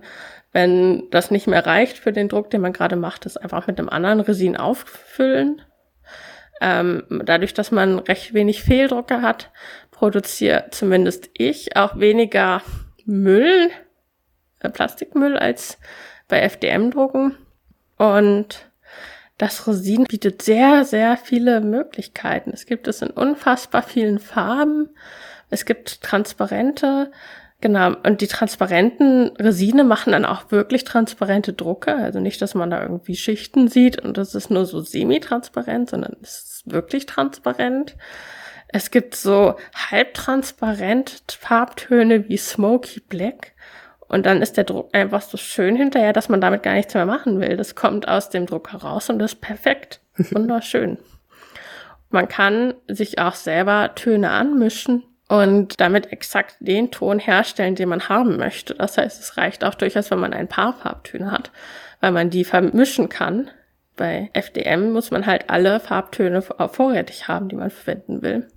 wenn 0.51 1.09
das 1.11 1.31
nicht 1.31 1.47
mehr 1.47 1.65
reicht 1.65 1.99
für 1.99 2.11
den 2.11 2.29
Druck, 2.29 2.49
den 2.49 2.61
man 2.61 2.73
gerade 2.73 2.95
macht, 2.95 3.25
das 3.25 3.37
einfach 3.37 3.67
mit 3.67 3.79
einem 3.79 3.89
anderen 3.89 4.21
Resin 4.21 4.57
auffüllen. 4.57 5.61
Ähm, 6.61 7.03
dadurch, 7.25 7.53
dass 7.53 7.71
man 7.71 7.99
recht 7.99 8.33
wenig 8.33 8.63
Fehldrucke 8.63 9.21
hat, 9.21 9.51
produziert 9.91 10.73
zumindest 10.73 11.29
ich 11.33 11.75
auch 11.75 11.99
weniger 11.99 12.61
Müll, 13.05 13.69
Plastikmüll 14.69 15.37
als 15.37 15.77
bei 16.27 16.39
FDM-Drucken. 16.41 17.37
Und 17.97 18.71
das 19.37 19.67
Resin 19.67 20.05
bietet 20.05 20.41
sehr, 20.41 20.85
sehr 20.85 21.17
viele 21.17 21.61
Möglichkeiten. 21.61 22.51
Es 22.53 22.65
gibt 22.65 22.87
es 22.87 23.01
in 23.01 23.09
unfassbar 23.09 23.83
vielen 23.83 24.19
Farben. 24.19 24.89
Es 25.49 25.65
gibt 25.65 26.01
transparente 26.01 27.11
Genau, 27.61 27.93
und 28.03 28.21
die 28.21 28.27
transparenten 28.27 29.37
Resine 29.37 29.83
machen 29.83 30.13
dann 30.13 30.25
auch 30.25 30.49
wirklich 30.49 30.83
transparente 30.83 31.53
Drucke. 31.53 31.95
Also 31.95 32.19
nicht, 32.19 32.41
dass 32.41 32.55
man 32.55 32.71
da 32.71 32.81
irgendwie 32.81 33.15
Schichten 33.15 33.67
sieht 33.67 34.01
und 34.01 34.17
das 34.17 34.33
ist 34.33 34.49
nur 34.49 34.65
so 34.65 34.81
semi-transparent, 34.81 35.91
sondern 35.91 36.17
es 36.23 36.41
ist 36.41 36.71
wirklich 36.71 37.05
transparent. 37.05 37.95
Es 38.67 38.89
gibt 38.89 39.15
so 39.15 39.57
halbtransparent 39.75 41.23
Farbtöne 41.39 42.27
wie 42.29 42.37
Smoky 42.37 42.99
Black. 42.99 43.50
Und 44.11 44.25
dann 44.25 44.41
ist 44.41 44.57
der 44.57 44.65
Druck 44.65 44.89
einfach 44.93 45.21
so 45.21 45.37
schön 45.37 45.77
hinterher, 45.77 46.11
dass 46.11 46.27
man 46.27 46.41
damit 46.41 46.63
gar 46.63 46.73
nichts 46.73 46.93
mehr 46.93 47.05
machen 47.05 47.39
will. 47.39 47.55
Das 47.55 47.75
kommt 47.75 48.09
aus 48.09 48.29
dem 48.29 48.45
Druck 48.45 48.73
heraus 48.73 49.09
und 49.09 49.21
ist 49.21 49.39
perfekt. 49.39 50.01
Wunderschön. 50.31 50.97
man 52.09 52.27
kann 52.27 52.73
sich 52.89 53.19
auch 53.19 53.35
selber 53.35 53.95
Töne 53.95 54.31
anmischen 54.31 55.03
und 55.29 55.79
damit 55.79 56.11
exakt 56.11 56.57
den 56.59 56.91
Ton 56.91 57.19
herstellen, 57.19 57.75
den 57.75 57.87
man 57.87 58.09
haben 58.09 58.35
möchte. 58.35 58.75
Das 58.75 58.97
heißt, 58.97 59.21
es 59.21 59.37
reicht 59.37 59.63
auch 59.63 59.75
durchaus, 59.75 60.11
wenn 60.11 60.19
man 60.19 60.33
ein 60.33 60.49
paar 60.49 60.73
Farbtöne 60.73 61.31
hat, 61.31 61.51
weil 62.01 62.11
man 62.11 62.29
die 62.29 62.43
vermischen 62.43 63.07
kann. 63.07 63.49
Bei 63.95 64.29
FDM 64.33 64.91
muss 64.91 65.11
man 65.11 65.25
halt 65.25 65.49
alle 65.49 65.79
Farbtöne 65.79 66.41
vorrätig 66.41 67.29
haben, 67.29 67.47
die 67.47 67.55
man 67.55 67.69
verwenden 67.69 68.21
will. 68.21 68.49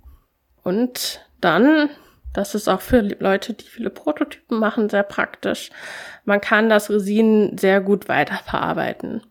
Und 0.63 1.21
dann, 1.39 1.89
das 2.35 2.53
ist 2.53 2.67
auch 2.67 2.81
für 2.81 2.99
Leute, 2.99 3.53
die 3.53 3.65
viele 3.65 3.89
Prototypen 3.89 4.59
machen, 4.59 4.89
sehr 4.89 5.03
praktisch. 5.03 5.69
Man 6.25 6.41
kann 6.41 6.69
das 6.69 6.89
Resin 6.89 7.57
sehr 7.57 7.79
gut 7.79 8.09
weiterverarbeiten. 8.09 9.21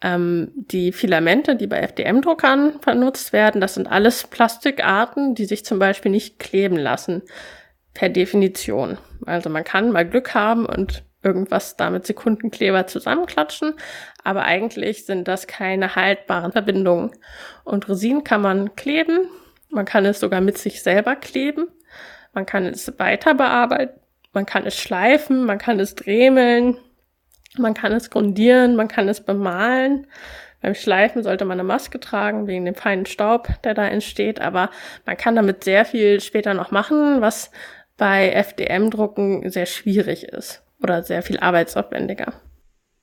Ähm, 0.00 0.52
die 0.54 0.92
Filamente, 0.92 1.56
die 1.56 1.66
bei 1.66 1.80
FDM-Druckern 1.80 2.78
benutzt 2.80 3.32
werden, 3.32 3.60
das 3.60 3.74
sind 3.74 3.88
alles 3.88 4.28
Plastikarten, 4.28 5.34
die 5.34 5.46
sich 5.46 5.64
zum 5.64 5.80
Beispiel 5.80 6.12
nicht 6.12 6.38
kleben 6.38 6.76
lassen. 6.76 7.22
Per 7.92 8.08
Definition. 8.08 8.98
Also 9.26 9.50
man 9.50 9.64
kann 9.64 9.90
mal 9.90 10.08
Glück 10.08 10.32
haben 10.32 10.66
und 10.66 11.02
irgendwas 11.24 11.76
damit 11.76 12.06
Sekundenkleber 12.06 12.86
zusammenklatschen, 12.86 13.74
aber 14.22 14.44
eigentlich 14.44 15.04
sind 15.04 15.26
das 15.26 15.48
keine 15.48 15.96
haltbaren 15.96 16.52
Verbindungen. 16.52 17.10
Und 17.64 17.88
Resin 17.88 18.22
kann 18.22 18.42
man 18.42 18.76
kleben, 18.76 19.28
man 19.70 19.84
kann 19.84 20.04
es 20.04 20.20
sogar 20.20 20.40
mit 20.40 20.58
sich 20.58 20.80
selber 20.84 21.16
kleben, 21.16 21.66
man 22.38 22.46
kann 22.46 22.66
es 22.66 22.96
weiter 23.00 23.34
bearbeiten, 23.34 23.98
man 24.32 24.46
kann 24.46 24.64
es 24.64 24.76
schleifen, 24.76 25.44
man 25.44 25.58
kann 25.58 25.80
es 25.80 25.96
dremeln, 25.96 26.76
man 27.56 27.74
kann 27.74 27.90
es 27.90 28.10
grundieren, 28.10 28.76
man 28.76 28.86
kann 28.86 29.08
es 29.08 29.24
bemalen. 29.24 30.06
Beim 30.62 30.76
Schleifen 30.76 31.24
sollte 31.24 31.44
man 31.44 31.58
eine 31.58 31.66
Maske 31.66 31.98
tragen, 31.98 32.46
wegen 32.46 32.64
dem 32.64 32.76
feinen 32.76 33.06
Staub, 33.06 33.48
der 33.64 33.74
da 33.74 33.88
entsteht. 33.88 34.40
Aber 34.40 34.70
man 35.04 35.16
kann 35.16 35.34
damit 35.34 35.64
sehr 35.64 35.84
viel 35.84 36.20
später 36.20 36.54
noch 36.54 36.70
machen, 36.70 37.20
was 37.20 37.50
bei 37.96 38.30
FDM-Drucken 38.30 39.50
sehr 39.50 39.66
schwierig 39.66 40.22
ist 40.22 40.62
oder 40.80 41.02
sehr 41.02 41.22
viel 41.22 41.40
arbeitsaufwendiger. 41.40 42.34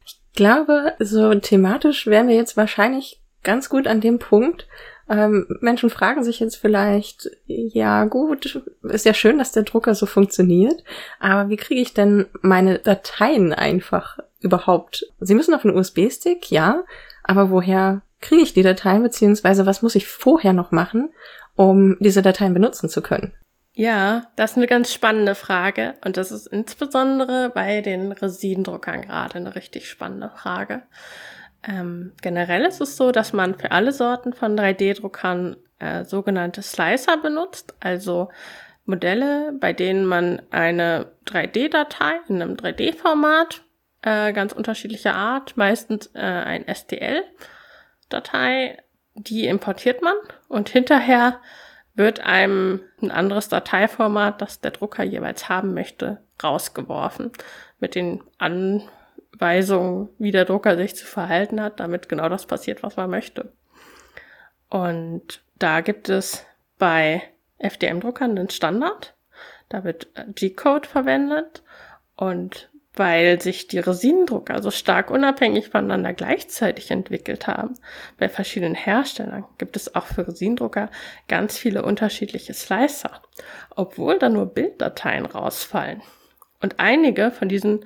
Ich 0.05 0.17
glaube, 0.33 0.93
so 0.99 1.35
thematisch 1.35 2.07
wären 2.07 2.29
wir 2.29 2.37
jetzt 2.37 2.55
wahrscheinlich 2.55 3.21
ganz 3.43 3.67
gut 3.67 3.85
an 3.85 3.99
dem 3.99 4.17
Punkt. 4.17 4.65
Ähm, 5.07 5.45
Menschen 5.61 5.89
fragen 5.89 6.23
sich 6.23 6.39
jetzt 6.39 6.55
vielleicht, 6.55 7.29
ja 7.45 8.05
gut, 8.05 8.63
ist 8.83 9.05
ja 9.05 9.13
schön, 9.13 9.37
dass 9.37 9.51
der 9.51 9.63
Drucker 9.63 9.93
so 9.93 10.05
funktioniert, 10.05 10.83
aber 11.19 11.49
wie 11.49 11.57
kriege 11.57 11.81
ich 11.81 11.93
denn 11.93 12.25
meine 12.41 12.79
Dateien 12.79 13.53
einfach 13.53 14.17
überhaupt? 14.39 15.05
Sie 15.19 15.35
müssen 15.35 15.53
auf 15.53 15.63
einen 15.63 15.77
USB-Stick, 15.77 16.49
ja, 16.49 16.83
aber 17.23 17.51
woher 17.51 18.01
kriege 18.19 18.41
ich 18.41 18.53
die 18.53 18.63
Dateien, 18.63 19.03
beziehungsweise 19.03 19.67
was 19.67 19.83
muss 19.83 19.95
ich 19.95 20.07
vorher 20.07 20.53
noch 20.53 20.71
machen, 20.71 21.09
um 21.55 21.97
diese 21.99 22.23
Dateien 22.23 22.53
benutzen 22.53 22.89
zu 22.89 23.01
können? 23.01 23.33
Ja, 23.77 24.27
das 24.37 24.51
ist 24.51 24.57
eine 24.57 24.67
ganz 24.67 24.93
spannende 24.93 25.35
Frage 25.35 25.95
und 26.05 26.15
das 26.15 26.31
ist 26.31 26.47
insbesondere 26.47 27.51
bei 27.53 27.81
den 27.81 28.13
Residendruckern 28.13 29.01
gerade 29.01 29.35
eine 29.35 29.55
richtig 29.55 29.89
spannende 29.89 30.31
Frage. 30.33 30.83
Ähm, 31.67 32.13
generell 32.21 32.65
ist 32.65 32.81
es 32.81 32.97
so, 32.97 33.11
dass 33.11 33.33
man 33.33 33.57
für 33.57 33.71
alle 33.71 33.91
Sorten 33.91 34.33
von 34.33 34.57
3D-Druckern 34.57 35.57
äh, 35.79 36.05
sogenannte 36.05 36.61
Slicer 36.61 37.17
benutzt, 37.17 37.75
also 37.79 38.29
Modelle, 38.85 39.53
bei 39.59 39.73
denen 39.73 40.05
man 40.05 40.41
eine 40.51 41.11
3D-Datei 41.25 42.19
in 42.29 42.41
einem 42.41 42.55
3D-Format 42.55 43.63
äh, 44.03 44.31
ganz 44.33 44.53
unterschiedlicher 44.53 45.15
Art, 45.15 45.57
meistens 45.57 46.11
äh, 46.13 46.19
ein 46.19 46.65
STL-Datei, 46.73 48.77
die 49.15 49.47
importiert 49.47 50.03
man. 50.03 50.15
Und 50.47 50.69
hinterher 50.69 51.39
wird 51.95 52.19
einem 52.19 52.81
ein 53.01 53.09
anderes 53.09 53.49
Dateiformat, 53.49 54.41
das 54.41 54.61
der 54.61 54.71
Drucker 54.71 55.03
jeweils 55.03 55.49
haben 55.49 55.73
möchte, 55.73 56.21
rausgeworfen 56.43 57.31
mit 57.79 57.95
den 57.95 58.21
Anweisungen, 59.35 60.09
wie 60.17 60.31
der 60.31 60.45
Drucker 60.45 60.77
sich 60.77 60.95
zu 60.95 61.05
verhalten 61.05 61.61
hat, 61.61 61.79
damit 61.79 62.09
genau 62.09 62.29
das 62.29 62.45
passiert, 62.45 62.83
was 62.83 62.95
man 62.95 63.09
möchte. 63.09 63.51
Und 64.69 65.43
da 65.59 65.81
gibt 65.81 66.09
es 66.09 66.45
bei 66.77 67.21
FDM-Druckern 67.57 68.35
den 68.35 68.49
Standard. 68.49 69.13
Da 69.69 69.83
wird 69.83 70.07
G-Code 70.35 70.87
verwendet 70.87 71.63
und 72.15 72.69
weil 72.97 73.41
sich 73.41 73.67
die 73.67 73.79
Resinendrucker 73.79 74.61
so 74.61 74.71
stark 74.71 75.11
unabhängig 75.11 75.67
voneinander 75.67 76.13
gleichzeitig 76.13 76.91
entwickelt 76.91 77.45
haben. 77.45 77.77
Bei 78.17 78.29
verschiedenen 78.29 78.75
Herstellern 78.75 79.43
gibt 79.57 79.75
es 79.75 79.95
auch 79.95 80.05
für 80.05 80.25
Resinendrucker 80.25 80.89
ganz 81.27 81.57
viele 81.57 81.83
unterschiedliche 81.83 82.53
Slicer, 82.53 83.21
obwohl 83.75 84.17
da 84.17 84.29
nur 84.29 84.45
Bilddateien 84.45 85.25
rausfallen. 85.25 86.01
Und 86.61 86.79
einige 86.79 87.31
von 87.31 87.49
diesen 87.49 87.85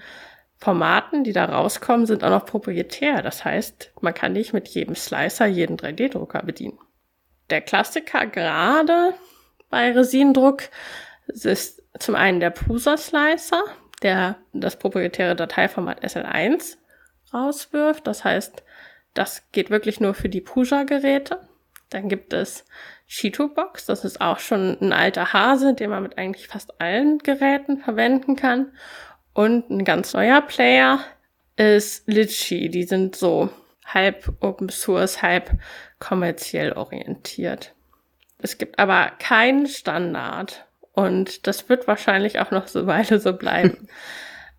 Formaten, 0.60 1.24
die 1.24 1.32
da 1.32 1.45
rauskommen, 1.45 2.06
sind 2.06 2.24
auch 2.24 2.30
noch 2.30 2.45
proprietär. 2.45 3.22
Das 3.22 3.45
heißt, 3.45 3.93
man 4.02 4.13
kann 4.13 4.34
nicht 4.34 4.54
mit 4.54 4.67
jedem 4.67 4.95
Slicer 4.95 5.45
jeden 5.45 5.78
3D-Drucker 5.78 6.43
bedienen. 6.43 6.80
Der 7.50 7.62
Klassiker 7.62 8.28
gerade 8.28 9.13
bei 9.69 9.91
Resinendruck 9.91 10.63
ist 11.28 11.82
zum 11.98 12.15
einen 12.15 12.39
der 12.39 12.50
Prusa 12.50 12.98
Slicer, 12.98 13.63
der 14.02 14.38
das 14.54 14.78
proprietäre 14.78 15.36
Dateiformat 15.36 16.04
SL1 16.04 16.78
rauswirft. 17.34 18.06
Das 18.06 18.24
heißt, 18.24 18.63
das 19.13 19.50
geht 19.52 19.69
wirklich 19.69 20.00
nur 20.00 20.13
für 20.13 20.30
die 20.30 20.41
Puja-Geräte. 20.41 21.39
Dann 21.89 22.10
gibt 22.10 22.34
es 22.34 22.65
Cheeto-Box, 23.08 23.88
das 23.88 24.06
ist 24.06 24.22
auch 24.22 24.38
schon 24.38 24.78
ein 24.80 24.93
alter 24.93 25.34
Hase, 25.34 25.74
den 25.74 25.89
man 25.89 26.04
mit 26.04 26.17
eigentlich 26.19 26.48
fast 26.48 26.80
allen 26.80 27.17
Geräten 27.17 27.80
verwenden 27.80 28.36
kann. 28.36 28.72
Und 29.34 29.70
ein 29.70 29.84
ganz 29.84 30.13
neuer 30.13 30.42
Player 30.42 31.00
ist 31.56 32.08
Litchi. 32.08 32.70
Die 32.70 32.84
sind 32.84 33.15
so 33.15 33.50
halb 33.86 34.34
Open 34.39 34.70
Source, 34.70 35.22
halb 35.22 35.52
kommerziell 36.00 36.74
orientiert. 36.74 37.74
Es 38.42 38.58
gibt 38.58 38.80
aber 38.80 39.12
keinen 39.20 39.68
Standard 39.68 40.65
und 40.94 41.48
das 41.48 41.70
wird 41.70 41.88
wahrscheinlich 41.88 42.39
auch 42.39 42.52
noch 42.52 42.68
so 42.68 42.88
Weile 42.88 43.20
so 43.20 43.34
bleiben. 43.34 43.88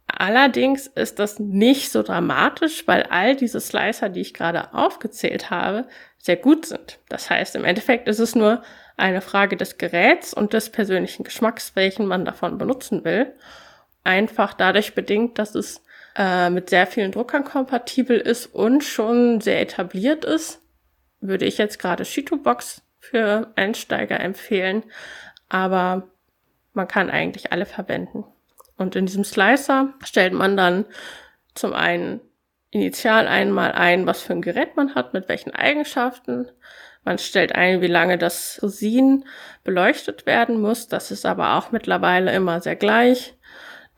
Allerdings 0.07 0.87
ist 0.89 1.19
das 1.19 1.39
nicht 1.39 1.93
so 1.93 2.03
dramatisch, 2.03 2.87
weil 2.87 3.05
all 3.05 3.37
diese 3.37 3.61
Slicer, 3.61 4.09
die 4.09 4.21
ich 4.21 4.35
gerade 4.35 4.75
aufgezählt 4.75 5.51
habe, 5.51 5.87
sehr 6.19 6.37
gut 6.37 6.67
sind. 6.67 6.99
Das 7.09 7.31
heißt, 7.31 7.55
im 7.55 7.65
Endeffekt 7.65 8.09
ist 8.09 8.19
es 8.19 8.35
nur 8.35 8.63
eine 8.97 9.21
Frage 9.21 9.57
des 9.57 9.79
Geräts 9.79 10.35
und 10.35 10.53
des 10.53 10.71
persönlichen 10.71 11.23
Geschmacks, 11.23 11.77
welchen 11.77 12.07
man 12.07 12.25
davon 12.25 12.59
benutzen 12.59 13.05
will. 13.05 13.33
Einfach 14.05 14.55
dadurch 14.55 14.95
bedingt, 14.95 15.39
dass 15.39 15.55
es 15.55 15.83
äh, 16.17 16.51
mit 16.51 16.71
sehr 16.71 16.87
vielen 16.87 17.13
Druckern 17.13 17.45
kompatibel 17.45 18.19
ist 18.19 18.47
und 18.47 18.83
schon 18.83 19.41
sehr 19.41 19.61
etabliert 19.61 20.25
ist, 20.25 20.61
würde 21.21 21.45
ich 21.45 21.59
jetzt 21.59 21.79
gerade 21.79 22.05
Shito-Box 22.05 22.83
für 22.99 23.53
Einsteiger 23.57 24.21
empfehlen. 24.21 24.85
Aber 25.49 26.09
man 26.73 26.89
kann 26.89 27.11
eigentlich 27.11 27.53
alle 27.53 27.67
verwenden. 27.67 28.25
Und 28.77 28.97
in 28.97 29.07
diesem 29.07 29.25
Slicer 29.25 29.93
stellt 30.05 30.33
man 30.33 30.57
dann 30.57 30.87
zum 31.55 31.75
einen 31.75 32.21
initial 32.71 33.27
einmal 33.27 33.73
ein, 33.73 34.07
was 34.07 34.23
für 34.23 34.33
ein 34.33 34.43
Gerät 34.43 34.77
man 34.77 34.95
hat, 34.95 35.13
mit 35.13 35.29
welchen 35.29 35.55
Eigenschaften. 35.55 36.49
Man 37.05 37.19
stellt 37.19 37.55
ein, 37.55 37.81
wie 37.81 37.89
lange 37.89 38.19
das 38.19 38.61
Resin 38.63 39.25
beleuchtet 39.65 40.27
werden 40.27 40.61
muss. 40.61 40.87
Das 40.89 41.11
ist 41.11 41.27
aber 41.27 41.57
auch 41.57 41.73
mittlerweile 41.73 42.33
immer 42.33 42.61
sehr 42.61 42.77
gleich. 42.77 43.35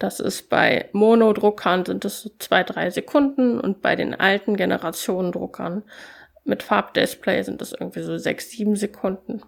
Das 0.02 0.18
ist 0.18 0.48
bei 0.48 0.88
Monodruckern 0.90 1.84
sind 1.84 2.04
es 2.04 2.22
so 2.22 2.30
zwei, 2.40 2.64
drei 2.64 2.90
Sekunden 2.90 3.60
und 3.60 3.82
bei 3.82 3.94
den 3.94 4.18
alten 4.18 4.56
Generationen 4.56 5.30
Druckern 5.30 5.84
mit 6.42 6.64
Farbdisplay 6.64 7.44
sind 7.44 7.62
es 7.62 7.72
irgendwie 7.72 8.02
so 8.02 8.18
sechs, 8.18 8.50
sieben 8.50 8.74
Sekunden. 8.74 9.42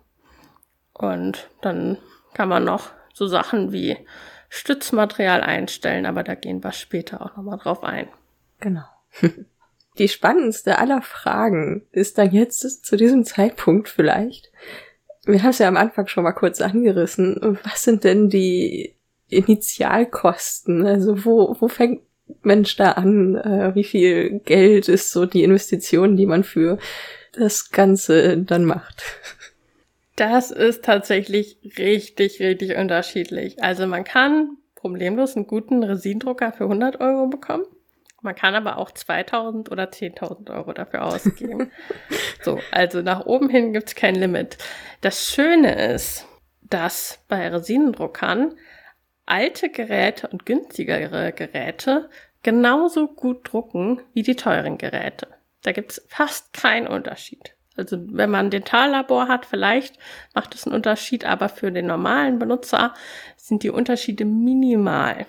Und 0.93 1.51
dann 1.61 1.99
kann 2.35 2.49
man 2.49 2.63
noch 2.63 2.93
so 3.13 3.27
Sachen 3.27 3.73
wie 3.73 3.97
Stützmaterial 4.49 5.41
einstellen, 5.41 6.07
aber 6.07 6.23
da 6.23 6.37
gehen 6.37 6.63
wir 6.63 6.71
später 6.71 7.21
auch 7.23 7.37
nochmal 7.37 7.59
drauf 7.59 7.83
ein. 7.83 8.07
Genau. 8.61 8.85
Die 9.99 10.09
spannendste 10.09 10.79
aller 10.79 11.03
Fragen 11.03 11.85
ist 11.91 12.17
dann 12.19 12.31
jetzt 12.31 12.87
zu 12.87 12.97
diesem 12.97 13.25
Zeitpunkt 13.25 13.89
vielleicht. 13.89 14.53
Wir 15.25 15.43
haben 15.43 15.51
es 15.51 15.59
ja 15.59 15.67
am 15.67 15.77
Anfang 15.77 16.07
schon 16.07 16.23
mal 16.23 16.33
kurz 16.33 16.61
angerissen. 16.61 17.59
Was 17.65 17.83
sind 17.83 18.05
denn 18.05 18.29
die 18.29 18.95
Initialkosten? 19.29 20.87
Also 20.87 21.25
wo, 21.25 21.57
wo 21.59 21.69
fängt 21.69 22.03
Mensch 22.43 22.77
da 22.77 22.93
an? 22.93 23.37
Äh, 23.37 23.75
wie 23.75 23.85
viel 23.85 24.41
Geld 24.41 24.89
ist 24.89 25.13
so 25.13 25.27
die 25.27 25.43
Investition, 25.43 26.17
die 26.17 26.27
man 26.27 26.45
für 26.45 26.79
das 27.33 27.71
Ganze 27.71 28.39
dann 28.39 28.65
macht? 28.65 29.03
Das 30.17 30.51
ist 30.51 30.85
tatsächlich 30.85 31.59
richtig, 31.77 32.41
richtig 32.41 32.77
unterschiedlich. 32.77 33.63
Also 33.63 33.87
man 33.87 34.05
kann 34.05 34.59
problemlos 34.77 35.35
einen 35.35 35.47
guten 35.47 35.83
Resindrucker 35.83 36.53
für 36.53 36.65
100 36.65 37.01
Euro 37.01 37.27
bekommen. 37.27 37.65
Man 38.23 38.35
kann 38.35 38.55
aber 38.55 38.79
auch 38.79 38.91
2000 38.91 39.71
oder 39.71 39.85
10.000 39.85 40.51
Euro 40.55 40.73
dafür 40.73 41.05
ausgeben. 41.05 41.71
so, 42.43 42.59
also 42.71 43.03
nach 43.03 43.27
oben 43.27 43.51
hin 43.51 43.73
gibt's 43.73 43.95
kein 43.95 44.15
Limit. 44.15 44.57
Das 45.03 45.31
Schöne 45.31 45.93
ist, 45.93 46.27
dass 46.63 47.19
bei 47.29 47.47
Resinendruckern 47.49 48.55
alte 49.27 49.71
Geräte 49.71 50.29
und 50.29 50.47
günstigere 50.47 51.33
Geräte 51.33 52.09
genauso 52.43 53.09
gut 53.09 53.53
drucken 53.53 54.01
wie 54.13 54.23
die 54.23 54.37
teuren 54.37 54.79
Geräte. 54.79 55.29
Da 55.63 55.73
gibt's 55.73 56.05
fast 56.09 56.53
keinen 56.53 56.87
Unterschied. 56.87 57.55
Also 57.77 57.97
wenn 57.99 58.31
man 58.31 58.47
ein 58.47 58.51
Dentallabor 58.51 59.27
hat, 59.29 59.47
vielleicht 59.47 59.99
macht 60.35 60.55
es 60.55 60.65
einen 60.65 60.77
Unterschied, 60.77 61.25
aber 61.25 61.49
für 61.49 61.73
den 61.73 61.87
normalen 61.87 62.39
Benutzer 62.39 62.95
sind 63.37 63.63
die 63.63 63.71
Unterschiede 63.71 64.25
minimal. 64.25 65.27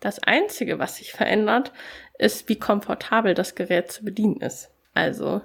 Das 0.00 0.18
Einzige, 0.22 0.78
was 0.78 0.96
sich 0.96 1.12
verändert, 1.12 1.72
ist, 2.18 2.48
wie 2.48 2.58
komfortabel 2.58 3.34
das 3.34 3.54
Gerät 3.54 3.90
zu 3.90 4.04
bedienen 4.04 4.40
ist. 4.40 4.70
Also 4.92 5.40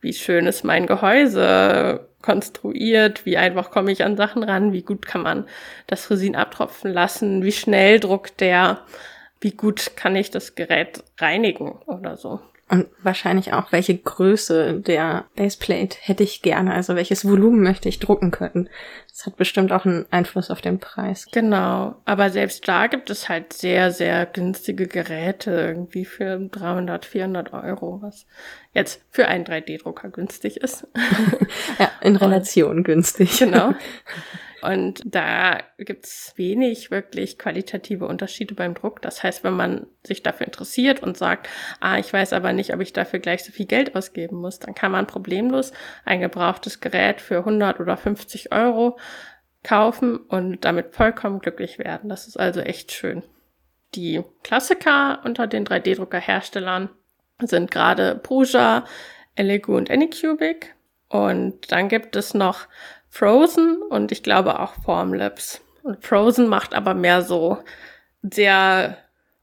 wie 0.00 0.12
schön 0.12 0.46
ist 0.46 0.64
mein 0.64 0.86
Gehäuse 0.86 2.08
konstruiert, 2.22 3.24
wie 3.26 3.36
einfach 3.36 3.70
komme 3.70 3.92
ich 3.92 4.04
an 4.04 4.16
Sachen 4.16 4.42
ran, 4.42 4.72
wie 4.72 4.82
gut 4.82 5.06
kann 5.06 5.22
man 5.22 5.46
das 5.86 6.10
Resin 6.10 6.36
abtropfen 6.36 6.92
lassen, 6.92 7.44
wie 7.44 7.52
schnell 7.52 8.00
druckt 8.00 8.40
der, 8.40 8.80
wie 9.40 9.52
gut 9.52 9.92
kann 9.96 10.16
ich 10.16 10.30
das 10.30 10.54
Gerät 10.54 11.02
reinigen 11.18 11.72
oder 11.86 12.16
so. 12.16 12.40
Und 12.70 12.86
wahrscheinlich 13.02 13.52
auch, 13.52 13.72
welche 13.72 13.98
Größe 13.98 14.74
der 14.74 15.24
Baseplate 15.34 15.98
hätte 16.02 16.22
ich 16.22 16.40
gerne, 16.40 16.72
also 16.72 16.94
welches 16.94 17.24
Volumen 17.24 17.62
möchte 17.62 17.88
ich 17.88 17.98
drucken 17.98 18.30
können. 18.30 18.68
Das 19.08 19.26
hat 19.26 19.36
bestimmt 19.36 19.72
auch 19.72 19.84
einen 19.84 20.06
Einfluss 20.12 20.52
auf 20.52 20.60
den 20.60 20.78
Preis. 20.78 21.26
Genau, 21.32 21.96
aber 22.04 22.30
selbst 22.30 22.68
da 22.68 22.86
gibt 22.86 23.10
es 23.10 23.28
halt 23.28 23.52
sehr, 23.52 23.90
sehr 23.90 24.24
günstige 24.24 24.86
Geräte, 24.86 25.50
irgendwie 25.50 26.04
für 26.04 26.38
300, 26.38 27.04
400 27.04 27.52
Euro, 27.52 27.98
was 28.02 28.26
jetzt 28.72 29.02
für 29.10 29.26
einen 29.26 29.44
3D-Drucker 29.44 30.10
günstig 30.10 30.58
ist. 30.58 30.86
ja, 31.80 31.90
in 32.02 32.14
Relation 32.14 32.78
Und, 32.78 32.84
günstig. 32.84 33.36
Genau. 33.40 33.74
Und 34.62 35.00
da 35.04 35.60
gibt's 35.78 36.32
wenig 36.36 36.90
wirklich 36.90 37.38
qualitative 37.38 38.06
Unterschiede 38.06 38.54
beim 38.54 38.74
Druck. 38.74 39.00
Das 39.02 39.22
heißt, 39.22 39.44
wenn 39.44 39.54
man 39.54 39.86
sich 40.04 40.22
dafür 40.22 40.46
interessiert 40.46 41.02
und 41.02 41.16
sagt, 41.16 41.48
ah, 41.80 41.98
ich 41.98 42.12
weiß 42.12 42.32
aber 42.32 42.52
nicht, 42.52 42.74
ob 42.74 42.80
ich 42.80 42.92
dafür 42.92 43.18
gleich 43.20 43.44
so 43.44 43.52
viel 43.52 43.66
Geld 43.66 43.96
ausgeben 43.96 44.36
muss, 44.36 44.58
dann 44.58 44.74
kann 44.74 44.92
man 44.92 45.06
problemlos 45.06 45.72
ein 46.04 46.20
gebrauchtes 46.20 46.80
Gerät 46.80 47.20
für 47.20 47.38
100 47.38 47.80
oder 47.80 47.96
50 47.96 48.52
Euro 48.52 48.98
kaufen 49.62 50.16
und 50.16 50.64
damit 50.64 50.94
vollkommen 50.94 51.40
glücklich 51.40 51.78
werden. 51.78 52.08
Das 52.08 52.26
ist 52.26 52.38
also 52.38 52.60
echt 52.60 52.92
schön. 52.92 53.22
Die 53.94 54.22
Klassiker 54.42 55.20
unter 55.24 55.46
den 55.46 55.66
3D-Drucker-Herstellern 55.66 56.90
sind 57.40 57.70
gerade 57.70 58.14
Prusa, 58.14 58.84
Elegoo 59.34 59.76
und 59.76 59.90
Anycubic. 59.90 60.74
Und 61.08 61.72
dann 61.72 61.88
gibt 61.88 62.14
es 62.14 62.34
noch 62.34 62.68
Frozen 63.10 63.82
und 63.82 64.12
ich 64.12 64.22
glaube 64.22 64.60
auch 64.60 64.74
Formlabs. 64.74 65.60
Und 65.82 66.04
Frozen 66.04 66.48
macht 66.48 66.74
aber 66.74 66.94
mehr 66.94 67.22
so 67.22 67.58
sehr 68.22 68.96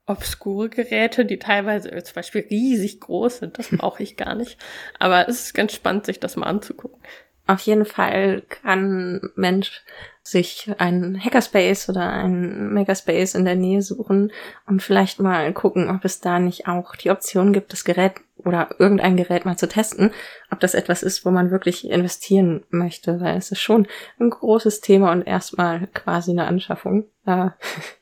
obskure 0.06 0.70
Geräte, 0.70 1.26
die 1.26 1.38
teilweise 1.38 1.90
zum 2.04 2.16
Beispiel 2.16 2.48
riesig 2.50 3.02
groß 3.02 3.40
sind. 3.40 3.60
Das 3.60 3.70
brauche 3.72 4.02
ich 4.02 4.16
gar 4.16 4.36
nicht. 4.36 4.58
Aber 5.00 5.28
es 5.28 5.46
ist 5.46 5.54
ganz 5.54 5.74
spannend, 5.74 6.06
sich 6.06 6.20
das 6.20 6.38
mal 6.38 6.48
anzugucken. 6.48 7.00
Auf 7.46 7.62
jeden 7.62 7.86
Fall 7.86 8.42
kann 8.42 9.30
Mensch 9.36 9.84
sich 10.30 10.70
einen 10.78 11.24
Hackerspace 11.24 11.90
oder 11.90 12.12
einen 12.12 12.74
Makerspace 12.74 13.36
in 13.36 13.46
der 13.46 13.56
Nähe 13.56 13.82
suchen 13.82 14.32
und 14.66 14.82
vielleicht 14.82 15.20
mal 15.20 15.54
gucken, 15.54 15.90
ob 15.90 16.04
es 16.04 16.20
da 16.20 16.40
nicht 16.40 16.68
auch 16.68 16.96
die 16.96 17.12
Option 17.12 17.54
gibt, 17.54 17.72
das 17.72 17.86
Gerät 17.86 18.16
oder 18.38 18.76
irgendein 18.78 19.16
Gerät 19.16 19.46
mal 19.46 19.58
zu 19.58 19.68
testen, 19.68 20.12
ob 20.52 20.60
das 20.60 20.74
etwas 20.74 21.02
ist, 21.02 21.26
wo 21.26 21.32
man 21.32 21.50
wirklich 21.50 21.90
investieren 21.90 22.66
möchte, 22.70 23.22
weil 23.22 23.38
es 23.38 23.52
ist 23.52 23.62
schon 23.62 23.88
ein 24.20 24.30
großes 24.30 24.82
Thema 24.82 25.12
und 25.12 25.24
erstmal 25.24 25.88
quasi 25.88 26.32
eine 26.32 26.46
Anschaffung. 26.46 27.06
Äh, 27.26 27.50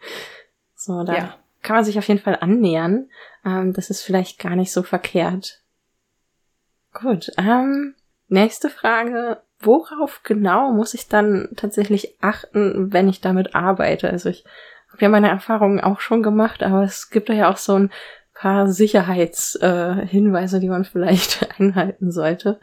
so, 0.76 1.04
da 1.04 1.14
ja. 1.14 1.36
kann 1.62 1.78
man 1.78 1.86
sich 1.86 1.98
auf 2.00 2.08
jeden 2.08 2.22
Fall 2.22 2.38
annähern. 2.42 3.10
Ähm, 3.46 3.74
das 3.74 3.92
ist 3.92 4.02
vielleicht 4.02 4.40
gar 4.40 4.56
nicht 4.56 4.72
so 4.72 4.82
verkehrt. 4.82 5.62
Gut, 6.94 7.32
ähm, 7.38 7.94
nächste 8.30 8.70
Frage 8.70 9.42
worauf 9.66 10.22
genau 10.24 10.72
muss 10.72 10.94
ich 10.94 11.08
dann 11.08 11.50
tatsächlich 11.56 12.16
achten, 12.22 12.94
wenn 12.94 13.10
ich 13.10 13.22
damit 13.22 13.56
arbeite? 13.56 14.10
Also 14.10 14.30
ich 14.30 14.46
habe 14.90 15.02
ja 15.02 15.10
meine 15.10 15.30
Erfahrungen 15.30 15.80
auch 15.82 16.00
schon 16.00 16.24
gemacht, 16.24 16.64
aber 16.64 16.84
es 16.84 17.10
gibt 17.10 17.30
ja 17.30 17.50
auch 17.52 17.58
so 17.58 17.76
ein 17.76 17.92
paar 18.34 18.68
Sicherheitshinweise, 18.68 20.58
äh, 20.58 20.60
die 20.60 20.70
man 20.70 20.86
vielleicht 20.92 21.60
einhalten 21.60 22.12
sollte. 22.12 22.60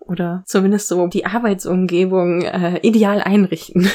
Oder 0.00 0.42
zumindest 0.46 0.88
so 0.88 1.06
die 1.08 1.26
Arbeitsumgebung 1.26 2.42
äh, 2.42 2.78
ideal 2.82 3.20
einrichten. 3.20 3.90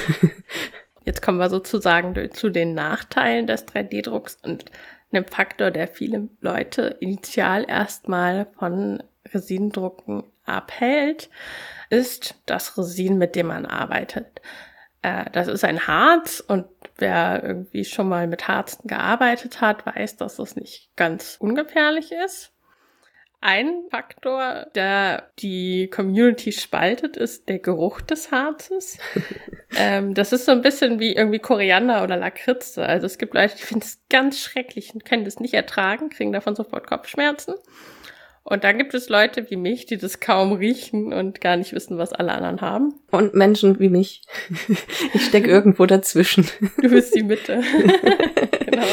Jetzt 1.06 1.21
kommen 1.21 1.39
wir 1.39 1.50
sozusagen 1.50 2.13
zu 2.32 2.50
den 2.50 2.74
Nachteilen 2.76 3.47
des 3.47 3.65
3D-Drucks 3.67 4.38
und 4.43 4.65
einem 5.12 5.26
Faktor, 5.26 5.71
der 5.71 5.88
viele 5.88 6.30
Leute 6.41 6.97
initial 7.00 7.65
erstmal 7.67 8.47
von 8.58 9.02
Resinendrucken 9.34 10.24
abhält 10.45 11.30
ist 11.89 12.36
das 12.45 12.77
Resin, 12.77 13.17
mit 13.17 13.36
dem 13.36 13.47
man 13.47 13.65
arbeitet. 13.65 14.41
Äh, 15.01 15.25
das 15.32 15.47
ist 15.47 15.63
ein 15.63 15.88
Harz 15.88 16.43
und 16.45 16.65
wer 16.97 17.43
irgendwie 17.43 17.86
schon 17.86 18.08
mal 18.08 18.27
mit 18.27 18.47
Harzen 18.47 18.88
gearbeitet 18.88 19.62
hat, 19.62 19.86
weiß, 19.86 20.17
dass 20.17 20.38
das 20.38 20.56
nicht 20.56 20.89
ganz 20.95 21.38
ungefährlich 21.39 22.12
ist. 22.12 22.54
Ein 23.43 23.86
Faktor, 23.89 24.67
der 24.75 25.32
die 25.39 25.89
Community 25.89 26.51
spaltet, 26.51 27.17
ist 27.17 27.49
der 27.49 27.58
Geruch 27.58 27.99
des 28.01 28.32
Harzes. 28.32 28.99
ähm, 29.75 30.13
das 30.13 30.32
ist 30.32 30.45
so 30.45 30.51
ein 30.51 30.62
bisschen 30.62 30.99
wie 30.99 31.15
irgendwie 31.15 31.39
Koriander 31.39 32.04
oder 32.04 32.17
Lakritze. 32.17 32.86
Also 32.86 33.08
es 33.08 33.17
gibt 33.17 33.34
Leute, 33.34 33.56
die 33.58 33.63
finden 33.63 33.84
es 33.84 33.99
ganz 34.12 34.39
schrecklich 34.39 34.93
und 34.93 35.06
können 35.06 35.25
das 35.25 35.39
nicht 35.39 35.56
ertragen, 35.56 36.10
kriegen 36.10 36.32
davon 36.32 36.56
sofort 36.56 36.86
Kopfschmerzen. 36.86 37.56
Und 38.43 38.63
dann 38.63 38.77
gibt 38.77 38.93
es 38.93 39.08
Leute 39.08 39.49
wie 39.51 39.56
mich, 39.56 39.86
die 39.86 39.97
das 39.97 40.19
kaum 40.19 40.54
riechen 40.54 41.13
und 41.13 41.41
gar 41.41 41.58
nicht 41.58 41.73
wissen, 41.73 41.97
was 41.97 42.12
alle 42.12 42.32
anderen 42.32 42.62
haben. 42.62 42.93
Und 43.12 43.36
Menschen 43.36 43.80
wie 43.80 43.89
mich. 43.89 44.23
Ich 45.13 45.25
stecke 45.25 45.49
irgendwo 45.49 45.86
dazwischen. 45.86 46.47
Du 46.82 46.89
bist 46.89 47.13
die 47.13 47.23
Mitte. 47.23 47.62
genau. 48.65 48.84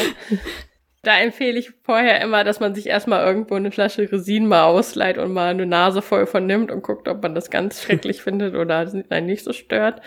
Da 1.01 1.17
empfehle 1.17 1.57
ich 1.57 1.71
vorher 1.83 2.21
immer, 2.21 2.43
dass 2.43 2.59
man 2.59 2.75
sich 2.75 2.87
erstmal 2.87 3.25
irgendwo 3.25 3.55
eine 3.55 3.71
Flasche 3.71 4.11
Resin 4.11 4.47
mal 4.47 4.63
ausleiht 4.63 5.17
und 5.17 5.33
mal 5.33 5.49
eine 5.49 5.65
Nase 5.65 6.01
voll 6.01 6.25
von 6.25 6.45
nimmt 6.45 6.71
und 6.71 6.83
guckt, 6.83 7.07
ob 7.07 7.23
man 7.23 7.35
das 7.35 7.49
ganz 7.49 7.81
schrecklich 7.81 8.21
findet 8.23 8.55
oder 8.55 8.79
einen 9.09 9.25
nicht 9.25 9.43
so 9.43 9.53
stört. 9.53 10.01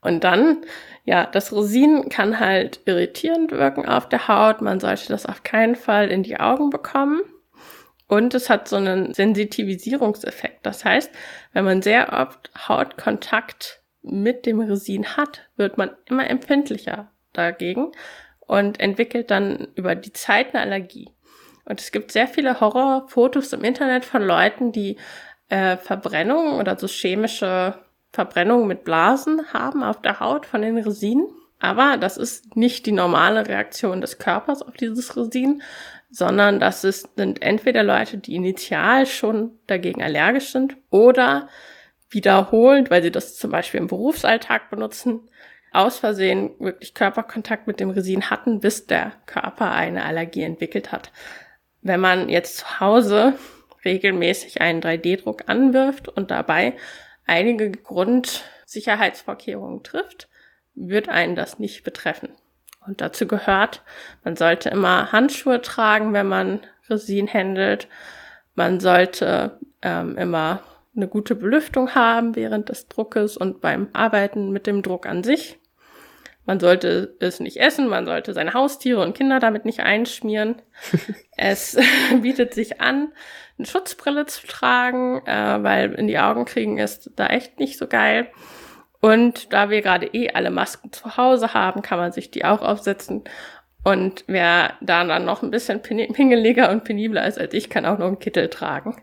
Und 0.00 0.22
dann, 0.22 0.58
ja, 1.04 1.26
das 1.26 1.52
Resin 1.52 2.08
kann 2.10 2.38
halt 2.38 2.80
irritierend 2.84 3.50
wirken 3.50 3.86
auf 3.86 4.08
der 4.08 4.28
Haut. 4.28 4.60
Man 4.60 4.78
sollte 4.80 5.08
das 5.08 5.26
auf 5.26 5.42
keinen 5.42 5.74
Fall 5.74 6.10
in 6.10 6.22
die 6.22 6.38
Augen 6.38 6.70
bekommen. 6.70 7.22
Und 8.08 8.34
es 8.34 8.48
hat 8.48 8.68
so 8.68 8.76
einen 8.76 9.12
Sensitivisierungseffekt. 9.12 10.64
Das 10.64 10.84
heißt, 10.84 11.10
wenn 11.52 11.64
man 11.64 11.82
sehr 11.82 12.12
oft 12.12 12.50
Hautkontakt 12.68 13.82
mit 14.02 14.46
dem 14.46 14.60
Resin 14.60 15.16
hat, 15.16 15.42
wird 15.56 15.76
man 15.76 15.90
immer 16.06 16.28
empfindlicher 16.28 17.10
dagegen 17.34 17.92
und 18.40 18.80
entwickelt 18.80 19.30
dann 19.30 19.68
über 19.74 19.94
die 19.94 20.12
Zeit 20.12 20.54
eine 20.54 20.62
Allergie. 20.62 21.10
Und 21.66 21.80
es 21.80 21.92
gibt 21.92 22.10
sehr 22.10 22.26
viele 22.26 22.60
Horrorfotos 22.60 23.52
im 23.52 23.62
Internet 23.62 24.06
von 24.06 24.22
Leuten, 24.22 24.72
die 24.72 24.96
äh, 25.50 25.76
Verbrennungen 25.76 26.54
oder 26.54 26.78
so 26.78 26.86
chemische 26.86 27.74
Verbrennungen 28.10 28.66
mit 28.66 28.84
Blasen 28.84 29.52
haben 29.52 29.82
auf 29.82 30.00
der 30.00 30.18
Haut 30.18 30.46
von 30.46 30.62
den 30.62 30.78
Resinen. 30.78 31.26
Aber 31.60 31.96
das 31.96 32.16
ist 32.16 32.56
nicht 32.56 32.86
die 32.86 32.92
normale 32.92 33.48
Reaktion 33.48 34.00
des 34.00 34.18
Körpers 34.18 34.62
auf 34.62 34.74
dieses 34.74 35.16
Resin, 35.16 35.62
sondern 36.10 36.60
das 36.60 36.84
ist, 36.84 37.16
sind 37.16 37.42
entweder 37.42 37.82
Leute, 37.82 38.18
die 38.18 38.36
initial 38.36 39.06
schon 39.06 39.58
dagegen 39.66 40.00
allergisch 40.02 40.52
sind 40.52 40.76
oder 40.90 41.48
wiederholend, 42.10 42.90
weil 42.90 43.02
sie 43.02 43.10
das 43.10 43.36
zum 43.36 43.50
Beispiel 43.50 43.80
im 43.80 43.88
Berufsalltag 43.88 44.70
benutzen, 44.70 45.28
aus 45.72 45.98
Versehen 45.98 46.52
wirklich 46.58 46.94
Körperkontakt 46.94 47.66
mit 47.66 47.80
dem 47.80 47.90
Resin 47.90 48.30
hatten, 48.30 48.60
bis 48.60 48.86
der 48.86 49.12
Körper 49.26 49.72
eine 49.72 50.04
Allergie 50.04 50.42
entwickelt 50.42 50.92
hat. 50.92 51.12
Wenn 51.82 52.00
man 52.00 52.30
jetzt 52.30 52.56
zu 52.58 52.80
Hause 52.80 53.34
regelmäßig 53.84 54.62
einen 54.62 54.80
3D-Druck 54.80 55.44
anwirft 55.46 56.08
und 56.08 56.30
dabei 56.30 56.74
einige 57.26 57.70
Grundsicherheitsvorkehrungen 57.70 59.82
trifft, 59.82 60.28
wird 60.78 61.08
einen 61.08 61.34
das 61.34 61.58
nicht 61.58 61.84
betreffen. 61.84 62.30
Und 62.86 63.00
dazu 63.00 63.26
gehört, 63.26 63.82
man 64.24 64.36
sollte 64.36 64.70
immer 64.70 65.12
Handschuhe 65.12 65.60
tragen, 65.60 66.12
wenn 66.12 66.26
man 66.28 66.60
Resin 66.88 67.26
händelt. 67.26 67.88
Man 68.54 68.80
sollte 68.80 69.58
ähm, 69.82 70.16
immer 70.16 70.62
eine 70.96 71.08
gute 71.08 71.34
Belüftung 71.34 71.94
haben 71.94 72.34
während 72.34 72.68
des 72.70 72.88
Druckes 72.88 73.36
und 73.36 73.60
beim 73.60 73.88
Arbeiten 73.92 74.50
mit 74.50 74.66
dem 74.66 74.82
Druck 74.82 75.06
an 75.06 75.22
sich. 75.22 75.58
Man 76.44 76.60
sollte 76.60 77.14
es 77.20 77.40
nicht 77.40 77.58
essen, 77.58 77.88
man 77.88 78.06
sollte 78.06 78.32
seine 78.32 78.54
Haustiere 78.54 79.02
und 79.02 79.14
Kinder 79.14 79.38
damit 79.38 79.66
nicht 79.66 79.80
einschmieren. 79.80 80.62
es 81.36 81.76
bietet 82.22 82.54
sich 82.54 82.80
an, 82.80 83.12
eine 83.58 83.66
Schutzbrille 83.66 84.24
zu 84.24 84.46
tragen, 84.46 85.20
äh, 85.26 85.62
weil 85.62 85.92
in 85.92 86.06
die 86.06 86.18
Augen 86.18 86.46
kriegen 86.46 86.78
ist 86.78 87.10
da 87.16 87.26
echt 87.26 87.58
nicht 87.58 87.76
so 87.76 87.86
geil. 87.86 88.28
Und 89.00 89.52
da 89.52 89.70
wir 89.70 89.82
gerade 89.82 90.06
eh 90.06 90.30
alle 90.30 90.50
Masken 90.50 90.92
zu 90.92 91.16
Hause 91.16 91.54
haben, 91.54 91.82
kann 91.82 91.98
man 91.98 92.12
sich 92.12 92.30
die 92.30 92.44
auch 92.44 92.62
aufsetzen. 92.62 93.24
Und 93.84 94.24
wer 94.26 94.74
da 94.80 95.04
dann 95.04 95.24
noch 95.24 95.42
ein 95.42 95.50
bisschen 95.50 95.80
pingeliger 95.82 96.70
und 96.70 96.84
penibler 96.84 97.26
ist 97.26 97.38
als 97.38 97.54
ich, 97.54 97.70
kann 97.70 97.86
auch 97.86 97.98
noch 97.98 98.06
einen 98.06 98.18
Kittel 98.18 98.48
tragen 98.48 98.96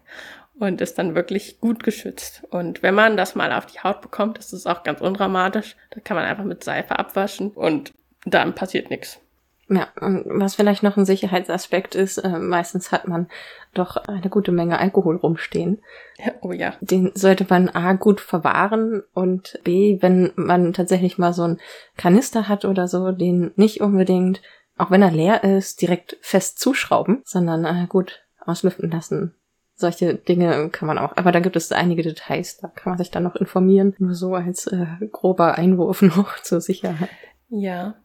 und 0.60 0.82
ist 0.82 0.98
dann 0.98 1.16
wirklich 1.16 1.60
gut 1.60 1.84
geschützt. 1.84 2.44
Und 2.50 2.84
wenn 2.84 2.94
man 2.94 3.18
das 3.18 3.36
mal 3.36 3.52
auf 3.52 3.66
die 3.66 3.80
Haut 3.80 4.02
bekommt, 4.02 4.38
ist 4.38 4.54
es 4.54 4.66
auch 4.66 4.84
ganz 4.84 5.02
undramatisch. 5.02 5.76
Da 5.92 6.02
kann 6.02 6.16
man 6.16 6.26
einfach 6.26 6.44
mit 6.44 6.64
Seife 6.64 7.00
abwaschen 7.00 7.52
und 7.52 7.94
dann 8.26 8.54
passiert 8.56 8.90
nichts. 8.90 9.20
Ja, 9.68 9.88
und 10.00 10.26
was 10.28 10.56
vielleicht 10.56 10.84
noch 10.84 10.96
ein 10.96 11.06
Sicherheitsaspekt 11.06 11.96
ist, 11.96 12.20
äh, 12.20 12.38
meistens 12.38 12.92
hat 12.92 13.08
man 13.08 13.28
doch 13.74 13.98
eine 13.98 14.30
gute 14.30 14.52
Menge 14.52 14.78
Alkohol 14.80 15.16
rumstehen. 15.16 15.82
Oh 16.42 16.52
ja. 16.52 16.74
Den 16.82 17.12
sollte 17.16 17.48
man 17.50 17.70
A 17.70 17.94
gut 17.94 18.22
verwahren 18.22 19.02
und 19.14 19.60
B, 19.64 19.98
wenn 20.02 20.32
man 20.36 20.74
tatsächlich 20.74 21.18
mal 21.18 21.34
so 21.34 21.44
einen 21.44 21.60
Kanister 21.98 22.48
hat 22.48 22.64
oder 22.64 22.88
so, 22.88 23.12
den 23.12 23.52
nicht 23.56 23.82
unbedingt, 23.82 24.42
auch 24.78 24.92
wenn 24.92 25.02
er 25.02 25.12
leer 25.12 25.44
ist, 25.44 25.82
direkt 25.82 26.18
fest 26.22 26.60
zuschrauben, 26.60 27.22
sondern 27.26 27.66
äh, 27.66 27.88
gut 27.88 28.24
auslüften 28.40 28.92
lassen. 28.92 29.34
Solche 29.74 30.14
Dinge 30.14 30.70
kann 30.70 30.88
man 30.88 31.00
auch, 31.00 31.18
aber 31.18 31.32
da 31.32 31.40
gibt 31.40 31.56
es 31.56 31.72
einige 31.72 32.04
Details, 32.04 32.58
da 32.58 32.68
kann 32.68 32.92
man 32.92 32.98
sich 32.98 33.10
dann 33.10 33.24
noch 33.24 33.36
informieren. 33.36 33.96
Nur 33.98 34.14
so 34.14 34.36
als 34.36 34.68
äh, 34.68 34.86
grober 35.12 35.56
Einwurf 35.56 36.02
noch 36.04 36.40
zur 36.40 36.62
Sicherheit. 36.62 37.10
Ja, 37.50 37.96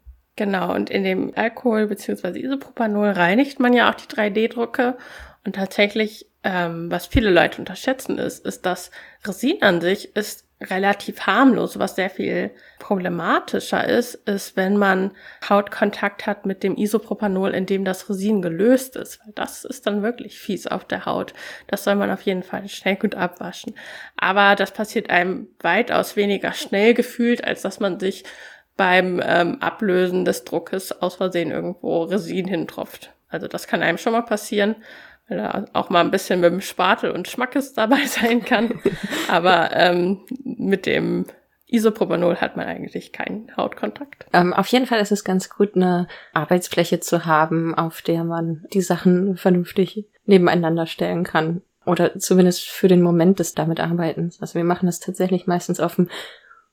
Genau, 0.40 0.74
und 0.74 0.88
in 0.88 1.04
dem 1.04 1.34
Alkohol 1.36 1.86
bzw. 1.86 2.40
Isopropanol 2.40 3.10
reinigt 3.10 3.60
man 3.60 3.74
ja 3.74 3.90
auch 3.90 3.94
die 3.94 4.06
3D-Drucke. 4.06 4.96
Und 5.44 5.54
tatsächlich, 5.54 6.28
ähm, 6.44 6.90
was 6.90 7.04
viele 7.04 7.28
Leute 7.28 7.58
unterschätzen 7.58 8.16
ist, 8.16 8.46
ist, 8.46 8.64
dass 8.64 8.90
Resin 9.26 9.60
an 9.60 9.82
sich 9.82 10.16
ist 10.16 10.46
relativ 10.62 11.26
harmlos. 11.26 11.78
Was 11.78 11.94
sehr 11.94 12.08
viel 12.08 12.52
problematischer 12.78 13.86
ist, 13.86 14.14
ist, 14.14 14.56
wenn 14.56 14.78
man 14.78 15.10
Hautkontakt 15.46 16.24
hat 16.26 16.46
mit 16.46 16.62
dem 16.62 16.78
Isopropanol, 16.78 17.50
in 17.50 17.66
dem 17.66 17.84
das 17.84 18.08
Resin 18.08 18.40
gelöst 18.40 18.96
ist. 18.96 19.20
Weil 19.22 19.34
das 19.34 19.66
ist 19.66 19.86
dann 19.86 20.02
wirklich 20.02 20.38
fies 20.38 20.66
auf 20.66 20.86
der 20.86 21.04
Haut. 21.04 21.34
Das 21.66 21.84
soll 21.84 21.96
man 21.96 22.10
auf 22.10 22.22
jeden 22.22 22.44
Fall 22.44 22.66
schnell 22.66 22.96
gut 22.96 23.14
abwaschen. 23.14 23.74
Aber 24.16 24.56
das 24.56 24.72
passiert 24.72 25.10
einem 25.10 25.48
weitaus 25.60 26.16
weniger 26.16 26.54
schnell 26.54 26.94
gefühlt, 26.94 27.44
als 27.44 27.60
dass 27.60 27.78
man 27.78 28.00
sich 28.00 28.24
beim 28.76 29.20
ähm, 29.24 29.58
Ablösen 29.60 30.24
des 30.24 30.44
Druckes 30.44 30.92
aus 31.02 31.16
Versehen 31.16 31.50
irgendwo 31.50 32.04
Resin 32.04 32.46
hintropft. 32.46 33.12
Also 33.28 33.46
das 33.46 33.66
kann 33.66 33.82
einem 33.82 33.98
schon 33.98 34.12
mal 34.12 34.22
passieren, 34.22 34.76
weil 35.28 35.38
da 35.38 35.66
auch 35.72 35.90
mal 35.90 36.00
ein 36.00 36.10
bisschen 36.10 36.40
mit 36.40 36.52
dem 36.52 36.60
Spatel 36.60 37.10
und 37.10 37.28
Schmackes 37.28 37.72
dabei 37.74 38.04
sein 38.06 38.44
kann. 38.44 38.80
Aber 39.28 39.70
ähm, 39.72 40.20
mit 40.44 40.86
dem 40.86 41.26
Isopropanol 41.66 42.36
hat 42.36 42.56
man 42.56 42.66
eigentlich 42.66 43.12
keinen 43.12 43.56
Hautkontakt. 43.56 44.26
Ähm, 44.32 44.52
auf 44.52 44.66
jeden 44.66 44.86
Fall 44.86 45.00
ist 45.00 45.12
es 45.12 45.24
ganz 45.24 45.48
gut, 45.50 45.76
eine 45.76 46.08
Arbeitsfläche 46.32 47.00
zu 47.00 47.26
haben, 47.26 47.74
auf 47.74 48.02
der 48.02 48.24
man 48.24 48.66
die 48.72 48.80
Sachen 48.80 49.36
vernünftig 49.36 50.06
nebeneinander 50.24 50.86
stellen 50.86 51.22
kann. 51.22 51.62
Oder 51.86 52.18
zumindest 52.18 52.68
für 52.68 52.88
den 52.88 53.02
Moment 53.02 53.38
des 53.38 53.54
damit 53.54 53.80
Arbeitens. 53.80 54.40
Also 54.40 54.54
wir 54.54 54.64
machen 54.64 54.86
das 54.86 55.00
tatsächlich 55.00 55.46
meistens 55.46 55.80
auf 55.80 55.94
dem 55.96 56.08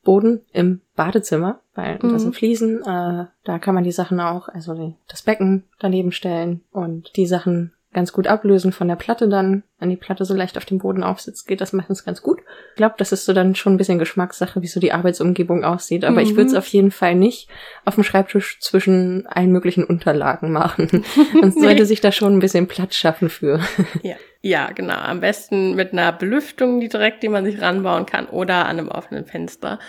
Boden 0.08 0.40
im 0.54 0.80
Badezimmer, 0.96 1.60
weil 1.76 2.00
mhm. 2.02 2.14
da 2.14 2.18
sind 2.18 2.34
Fliesen, 2.34 2.82
äh, 2.82 3.26
da 3.44 3.60
kann 3.60 3.76
man 3.76 3.84
die 3.84 3.92
Sachen 3.92 4.22
auch, 4.22 4.48
also 4.48 4.96
das 5.10 5.22
Becken 5.22 5.66
daneben 5.80 6.14
stellen 6.14 6.62
und 6.72 7.18
die 7.18 7.28
Sachen 7.28 7.74
ganz 7.98 8.14
gut 8.14 8.28
ablösen 8.28 8.72
von 8.72 8.88
der 8.88 8.96
Platte 8.96 9.28
dann. 9.28 9.64
Wenn 9.80 9.90
die 9.90 9.96
Platte 9.96 10.24
so 10.24 10.36
leicht 10.36 10.56
auf 10.56 10.66
dem 10.66 10.78
Boden 10.78 11.02
aufsitzt, 11.02 11.48
geht 11.48 11.62
das 11.62 11.74
meistens 11.74 12.06
ganz 12.06 12.22
gut. 12.22 12.42
Ich 12.70 12.76
glaube, 12.76 12.94
das 13.00 13.12
ist 13.12 13.26
so 13.26 13.34
dann 13.34 13.56
schon 13.56 13.74
ein 13.74 13.78
bisschen 13.78 13.98
Geschmackssache, 13.98 14.62
wie 14.62 14.68
so 14.68 14.80
die 14.80 14.94
Arbeitsumgebung 14.94 15.64
aussieht. 15.64 16.06
Aber 16.06 16.22
mhm. 16.22 16.28
ich 16.28 16.36
würde 16.36 16.52
es 16.52 16.56
auf 16.56 16.68
jeden 16.68 16.92
Fall 16.92 17.16
nicht 17.16 17.50
auf 17.86 17.96
dem 17.96 18.04
Schreibtisch 18.04 18.60
zwischen 18.60 19.26
allen 19.26 19.52
möglichen 19.52 19.84
Unterlagen 19.84 20.52
machen. 20.52 21.04
Man 21.34 21.50
nee. 21.56 21.60
sollte 21.60 21.88
sich 21.88 22.00
da 22.00 22.12
schon 22.12 22.34
ein 22.34 22.40
bisschen 22.40 22.68
Platz 22.68 22.96
schaffen 22.96 23.30
für. 23.30 23.62
Ja. 24.04 24.16
Ja, 24.44 24.72
genau. 24.72 24.94
Am 24.94 25.20
besten 25.20 25.74
mit 25.74 25.92
einer 25.92 26.14
Belüftung, 26.14 26.80
die 26.80 26.90
direkt, 26.90 27.24
die 27.24 27.28
man 27.28 27.44
sich 27.44 27.60
ranbauen 27.60 28.06
kann, 28.06 28.28
oder 28.28 28.68
an 28.68 28.78
einem 28.78 28.90
offenen 28.90 29.26
Fenster 29.26 29.80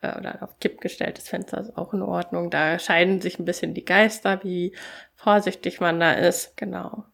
äh, 0.00 0.18
oder 0.18 0.42
auf 0.42 0.58
Kipp 0.58 0.80
gestelltes 0.80 1.28
Fenster 1.28 1.60
ist 1.60 1.78
auch 1.78 1.94
in 1.94 2.02
Ordnung. 2.02 2.50
Da 2.50 2.80
scheiden 2.80 3.20
sich 3.20 3.38
ein 3.38 3.44
bisschen 3.44 3.72
die 3.72 3.84
Geister, 3.84 4.42
wie 4.42 4.74
vorsichtig 5.14 5.80
man 5.80 6.00
da 6.00 6.12
ist. 6.12 6.56
Genau. 6.56 7.04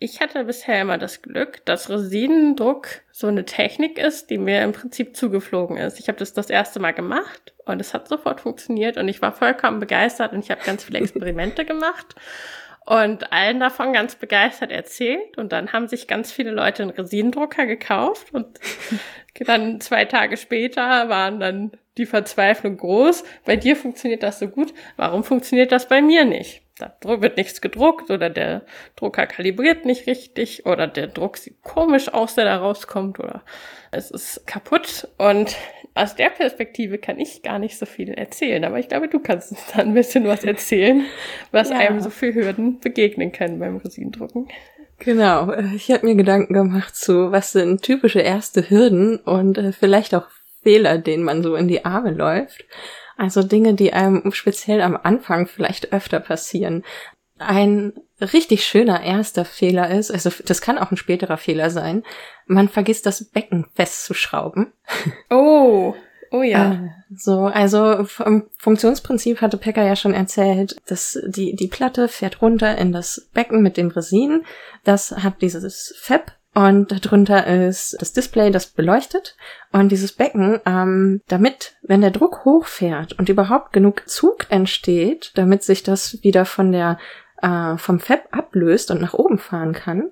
Ich 0.00 0.20
hatte 0.20 0.44
bisher 0.44 0.80
immer 0.80 0.96
das 0.96 1.22
Glück, 1.22 1.64
dass 1.64 1.90
Resinendruck 1.90 2.88
so 3.10 3.26
eine 3.26 3.44
Technik 3.44 3.98
ist, 3.98 4.30
die 4.30 4.38
mir 4.38 4.62
im 4.62 4.70
Prinzip 4.70 5.16
zugeflogen 5.16 5.76
ist. 5.76 5.98
Ich 5.98 6.06
habe 6.06 6.18
das 6.18 6.32
das 6.32 6.50
erste 6.50 6.78
Mal 6.78 6.92
gemacht 6.92 7.52
und 7.64 7.80
es 7.80 7.94
hat 7.94 8.06
sofort 8.06 8.40
funktioniert 8.40 8.96
und 8.96 9.08
ich 9.08 9.20
war 9.20 9.32
vollkommen 9.32 9.80
begeistert 9.80 10.32
und 10.32 10.44
ich 10.44 10.52
habe 10.52 10.62
ganz 10.64 10.84
viele 10.84 11.00
Experimente 11.00 11.64
gemacht 11.66 12.14
und 12.86 13.32
allen 13.32 13.58
davon 13.58 13.92
ganz 13.92 14.14
begeistert 14.14 14.70
erzählt. 14.70 15.36
Und 15.36 15.52
dann 15.52 15.72
haben 15.72 15.88
sich 15.88 16.06
ganz 16.06 16.30
viele 16.30 16.52
Leute 16.52 16.84
einen 16.84 16.92
Resinendrucker 16.92 17.66
gekauft 17.66 18.32
und 18.32 18.60
dann 19.46 19.80
zwei 19.80 20.04
Tage 20.04 20.36
später 20.36 21.08
waren 21.08 21.40
dann 21.40 21.72
die 21.98 22.06
Verzweiflung 22.06 22.76
groß. 22.76 23.24
Bei 23.44 23.56
dir 23.56 23.74
funktioniert 23.74 24.22
das 24.22 24.38
so 24.38 24.46
gut. 24.46 24.72
Warum 24.96 25.24
funktioniert 25.24 25.72
das 25.72 25.88
bei 25.88 26.00
mir 26.00 26.24
nicht? 26.24 26.62
Da 26.78 26.94
wird 27.20 27.36
nichts 27.36 27.60
gedruckt 27.60 28.10
oder 28.10 28.30
der 28.30 28.62
Drucker 28.96 29.26
kalibriert 29.26 29.84
nicht 29.84 30.06
richtig 30.06 30.66
oder 30.66 30.86
der 30.86 31.08
Druck 31.08 31.36
sieht 31.36 31.62
komisch 31.62 32.12
aus, 32.12 32.34
der 32.34 32.44
da 32.44 32.56
rauskommt 32.56 33.18
oder 33.18 33.42
es 33.90 34.10
ist 34.10 34.46
kaputt. 34.46 35.08
Und 35.18 35.56
aus 35.94 36.14
der 36.14 36.30
Perspektive 36.30 36.98
kann 36.98 37.18
ich 37.18 37.42
gar 37.42 37.58
nicht 37.58 37.78
so 37.78 37.86
viel 37.86 38.10
erzählen, 38.10 38.64
aber 38.64 38.78
ich 38.78 38.88
glaube, 38.88 39.08
du 39.08 39.18
kannst 39.18 39.50
uns 39.50 39.66
da 39.72 39.80
ein 39.80 39.94
bisschen 39.94 40.26
was 40.26 40.44
erzählen, 40.44 41.04
was 41.50 41.70
ja. 41.70 41.78
einem 41.78 42.00
so 42.00 42.10
für 42.10 42.34
Hürden 42.34 42.80
begegnen 42.80 43.32
können 43.32 43.58
beim 43.58 43.78
Resinendrucken. 43.78 44.48
Genau, 45.00 45.52
ich 45.74 45.90
habe 45.92 46.06
mir 46.06 46.16
Gedanken 46.16 46.54
gemacht 46.54 46.96
zu, 46.96 47.30
was 47.30 47.52
sind 47.52 47.82
typische 47.82 48.20
erste 48.20 48.68
Hürden 48.68 49.18
und 49.18 49.56
äh, 49.56 49.72
vielleicht 49.72 50.14
auch 50.14 50.26
Fehler, 50.62 50.98
denen 50.98 51.22
man 51.22 51.42
so 51.42 51.54
in 51.54 51.68
die 51.68 51.84
Arme 51.84 52.10
läuft. 52.10 52.64
Also 53.18 53.42
Dinge, 53.42 53.74
die 53.74 53.92
einem 53.92 54.32
speziell 54.32 54.80
am 54.80 54.96
Anfang 54.96 55.48
vielleicht 55.48 55.92
öfter 55.92 56.20
passieren. 56.20 56.84
ein 57.40 57.92
richtig 58.20 58.64
schöner 58.64 59.02
erster 59.02 59.44
Fehler 59.44 59.90
ist, 59.90 60.10
also 60.10 60.30
das 60.44 60.60
kann 60.60 60.78
auch 60.78 60.90
ein 60.90 60.96
späterer 60.96 61.36
Fehler 61.36 61.70
sein, 61.70 62.02
man 62.46 62.68
vergisst 62.68 63.06
das 63.06 63.24
Becken 63.24 63.66
festzuschrauben. 63.74 64.72
Oh, 65.30 65.94
oh 66.30 66.42
ja. 66.42 66.72
Äh, 66.72 66.88
so, 67.14 67.42
also 67.44 68.04
vom 68.04 68.48
Funktionsprinzip 68.58 69.40
hatte 69.40 69.56
Pekka 69.56 69.84
ja 69.84 69.94
schon 69.96 70.14
erzählt, 70.14 70.76
dass 70.86 71.18
die, 71.26 71.54
die 71.54 71.68
Platte 71.68 72.08
fährt 72.08 72.42
runter 72.42 72.76
in 72.76 72.92
das 72.92 73.28
Becken 73.32 73.62
mit 73.62 73.76
dem 73.76 73.88
Resin. 73.88 74.44
Das 74.84 75.12
hat 75.12 75.42
dieses 75.42 75.94
Fab 76.00 76.37
und 76.58 76.90
darunter 76.90 77.46
ist 77.46 77.96
das 78.00 78.12
Display, 78.12 78.50
das 78.50 78.66
beleuchtet. 78.66 79.36
Und 79.70 79.92
dieses 79.92 80.10
Becken, 80.10 80.60
ähm, 80.66 81.20
damit, 81.28 81.76
wenn 81.82 82.00
der 82.00 82.10
Druck 82.10 82.44
hochfährt 82.44 83.12
und 83.12 83.28
überhaupt 83.28 83.72
genug 83.72 84.08
Zug 84.08 84.46
entsteht, 84.50 85.30
damit 85.36 85.62
sich 85.62 85.84
das 85.84 86.20
wieder 86.24 86.44
von 86.44 86.72
der 86.72 86.98
äh, 87.42 87.76
vom 87.76 88.00
Fab 88.00 88.26
ablöst 88.32 88.90
und 88.90 89.00
nach 89.00 89.14
oben 89.14 89.38
fahren 89.38 89.72
kann, 89.72 90.10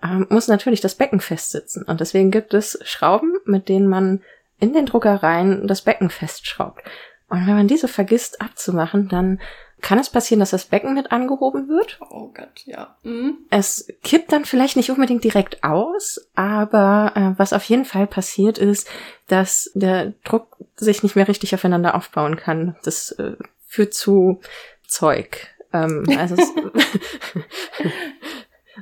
äh, 0.00 0.20
muss 0.32 0.46
natürlich 0.46 0.80
das 0.80 0.94
Becken 0.94 1.18
festsitzen. 1.18 1.82
Und 1.82 1.98
deswegen 1.98 2.30
gibt 2.30 2.54
es 2.54 2.78
Schrauben, 2.84 3.34
mit 3.44 3.68
denen 3.68 3.88
man 3.88 4.22
in 4.60 4.74
den 4.74 4.86
Drucker 4.86 5.16
rein 5.16 5.66
das 5.66 5.82
Becken 5.82 6.10
festschraubt. 6.10 6.80
Und 7.28 7.44
wenn 7.48 7.56
man 7.56 7.66
diese 7.66 7.88
vergisst 7.88 8.40
abzumachen, 8.40 9.08
dann 9.08 9.40
kann 9.80 9.98
es 9.98 10.10
passieren, 10.10 10.40
dass 10.40 10.50
das 10.50 10.66
Becken 10.66 10.94
mit 10.94 11.12
angehoben 11.12 11.68
wird. 11.68 11.98
Oh 12.10 12.28
Gott, 12.34 12.62
ja. 12.64 12.96
Mhm. 13.02 13.38
Es 13.50 13.88
kippt 14.02 14.32
dann 14.32 14.44
vielleicht 14.44 14.76
nicht 14.76 14.90
unbedingt 14.90 15.24
direkt 15.24 15.62
aus, 15.62 16.28
aber 16.34 17.12
äh, 17.14 17.38
was 17.38 17.52
auf 17.52 17.64
jeden 17.64 17.84
Fall 17.84 18.06
passiert 18.06 18.58
ist, 18.58 18.88
dass 19.28 19.70
der 19.74 20.14
Druck 20.24 20.56
sich 20.76 21.02
nicht 21.02 21.16
mehr 21.16 21.28
richtig 21.28 21.54
aufeinander 21.54 21.94
aufbauen 21.94 22.36
kann. 22.36 22.76
Das 22.84 23.12
äh, 23.12 23.36
führt 23.66 23.94
zu 23.94 24.40
Zeug. 24.86 25.48
Ähm, 25.72 26.04
also 26.18 26.36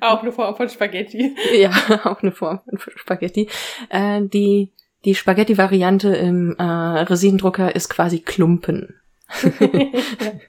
auch 0.01 0.23
eine 0.23 0.33
Form 0.33 0.57
von 0.57 0.69
Spaghetti. 0.69 1.37
ja, 1.55 1.71
auch 2.05 2.23
eine 2.23 2.33
Form 2.33 2.61
von 2.75 2.93
Spaghetti. 2.97 3.49
Äh, 3.91 4.23
die 4.23 4.73
die 5.05 5.15
Spaghetti-Variante 5.15 6.09
im 6.17 6.57
äh, 6.59 6.63
Resinendrucker 6.63 7.77
ist 7.77 7.89
quasi 7.89 8.19
Klumpen. 8.19 9.01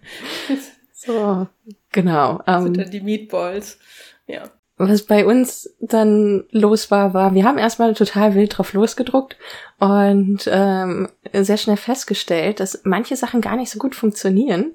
so, 0.94 1.48
genau. 1.92 2.42
Ähm, 2.48 2.64
sind 2.64 2.78
dann 2.78 2.92
die 2.92 3.02
Meatballs. 3.02 3.80
Ja. 4.28 4.52
Was 4.80 5.02
bei 5.04 5.26
uns 5.26 5.76
dann 5.80 6.46
los 6.52 6.92
war, 6.92 7.16
war, 7.16 7.34
wir 7.34 7.46
haben 7.46 7.58
erstmal 7.58 7.96
total 7.96 8.36
wild 8.36 8.56
drauf 8.56 8.74
losgedruckt 8.74 9.36
und 9.80 10.48
ähm, 10.52 11.10
sehr 11.34 11.58
schnell 11.58 11.78
festgestellt, 11.78 12.60
dass 12.60 12.82
manche 12.84 13.16
Sachen 13.16 13.42
gar 13.42 13.56
nicht 13.56 13.72
so 13.72 13.80
gut 13.80 13.96
funktionieren. 13.96 14.74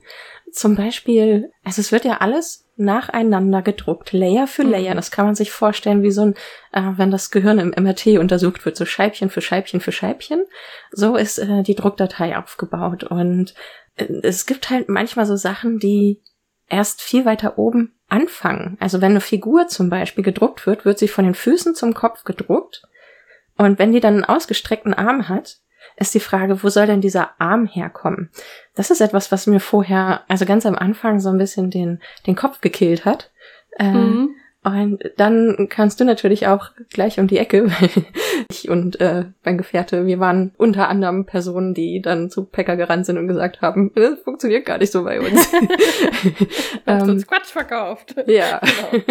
Zum 0.50 0.74
Beispiel, 0.74 1.52
also 1.62 1.80
es 1.80 1.92
wird 1.92 2.04
ja 2.04 2.18
alles 2.18 2.68
nacheinander 2.76 3.62
gedruckt, 3.62 4.12
Layer 4.12 4.48
für 4.48 4.64
Layer. 4.64 4.92
Mhm. 4.92 4.96
Das 4.96 5.12
kann 5.12 5.24
man 5.24 5.36
sich 5.36 5.52
vorstellen 5.52 6.02
wie 6.02 6.10
so 6.10 6.22
ein, 6.22 6.34
äh, 6.72 6.98
wenn 6.98 7.12
das 7.12 7.30
Gehirn 7.30 7.60
im 7.60 7.70
MRT 7.70 8.18
untersucht 8.18 8.64
wird, 8.64 8.76
so 8.76 8.84
Scheibchen 8.84 9.30
für 9.30 9.40
Scheibchen 9.40 9.80
für 9.80 9.92
Scheibchen. 9.92 10.44
So 10.90 11.14
ist 11.14 11.38
äh, 11.38 11.62
die 11.62 11.76
Druckdatei 11.76 12.36
aufgebaut. 12.36 13.04
Und 13.04 13.54
es 13.96 14.46
gibt 14.46 14.68
halt 14.68 14.88
manchmal 14.88 15.26
so 15.26 15.36
Sachen, 15.36 15.78
die 15.78 16.20
erst 16.68 17.02
viel 17.02 17.24
weiter 17.24 17.58
oben 17.58 17.94
anfangen. 18.12 18.76
Also 18.78 19.00
wenn 19.00 19.12
eine 19.12 19.20
Figur 19.20 19.68
zum 19.68 19.88
Beispiel 19.88 20.22
gedruckt 20.22 20.66
wird, 20.66 20.84
wird 20.84 20.98
sie 20.98 21.08
von 21.08 21.24
den 21.24 21.34
Füßen 21.34 21.74
zum 21.74 21.94
Kopf 21.94 22.24
gedruckt. 22.24 22.82
Und 23.56 23.78
wenn 23.78 23.92
die 23.92 24.00
dann 24.00 24.14
einen 24.14 24.24
ausgestreckten 24.24 24.94
Arm 24.94 25.28
hat, 25.28 25.58
ist 25.96 26.14
die 26.14 26.20
Frage, 26.20 26.62
wo 26.62 26.68
soll 26.68 26.86
denn 26.86 27.00
dieser 27.00 27.40
Arm 27.40 27.66
herkommen? 27.66 28.30
Das 28.74 28.90
ist 28.90 29.00
etwas, 29.00 29.32
was 29.32 29.46
mir 29.46 29.60
vorher, 29.60 30.22
also 30.28 30.44
ganz 30.44 30.66
am 30.66 30.76
Anfang 30.76 31.20
so 31.20 31.30
ein 31.30 31.38
bisschen 31.38 31.70
den, 31.70 32.00
den 32.26 32.36
Kopf 32.36 32.60
gekillt 32.60 33.04
hat. 33.04 33.30
Äh, 33.78 33.90
mhm. 33.90 34.34
Und 34.64 35.02
dann 35.16 35.66
kannst 35.68 35.98
du 35.98 36.04
natürlich 36.04 36.46
auch 36.46 36.70
gleich 36.90 37.18
um 37.18 37.26
die 37.26 37.38
Ecke, 37.38 37.68
weil 37.68 37.90
ich 38.50 38.68
und 38.68 39.00
äh, 39.00 39.24
mein 39.44 39.58
Gefährte, 39.58 40.06
wir 40.06 40.20
waren 40.20 40.52
unter 40.56 40.88
anderem 40.88 41.26
Personen, 41.26 41.74
die 41.74 42.00
dann 42.00 42.30
zu 42.30 42.44
Pekka 42.44 42.76
gerannt 42.76 43.06
sind 43.06 43.18
und 43.18 43.26
gesagt 43.26 43.60
haben, 43.60 43.90
das 43.94 44.20
funktioniert 44.20 44.64
gar 44.64 44.78
nicht 44.78 44.92
so 44.92 45.02
bei 45.02 45.20
uns. 45.20 45.52
ähm, 46.86 47.02
uns 47.02 47.26
Quatsch 47.26 47.46
verkauft. 47.46 48.14
Ja. 48.26 48.60
Genau. 48.60 49.04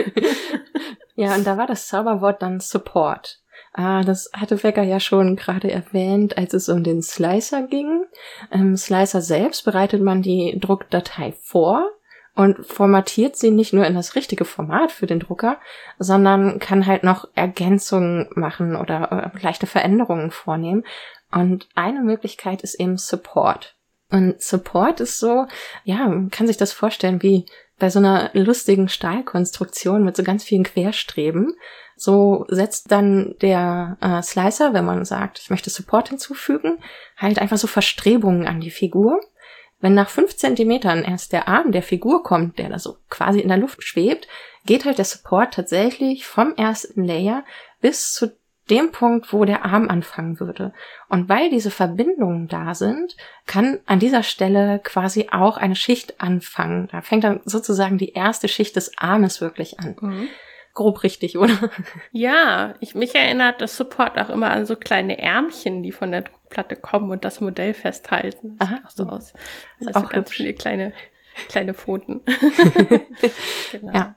ja, 1.16 1.36
und 1.36 1.46
da 1.46 1.58
war 1.58 1.68
das 1.68 1.88
Zauberwort 1.88 2.42
dann 2.42 2.60
Support. 2.60 3.40
Ah, 3.74 4.04
das 4.04 4.32
hatte 4.34 4.56
Becker 4.56 4.84
ja 4.84 5.00
schon 5.00 5.36
gerade 5.36 5.70
erwähnt, 5.70 6.38
als 6.38 6.54
es 6.54 6.70
um 6.70 6.84
den 6.84 7.02
Slicer 7.02 7.64
ging. 7.64 8.06
Im 8.52 8.78
Slicer 8.78 9.22
selbst 9.22 9.66
bereitet 9.66 10.02
man 10.02 10.22
die 10.22 10.58
Druckdatei 10.60 11.34
vor 11.42 11.90
und 12.36 12.66
formatiert 12.66 13.36
sie 13.36 13.52
nicht 13.52 13.74
nur 13.74 13.86
in 13.86 13.96
das 13.96 14.16
richtige 14.16 14.46
Format 14.46 14.92
für 14.92 15.06
den 15.06 15.20
Drucker, 15.20 15.60
sondern 16.00 16.60
kann 16.60 16.86
halt 16.86 17.04
noch 17.04 17.28
Ergänzungen 17.36 18.30
machen 18.36 18.76
oder 18.76 19.34
äh, 19.36 19.44
leichte 19.44 19.68
Veränderungen 19.68 20.32
vornehmen. 20.32 20.84
Und 21.32 21.68
eine 21.76 22.02
Möglichkeit 22.02 22.62
ist 22.62 22.76
eben 22.76 22.98
Support. 22.98 23.76
Und 24.10 24.42
Support 24.42 25.00
ist 25.00 25.20
so, 25.20 25.48
ja, 25.84 26.08
man 26.08 26.30
kann 26.30 26.48
sich 26.48 26.58
das 26.58 26.74
vorstellen 26.74 27.22
wie 27.22 27.46
bei 27.80 27.90
so 27.90 28.00
einer 28.00 28.30
lustigen 28.34 28.90
Stahlkonstruktion 28.90 30.04
mit 30.04 30.16
so 30.16 30.24
ganz 30.24 30.44
vielen 30.44 30.64
Querstreben. 30.64 31.56
So 31.96 32.46
setzt 32.48 32.92
dann 32.92 33.36
der 33.42 33.98
äh, 34.02 34.22
Slicer, 34.22 34.74
wenn 34.74 34.86
man 34.86 35.06
sagt, 35.06 35.40
ich 35.40 35.50
möchte 35.50 35.70
Support 35.70 36.10
hinzufügen, 36.10 36.80
halt 37.18 37.40
einfach 37.40 37.58
so 37.58 37.68
Verstrebungen 37.68 38.48
an 38.48 38.60
die 38.60 38.72
Figur. 38.72 39.20
Wenn 39.82 39.94
nach 39.96 40.10
fünf 40.10 40.38
Zentimetern 40.38 41.04
erst 41.04 41.34
der 41.34 41.48
Arm 41.48 41.72
der 41.72 41.84
Figur 41.84 42.24
kommt, 42.24 42.60
der 42.60 42.70
da 42.70 42.80
so 42.80 42.98
quasi 43.10 43.40
in 43.40 43.50
der 43.50 43.58
Luft 43.58 43.84
schwebt, 43.84 44.28
geht 44.66 44.86
halt 44.86 45.00
der 45.00 45.06
Support 45.06 45.54
tatsächlich 45.54 46.26
vom 46.26 46.54
ersten 46.56 47.04
Layer 47.04 47.44
bis 47.82 48.14
zu 48.14 48.32
dem 48.70 48.92
Punkt, 48.92 49.34
wo 49.34 49.44
der 49.44 49.66
Arm 49.66 49.90
anfangen 49.90 50.40
würde. 50.40 50.72
Und 51.10 51.28
weil 51.28 51.50
diese 51.50 51.72
Verbindungen 51.72 52.48
da 52.48 52.76
sind, 52.76 53.18
kann 53.48 53.80
an 53.86 54.00
dieser 54.00 54.24
Stelle 54.24 54.80
quasi 54.80 55.30
auch 55.32 55.58
eine 55.58 55.76
Schicht 55.76 56.22
anfangen. 56.22 56.88
Da 56.92 57.02
fängt 57.02 57.24
dann 57.24 57.42
sozusagen 57.44 57.98
die 57.98 58.14
erste 58.14 58.48
Schicht 58.48 58.76
des 58.76 58.98
Armes 58.98 59.42
wirklich 59.42 59.80
an. 59.80 59.96
Mhm 60.00 60.30
grob 60.74 61.04
richtig, 61.04 61.38
oder? 61.38 61.70
Ja, 62.12 62.76
ich 62.80 62.96
mich 62.96 63.16
erinnert 63.16 63.62
das 63.62 63.78
Support 63.78 64.18
auch 64.18 64.30
immer 64.30 64.52
an 64.52 64.66
so 64.66 64.76
kleine 64.76 65.18
Ärmchen, 65.18 65.84
die 65.84 65.92
von 65.92 66.12
der 66.12 66.22
Druckplatte 66.22 66.76
kommen 66.76 67.12
und 67.12 67.26
das 67.26 67.42
Modell 67.42 67.74
festhalten. 67.74 68.58
Das 68.58 68.70
Aha, 68.70 68.80
auch 68.86 68.90
so 68.90 69.06
aus. 69.06 69.34
Das 69.80 69.96
auch 69.96 70.10
ganz 70.10 70.32
viele 70.32 70.54
kleine 70.54 70.94
kleine 71.48 71.74
Pfoten. 71.74 72.22
genau. 73.72 73.94
Ja. 73.94 74.16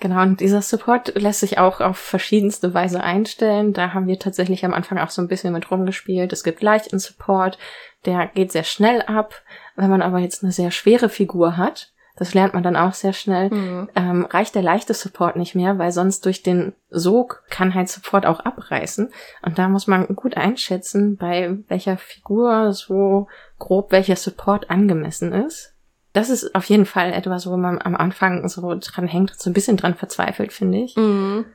Genau, 0.00 0.22
und 0.22 0.40
dieser 0.40 0.60
Support 0.60 1.14
lässt 1.14 1.40
sich 1.40 1.58
auch 1.58 1.80
auf 1.80 1.96
verschiedenste 1.96 2.74
Weise 2.74 3.02
einstellen. 3.02 3.72
Da 3.72 3.94
haben 3.94 4.06
wir 4.06 4.18
tatsächlich 4.18 4.64
am 4.64 4.74
Anfang 4.74 4.98
auch 4.98 5.10
so 5.10 5.22
ein 5.22 5.28
bisschen 5.28 5.52
mit 5.52 5.70
rumgespielt. 5.70 6.32
Es 6.32 6.44
gibt 6.44 6.62
leichten 6.62 6.98
Support, 6.98 7.58
der 8.04 8.26
geht 8.26 8.52
sehr 8.52 8.64
schnell 8.64 9.02
ab. 9.02 9.42
Wenn 9.76 9.90
man 9.90 10.02
aber 10.02 10.18
jetzt 10.18 10.42
eine 10.42 10.52
sehr 10.52 10.72
schwere 10.72 11.08
Figur 11.08 11.56
hat, 11.56 11.93
das 12.16 12.32
lernt 12.32 12.54
man 12.54 12.62
dann 12.62 12.76
auch 12.76 12.94
sehr 12.94 13.12
schnell. 13.12 13.50
Mhm. 13.50 13.88
Ähm, 13.96 14.24
reicht 14.24 14.54
der 14.54 14.62
leichte 14.62 14.94
Support 14.94 15.36
nicht 15.36 15.54
mehr, 15.54 15.78
weil 15.78 15.90
sonst 15.90 16.24
durch 16.24 16.42
den 16.42 16.72
Sog 16.90 17.42
kann 17.50 17.74
halt 17.74 17.88
Support 17.88 18.24
auch 18.26 18.40
abreißen. 18.40 19.10
Und 19.42 19.58
da 19.58 19.68
muss 19.68 19.86
man 19.86 20.06
gut 20.14 20.36
einschätzen, 20.36 21.16
bei 21.16 21.58
welcher 21.68 21.96
Figur 21.96 22.72
so 22.72 23.26
grob 23.58 23.90
welcher 23.90 24.16
Support 24.16 24.70
angemessen 24.70 25.32
ist. 25.32 25.74
Das 26.12 26.30
ist 26.30 26.54
auf 26.54 26.66
jeden 26.66 26.86
Fall 26.86 27.12
etwas, 27.12 27.48
wo 27.48 27.56
man 27.56 27.82
am 27.82 27.96
Anfang 27.96 28.48
so 28.48 28.76
dran 28.78 29.08
hängt, 29.08 29.34
so 29.34 29.50
ein 29.50 29.54
bisschen 29.54 29.76
dran 29.76 29.96
verzweifelt, 29.96 30.52
finde 30.52 30.78
ich. 30.78 30.94
Mhm. 30.96 31.46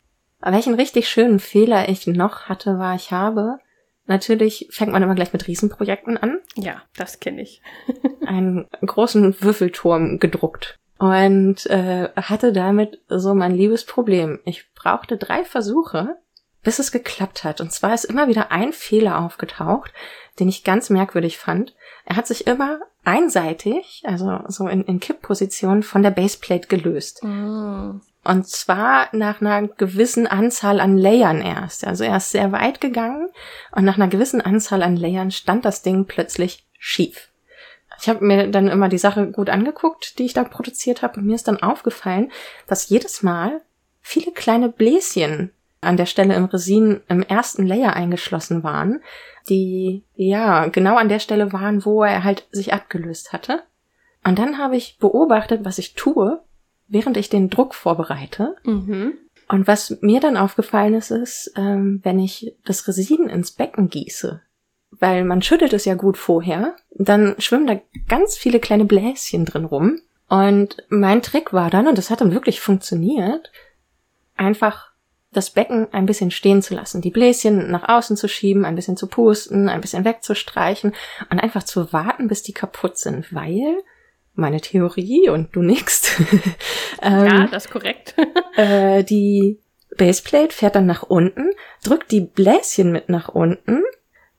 Welchen 0.41 0.73
richtig 0.73 1.07
schönen 1.07 1.39
Fehler 1.39 1.87
ich 1.87 2.05
noch 2.07 2.49
hatte, 2.49 2.77
war, 2.77 2.95
ich 2.95 3.11
habe 3.11 3.59
Natürlich 4.09 4.67
fängt 4.71 4.91
man 4.91 5.03
immer 5.03 5.13
gleich 5.13 5.33
mit 5.33 5.47
Riesenprojekten 5.47 6.17
an. 6.17 6.39
Ja, 6.55 6.81
das 6.97 7.19
kenne 7.19 7.43
ich. 7.43 7.61
einen 8.25 8.67
großen 8.81 9.39
Würfelturm 9.39 10.17
gedruckt 10.17 10.79
und 10.97 11.67
äh, 11.67 12.09
hatte 12.15 12.51
damit 12.51 13.01
so 13.07 13.35
mein 13.35 13.53
liebes 13.53 13.85
Problem. 13.85 14.39
Ich 14.45 14.73
brauchte 14.73 15.17
drei 15.17 15.45
Versuche, 15.45 16.17
bis 16.63 16.79
es 16.79 16.91
geklappt 16.91 17.43
hat. 17.43 17.61
Und 17.61 17.71
zwar 17.71 17.93
ist 17.93 18.05
immer 18.05 18.27
wieder 18.27 18.51
ein 18.51 18.73
Fehler 18.73 19.19
aufgetaucht, 19.19 19.93
den 20.39 20.49
ich 20.49 20.63
ganz 20.63 20.89
merkwürdig 20.89 21.37
fand. 21.37 21.75
Er 22.03 22.15
hat 22.15 22.25
sich 22.25 22.47
immer 22.47 22.79
einseitig, 23.05 24.01
also 24.05 24.39
so 24.47 24.67
in, 24.67 24.83
in 24.85 24.99
Kippposition, 24.99 25.83
von 25.83 26.01
der 26.01 26.11
Baseplate 26.11 26.67
gelöst. 26.67 27.23
Mm. 27.23 28.01
Und 28.23 28.47
zwar 28.47 29.07
nach 29.13 29.41
einer 29.41 29.67
gewissen 29.67 30.27
Anzahl 30.27 30.79
an 30.79 30.97
Layern 30.97 31.41
erst. 31.41 31.87
Also 31.87 32.03
er 32.03 32.17
ist 32.17 32.31
sehr 32.31 32.51
weit 32.51 32.81
gegangen 32.81 33.29
und 33.71 33.85
nach 33.85 33.95
einer 33.95 34.09
gewissen 34.09 34.41
Anzahl 34.41 34.83
an 34.83 34.97
Layern 34.97 35.31
stand 35.31 35.65
das 35.65 35.81
Ding 35.81 36.05
plötzlich 36.05 36.65
schief. 36.77 37.29
Ich 38.01 38.07
habe 38.07 38.23
mir 38.23 38.47
dann 38.47 38.67
immer 38.67 38.87
die 38.87 38.97
Sache 38.97 39.31
gut 39.31 39.49
angeguckt, 39.49 40.19
die 40.19 40.25
ich 40.25 40.33
da 40.33 40.43
produziert 40.43 41.01
habe, 41.01 41.19
und 41.19 41.25
mir 41.25 41.35
ist 41.35 41.47
dann 41.47 41.61
aufgefallen, 41.61 42.31
dass 42.67 42.89
jedes 42.89 43.23
Mal 43.23 43.61
viele 44.01 44.31
kleine 44.31 44.69
Bläschen 44.69 45.51
an 45.81 45.97
der 45.97 46.05
Stelle 46.05 46.35
im 46.35 46.45
Resin 46.45 47.01
im 47.07 47.23
ersten 47.23 47.65
Layer 47.65 47.93
eingeschlossen 47.93 48.63
waren, 48.63 49.01
die 49.47 50.03
ja 50.15 50.67
genau 50.67 50.95
an 50.95 51.09
der 51.09 51.19
Stelle 51.19 51.51
waren, 51.51 51.85
wo 51.85 52.03
er 52.03 52.23
halt 52.23 52.47
sich 52.51 52.73
abgelöst 52.73 53.33
hatte. 53.33 53.63
Und 54.23 54.39
dann 54.39 54.57
habe 54.57 54.75
ich 54.75 54.97
beobachtet, 54.99 55.63
was 55.63 55.77
ich 55.77 55.93
tue, 55.93 56.41
während 56.89 57.17
ich 57.17 57.29
den 57.29 57.49
Druck 57.49 57.75
vorbereite. 57.75 58.55
Mhm. 58.63 59.13
Und 59.47 59.67
was 59.67 59.97
mir 60.01 60.19
dann 60.19 60.37
aufgefallen 60.37 60.93
ist, 60.93 61.11
ist, 61.11 61.53
ähm, 61.55 62.01
wenn 62.03 62.19
ich 62.19 62.55
das 62.65 62.87
Resin 62.87 63.29
ins 63.29 63.51
Becken 63.51 63.89
gieße, 63.89 64.41
weil 64.91 65.23
man 65.23 65.41
schüttelt 65.41 65.73
es 65.73 65.85
ja 65.85 65.95
gut 65.95 66.17
vorher, 66.17 66.75
dann 66.91 67.35
schwimmen 67.39 67.67
da 67.67 67.79
ganz 68.07 68.37
viele 68.37 68.59
kleine 68.59 68.85
Bläschen 68.85 69.45
drin 69.45 69.65
rum. 69.65 69.99
Und 70.27 70.77
mein 70.89 71.23
Trick 71.23 71.53
war 71.53 71.71
dann, 71.71 71.87
und 71.87 71.97
das 71.97 72.11
hat 72.11 72.21
dann 72.21 72.33
wirklich 72.33 72.61
funktioniert, 72.61 73.51
einfach 74.35 74.89
das 75.31 75.51
Becken 75.51 75.87
ein 75.91 76.05
bisschen 76.05 76.31
stehen 76.31 76.61
zu 76.61 76.75
lassen, 76.75 77.01
die 77.01 77.11
Bläschen 77.11 77.69
nach 77.69 77.87
außen 77.87 78.17
zu 78.17 78.27
schieben, 78.27 78.65
ein 78.65 78.75
bisschen 78.75 78.97
zu 78.97 79.07
pusten, 79.07 79.69
ein 79.69 79.81
bisschen 79.81 80.05
wegzustreichen 80.05 80.93
und 81.29 81.39
einfach 81.39 81.63
zu 81.63 81.93
warten, 81.93 82.27
bis 82.27 82.41
die 82.43 82.53
kaputt 82.53 82.97
sind, 82.97 83.33
weil 83.33 83.83
meine 84.39 84.61
Theorie 84.61 85.29
und 85.29 85.55
du 85.55 85.61
nix. 85.61 86.19
ähm, 87.01 87.25
ja, 87.25 87.47
das 87.47 87.65
ist 87.65 87.71
korrekt. 87.71 88.15
äh, 88.55 89.03
die 89.03 89.59
Baseplate 89.97 90.53
fährt 90.53 90.75
dann 90.75 90.85
nach 90.85 91.03
unten, 91.03 91.51
drückt 91.83 92.11
die 92.11 92.21
Bläschen 92.21 92.91
mit 92.91 93.09
nach 93.09 93.29
unten, 93.29 93.83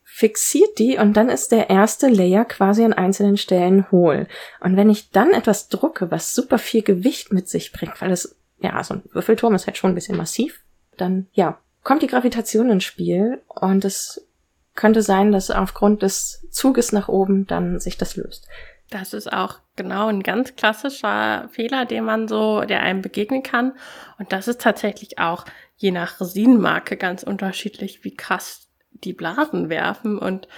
fixiert 0.04 0.78
die 0.78 0.98
und 0.98 1.16
dann 1.16 1.28
ist 1.28 1.52
der 1.52 1.70
erste 1.70 2.08
Layer 2.08 2.44
quasi 2.44 2.84
an 2.84 2.92
einzelnen 2.92 3.36
Stellen 3.36 3.90
hohl. 3.90 4.26
Und 4.60 4.76
wenn 4.76 4.90
ich 4.90 5.10
dann 5.10 5.30
etwas 5.30 5.68
drucke, 5.68 6.10
was 6.10 6.34
super 6.34 6.58
viel 6.58 6.82
Gewicht 6.82 7.32
mit 7.32 7.48
sich 7.48 7.72
bringt, 7.72 8.00
weil 8.00 8.10
es, 8.10 8.36
ja, 8.58 8.82
so 8.82 8.94
ein 8.94 9.02
Würfelturm 9.12 9.54
ist 9.54 9.66
halt 9.66 9.76
schon 9.76 9.92
ein 9.92 9.94
bisschen 9.94 10.16
massiv, 10.16 10.60
dann, 10.96 11.28
ja, 11.32 11.58
kommt 11.82 12.02
die 12.02 12.08
Gravitation 12.08 12.70
ins 12.70 12.84
Spiel 12.84 13.40
und 13.48 13.84
es 13.84 14.26
könnte 14.74 15.02
sein, 15.02 15.32
dass 15.32 15.50
aufgrund 15.50 16.02
des 16.02 16.46
Zuges 16.50 16.92
nach 16.92 17.08
oben 17.08 17.46
dann 17.46 17.80
sich 17.80 17.96
das 17.96 18.16
löst. 18.16 18.46
Das 18.90 19.12
ist 19.12 19.32
auch 19.32 19.60
genau 19.76 20.08
ein 20.08 20.22
ganz 20.22 20.56
klassischer 20.56 21.48
Fehler, 21.52 21.86
den 21.86 22.04
man 22.04 22.26
so, 22.26 22.62
der 22.62 22.82
einem 22.82 23.02
begegnen 23.02 23.44
kann. 23.44 23.72
Und 24.18 24.32
das 24.32 24.48
ist 24.48 24.60
tatsächlich 24.60 25.20
auch 25.20 25.44
je 25.76 25.92
nach 25.92 26.20
Resinenmarke 26.20 26.96
ganz 26.96 27.22
unterschiedlich, 27.22 28.04
wie 28.04 28.14
krass 28.14 28.68
die 28.90 29.12
Blasen 29.12 29.68
werfen. 29.68 30.18
Und 30.18 30.48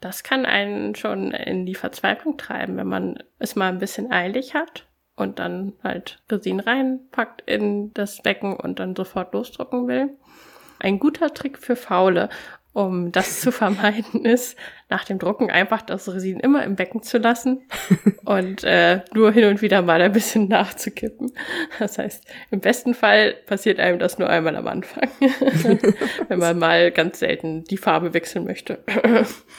das 0.00 0.24
kann 0.24 0.46
einen 0.46 0.96
schon 0.96 1.30
in 1.30 1.64
die 1.64 1.76
Verzweiflung 1.76 2.36
treiben, 2.36 2.76
wenn 2.76 2.88
man 2.88 3.22
es 3.38 3.54
mal 3.54 3.68
ein 3.68 3.78
bisschen 3.78 4.12
eilig 4.12 4.54
hat 4.54 4.86
und 5.14 5.38
dann 5.38 5.72
halt 5.82 6.20
Resin 6.28 6.58
reinpackt 6.58 7.42
in 7.46 7.94
das 7.94 8.20
Becken 8.20 8.56
und 8.56 8.80
dann 8.80 8.96
sofort 8.96 9.32
losdrucken 9.32 9.86
will. 9.86 10.10
Ein 10.80 10.98
guter 10.98 11.32
Trick 11.32 11.56
für 11.56 11.76
Faule 11.76 12.28
um 12.76 13.10
das 13.10 13.40
zu 13.40 13.52
vermeiden, 13.52 14.26
ist, 14.26 14.58
nach 14.88 15.04
dem 15.04 15.18
Drucken 15.18 15.50
einfach 15.50 15.82
das 15.82 16.12
Resin 16.12 16.38
immer 16.38 16.62
im 16.64 16.76
Becken 16.76 17.02
zu 17.02 17.18
lassen 17.18 17.62
und 18.24 18.62
äh, 18.62 19.00
nur 19.12 19.32
hin 19.32 19.44
und 19.44 19.62
wieder 19.62 19.82
mal 19.82 20.00
ein 20.00 20.12
bisschen 20.12 20.48
nachzukippen. 20.48 21.32
Das 21.78 21.98
heißt, 21.98 22.24
im 22.50 22.60
besten 22.60 22.94
Fall 22.94 23.34
passiert 23.46 23.80
einem 23.80 23.98
das 23.98 24.18
nur 24.18 24.28
einmal 24.28 24.54
am 24.56 24.68
Anfang, 24.68 25.08
wenn 26.28 26.38
man 26.38 26.58
mal 26.58 26.92
ganz 26.92 27.18
selten 27.18 27.64
die 27.64 27.76
Farbe 27.76 28.14
wechseln 28.14 28.44
möchte. 28.44 28.78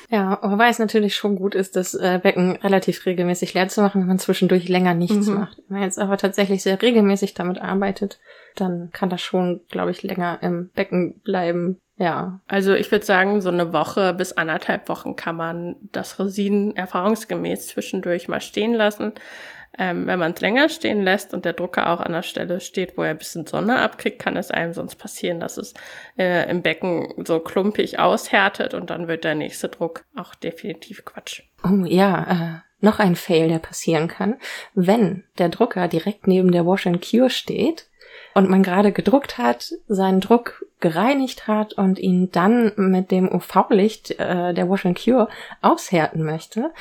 ja, 0.09 0.39
wobei 0.41 0.69
es 0.69 0.79
natürlich 0.79 1.15
schon 1.15 1.35
gut 1.35 1.55
ist, 1.55 1.75
das 1.75 1.93
äh, 1.93 2.19
Becken 2.21 2.55
relativ 2.57 3.05
regelmäßig 3.05 3.53
leer 3.53 3.67
zu 3.67 3.81
machen, 3.81 4.01
wenn 4.01 4.07
man 4.07 4.19
zwischendurch 4.19 4.69
länger 4.69 4.93
nichts 4.93 5.27
mhm. 5.27 5.35
macht. 5.35 5.57
Wenn 5.67 5.79
man 5.79 5.83
jetzt 5.83 5.99
aber 5.99 6.17
tatsächlich 6.17 6.63
sehr 6.63 6.81
regelmäßig 6.81 7.33
damit 7.33 7.59
arbeitet, 7.59 8.19
dann 8.55 8.89
kann 8.91 9.09
das 9.09 9.21
schon, 9.21 9.61
glaube 9.69 9.91
ich, 9.91 10.03
länger 10.03 10.39
im 10.41 10.69
Becken 10.73 11.19
bleiben. 11.21 11.79
Ja. 11.97 12.41
Also 12.47 12.73
ich 12.73 12.91
würde 12.91 13.05
sagen, 13.05 13.41
so 13.41 13.49
eine 13.49 13.73
Woche 13.73 14.13
bis 14.13 14.33
anderthalb 14.33 14.87
Wochen 14.89 15.15
kann 15.17 15.35
man 15.35 15.75
das 15.91 16.19
Resin 16.19 16.75
erfahrungsgemäß 16.75 17.67
zwischendurch 17.67 18.29
mal 18.29 18.39
stehen 18.39 18.73
lassen. 18.73 19.13
Ähm, 19.77 20.07
wenn 20.07 20.17
man 20.17 20.31
es 20.31 20.41
länger 20.41 20.69
stehen 20.69 21.03
lässt 21.03 21.33
und 21.33 21.45
der 21.45 21.53
Drucker 21.53 21.89
auch 21.89 21.99
an 21.99 22.13
der 22.13 22.23
Stelle 22.23 22.61
steht, 22.61 22.97
wo 22.97 23.03
er 23.03 23.11
ein 23.11 23.17
bisschen 23.17 23.45
Sonne 23.45 23.79
abkriegt, 23.79 24.17
kann 24.17 24.35
es 24.35 24.49
einem 24.49 24.73
sonst 24.73 24.95
passieren, 24.95 25.39
dass 25.39 25.57
es 25.57 25.73
äh, 26.17 26.49
im 26.49 26.63
Becken 26.63 27.13
so 27.25 27.39
klumpig 27.39 27.99
aushärtet 27.99 28.73
und 28.73 28.89
dann 28.89 29.07
wird 29.07 29.23
der 29.23 29.35
nächste 29.35 29.69
Druck 29.69 30.05
auch 30.15 30.33
definitiv 30.33 31.05
Quatsch. 31.05 31.43
Oh 31.63 31.85
ja, 31.85 32.63
äh, 32.63 32.67
noch 32.83 32.99
ein 32.99 33.15
Fail, 33.15 33.49
der 33.49 33.59
passieren 33.59 34.07
kann. 34.07 34.37
Wenn 34.73 35.25
der 35.37 35.49
Drucker 35.49 35.87
direkt 35.87 36.27
neben 36.27 36.51
der 36.51 36.65
Wash 36.65 36.87
and 36.87 37.07
Cure 37.07 37.29
steht, 37.29 37.87
und 38.37 38.51
man 38.51 38.61
gerade 38.61 38.91
gedruckt 38.91 39.39
hat, 39.39 39.73
seinen 39.87 40.21
Druck 40.21 40.63
gereinigt 40.79 41.47
hat 41.47 41.73
und 41.73 41.97
ihn 41.97 42.29
dann 42.31 42.71
mit 42.75 43.09
dem 43.09 43.27
UV-Licht 43.33 44.11
äh, 44.19 44.53
der 44.53 44.69
Wash 44.69 44.85
and 44.85 45.03
Cure 45.03 45.27
aushärten 45.63 46.23
möchte, 46.23 46.71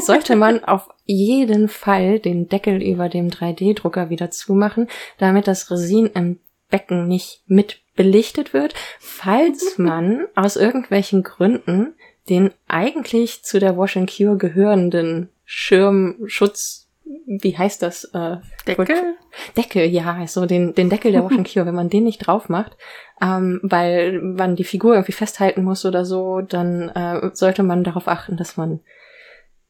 sollte 0.00 0.34
man 0.34 0.64
auf 0.64 0.88
jeden 1.04 1.68
Fall 1.68 2.20
den 2.20 2.48
Deckel 2.48 2.82
über 2.82 3.10
dem 3.10 3.28
3D-Drucker 3.28 4.08
wieder 4.08 4.30
zumachen, 4.30 4.88
damit 5.18 5.46
das 5.46 5.70
Resin 5.70 6.06
im 6.06 6.40
Becken 6.70 7.06
nicht 7.06 7.42
mit 7.46 7.82
belichtet 7.94 8.54
wird, 8.54 8.72
falls 8.98 9.74
man 9.76 10.26
aus 10.36 10.56
irgendwelchen 10.56 11.22
Gründen 11.22 11.96
den 12.30 12.50
eigentlich 12.66 13.44
zu 13.44 13.60
der 13.60 13.76
Wash 13.76 13.98
and 13.98 14.10
Cure 14.10 14.38
gehörenden 14.38 15.28
Schirmschutz 15.44 16.87
wie 17.26 17.56
heißt 17.56 17.82
das? 17.82 18.04
Äh, 18.04 18.38
Deckel? 18.66 19.16
Deckel, 19.56 19.86
ja, 19.86 20.26
so 20.26 20.46
den, 20.46 20.74
den 20.74 20.90
Deckel 20.90 21.12
der 21.12 21.24
Washing 21.24 21.44
Cure, 21.44 21.66
wenn 21.66 21.74
man 21.74 21.88
den 21.88 22.04
nicht 22.04 22.18
drauf 22.18 22.48
macht, 22.48 22.76
ähm, 23.20 23.60
weil 23.62 24.20
man 24.20 24.56
die 24.56 24.64
Figur 24.64 24.94
irgendwie 24.94 25.12
festhalten 25.12 25.62
muss 25.62 25.84
oder 25.84 26.04
so, 26.04 26.40
dann 26.40 26.88
äh, 26.90 27.30
sollte 27.34 27.62
man 27.62 27.84
darauf 27.84 28.08
achten, 28.08 28.36
dass 28.36 28.56
man 28.56 28.80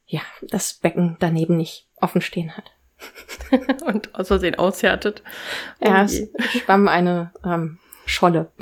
ja 0.05 0.21
das 0.41 0.73
Becken 0.73 1.17
daneben 1.19 1.57
nicht 1.57 1.87
offen 2.01 2.21
stehen 2.21 2.55
hat. 2.55 2.71
Und 3.85 4.15
aus 4.15 4.27
Versehen 4.27 4.55
aushärtet. 4.55 5.23
Oh 5.79 5.87
ja, 5.87 6.03
es 6.03 6.29
schwamm 6.51 6.87
eine 6.87 7.31
ähm, 7.45 7.79
Scholle. 8.05 8.51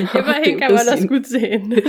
Immerhin 0.14 0.60
kann 0.60 0.74
man 0.74 0.86
das 0.86 1.06
gut 1.06 1.26
sehen. 1.26 1.82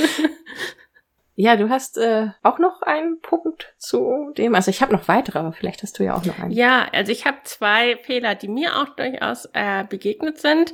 Ja, 1.42 1.56
du 1.56 1.70
hast 1.70 1.98
äh, 1.98 2.28
auch 2.44 2.60
noch 2.60 2.84
einen 2.84 3.20
Punkt 3.20 3.74
zu 3.80 4.32
dem. 4.38 4.54
Also 4.54 4.70
ich 4.70 4.84
habe 4.84 4.94
noch 4.94 5.08
weitere, 5.08 5.40
aber 5.40 5.54
vielleicht 5.54 5.82
hast 5.82 5.98
du 5.98 6.04
ja 6.04 6.14
auch 6.14 6.24
noch 6.24 6.38
einen. 6.38 6.52
Ja, 6.52 6.88
also 6.94 7.12
ich 7.12 7.26
habe 7.26 7.38
zwei 7.46 7.98
Fehler, 7.98 8.36
die 8.36 8.48
mir 8.48 8.78
auch 8.78 8.90
durchaus 8.90 9.50
äh, 9.54 9.84
begegnet 9.86 10.38
sind, 10.38 10.72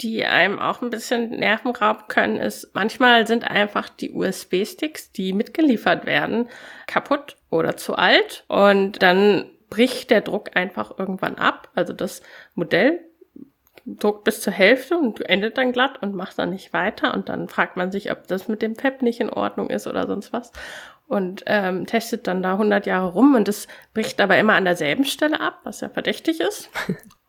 die 0.00 0.24
einem 0.24 0.58
auch 0.58 0.80
ein 0.80 0.88
bisschen 0.88 1.28
Nerven 1.28 1.72
rauben 1.72 2.04
können, 2.08 2.36
ist, 2.38 2.70
manchmal 2.72 3.26
sind 3.26 3.44
einfach 3.44 3.90
die 3.90 4.10
USB-Sticks, 4.10 5.12
die 5.12 5.34
mitgeliefert 5.34 6.06
werden, 6.06 6.48
kaputt 6.86 7.36
oder 7.50 7.76
zu 7.76 7.94
alt 7.94 8.46
und 8.48 9.02
dann 9.02 9.50
bricht 9.68 10.10
der 10.10 10.22
Druck 10.22 10.56
einfach 10.56 10.98
irgendwann 10.98 11.34
ab. 11.34 11.68
Also 11.74 11.92
das 11.92 12.22
Modell 12.54 13.04
druckt 13.96 14.24
bis 14.24 14.40
zur 14.40 14.52
Hälfte 14.52 14.96
und 14.96 15.20
endet 15.28 15.58
dann 15.58 15.72
glatt 15.72 16.02
und 16.02 16.14
macht 16.14 16.38
dann 16.38 16.50
nicht 16.50 16.72
weiter. 16.72 17.14
Und 17.14 17.28
dann 17.28 17.48
fragt 17.48 17.76
man 17.76 17.90
sich, 17.90 18.10
ob 18.10 18.26
das 18.26 18.48
mit 18.48 18.62
dem 18.62 18.74
PEP 18.74 19.02
nicht 19.02 19.20
in 19.20 19.30
Ordnung 19.30 19.70
ist 19.70 19.86
oder 19.86 20.06
sonst 20.06 20.32
was. 20.32 20.52
Und 21.06 21.42
ähm, 21.46 21.86
testet 21.86 22.26
dann 22.26 22.42
da 22.42 22.52
100 22.52 22.86
Jahre 22.86 23.08
rum 23.08 23.34
und 23.34 23.48
es 23.48 23.66
bricht 23.94 24.20
aber 24.20 24.38
immer 24.38 24.54
an 24.54 24.64
derselben 24.64 25.04
Stelle 25.04 25.40
ab, 25.40 25.60
was 25.64 25.80
ja 25.80 25.88
verdächtig 25.88 26.40
ist. 26.40 26.70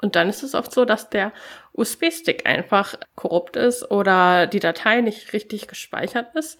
Und 0.03 0.15
dann 0.15 0.29
ist 0.29 0.41
es 0.41 0.55
oft 0.55 0.73
so, 0.73 0.83
dass 0.83 1.11
der 1.11 1.31
USB-Stick 1.73 2.47
einfach 2.47 2.95
korrupt 3.13 3.55
ist 3.55 3.91
oder 3.91 4.47
die 4.47 4.59
Datei 4.59 5.01
nicht 5.01 5.31
richtig 5.31 5.67
gespeichert 5.67 6.35
ist 6.35 6.59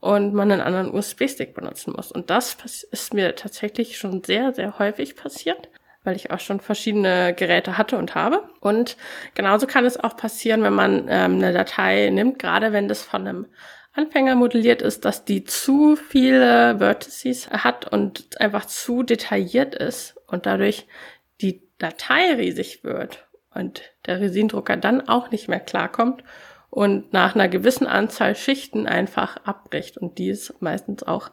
und 0.00 0.34
man 0.34 0.50
einen 0.50 0.60
anderen 0.60 0.92
USB-Stick 0.92 1.54
benutzen 1.54 1.92
muss. 1.94 2.10
Und 2.10 2.30
das 2.30 2.56
ist 2.90 3.14
mir 3.14 3.36
tatsächlich 3.36 3.96
schon 3.96 4.24
sehr, 4.24 4.52
sehr 4.52 4.80
häufig 4.80 5.14
passiert 5.14 5.68
weil 6.04 6.16
ich 6.16 6.30
auch 6.30 6.40
schon 6.40 6.60
verschiedene 6.60 7.34
Geräte 7.34 7.76
hatte 7.76 7.98
und 7.98 8.14
habe. 8.14 8.48
Und 8.60 8.96
genauso 9.34 9.66
kann 9.66 9.84
es 9.84 9.98
auch 9.98 10.16
passieren, 10.16 10.62
wenn 10.62 10.72
man 10.72 11.06
ähm, 11.08 11.34
eine 11.34 11.52
Datei 11.52 12.10
nimmt, 12.10 12.38
gerade 12.38 12.72
wenn 12.72 12.88
das 12.88 13.02
von 13.02 13.26
einem 13.26 13.46
Anfänger 13.92 14.34
modelliert 14.36 14.82
ist, 14.82 15.04
dass 15.04 15.24
die 15.24 15.44
zu 15.44 15.96
viele 15.96 16.78
Vertices 16.78 17.50
hat 17.50 17.90
und 17.90 18.40
einfach 18.40 18.64
zu 18.66 19.02
detailliert 19.02 19.74
ist 19.74 20.16
und 20.26 20.46
dadurch 20.46 20.86
die 21.40 21.62
Datei 21.78 22.34
riesig 22.34 22.84
wird 22.84 23.26
und 23.52 23.82
der 24.06 24.20
Resindrucker 24.20 24.76
dann 24.76 25.08
auch 25.08 25.30
nicht 25.30 25.48
mehr 25.48 25.60
klarkommt 25.60 26.22
und 26.70 27.12
nach 27.12 27.34
einer 27.34 27.48
gewissen 27.48 27.86
Anzahl 27.86 28.36
Schichten 28.36 28.86
einfach 28.86 29.36
abbricht. 29.44 29.98
Und 29.98 30.18
die 30.18 30.30
ist 30.30 30.62
meistens 30.62 31.02
auch 31.02 31.30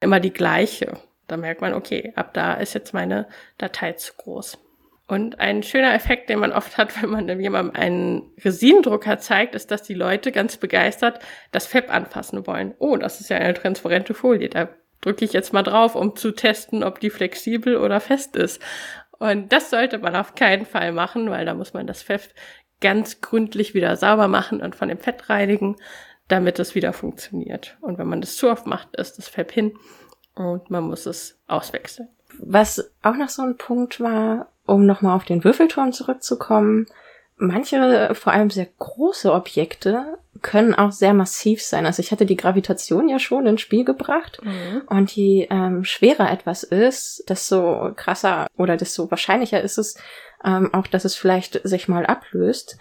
immer 0.00 0.20
die 0.20 0.32
gleiche. 0.32 0.98
Da 1.30 1.36
merkt 1.36 1.60
man, 1.60 1.74
okay, 1.74 2.12
ab 2.16 2.34
da 2.34 2.54
ist 2.54 2.74
jetzt 2.74 2.92
meine 2.92 3.28
Datei 3.56 3.92
zu 3.92 4.14
groß. 4.16 4.58
Und 5.06 5.38
ein 5.38 5.62
schöner 5.62 5.94
Effekt, 5.94 6.28
den 6.28 6.40
man 6.40 6.52
oft 6.52 6.76
hat, 6.76 7.00
wenn 7.02 7.10
man 7.10 7.40
jemandem 7.40 7.74
einen 7.80 8.32
Resinendrucker 8.44 9.18
zeigt, 9.18 9.54
ist, 9.54 9.70
dass 9.70 9.84
die 9.84 9.94
Leute 9.94 10.32
ganz 10.32 10.56
begeistert 10.56 11.20
das 11.52 11.68
FEP 11.68 11.92
anfassen 11.92 12.48
wollen. 12.48 12.74
Oh, 12.80 12.96
das 12.96 13.20
ist 13.20 13.30
ja 13.30 13.36
eine 13.36 13.54
transparente 13.54 14.12
Folie. 14.12 14.48
Da 14.48 14.70
drücke 15.02 15.24
ich 15.24 15.32
jetzt 15.32 15.52
mal 15.52 15.62
drauf, 15.62 15.94
um 15.94 16.16
zu 16.16 16.32
testen, 16.32 16.82
ob 16.82 16.98
die 16.98 17.10
flexibel 17.10 17.76
oder 17.76 18.00
fest 18.00 18.34
ist. 18.34 18.60
Und 19.20 19.52
das 19.52 19.70
sollte 19.70 19.98
man 19.98 20.16
auf 20.16 20.34
keinen 20.34 20.66
Fall 20.66 20.90
machen, 20.90 21.30
weil 21.30 21.46
da 21.46 21.54
muss 21.54 21.74
man 21.74 21.86
das 21.86 22.02
FEP 22.02 22.22
ganz 22.80 23.20
gründlich 23.20 23.72
wieder 23.74 23.94
sauber 23.94 24.26
machen 24.26 24.60
und 24.60 24.74
von 24.74 24.88
dem 24.88 24.98
Fett 24.98 25.30
reinigen, 25.30 25.76
damit 26.26 26.58
es 26.58 26.74
wieder 26.74 26.92
funktioniert. 26.92 27.76
Und 27.82 27.98
wenn 27.98 28.08
man 28.08 28.20
das 28.20 28.36
zu 28.36 28.50
oft 28.50 28.66
macht, 28.66 28.96
ist 28.96 29.18
das 29.18 29.28
FEP 29.28 29.52
hin 29.52 29.72
und 30.40 30.70
man 30.70 30.84
muss 30.84 31.06
es 31.06 31.38
auswechseln. 31.46 32.08
Was 32.38 32.90
auch 33.02 33.16
noch 33.16 33.28
so 33.28 33.42
ein 33.42 33.56
Punkt 33.56 34.00
war, 34.00 34.48
um 34.64 34.86
nochmal 34.86 35.16
auf 35.16 35.24
den 35.24 35.44
Würfelturm 35.44 35.92
zurückzukommen, 35.92 36.86
manche, 37.36 38.14
vor 38.14 38.32
allem 38.32 38.50
sehr 38.50 38.68
große 38.78 39.32
Objekte, 39.32 40.18
können 40.42 40.74
auch 40.74 40.92
sehr 40.92 41.12
massiv 41.12 41.62
sein. 41.62 41.84
Also 41.84 42.00
ich 42.00 42.12
hatte 42.12 42.24
die 42.24 42.36
Gravitation 42.36 43.08
ja 43.08 43.18
schon 43.18 43.46
ins 43.46 43.60
Spiel 43.60 43.84
gebracht. 43.84 44.40
Mhm. 44.42 44.82
Und 44.86 45.14
je 45.14 45.46
ähm, 45.50 45.84
schwerer 45.84 46.30
etwas 46.30 46.62
ist, 46.62 47.28
desto 47.28 47.92
krasser 47.96 48.46
oder 48.56 48.76
desto 48.76 49.10
wahrscheinlicher 49.10 49.60
ist 49.60 49.76
es 49.76 49.96
ähm, 50.42 50.72
auch, 50.72 50.86
dass 50.86 51.04
es 51.04 51.16
vielleicht 51.16 51.60
sich 51.64 51.88
mal 51.88 52.06
ablöst. 52.06 52.78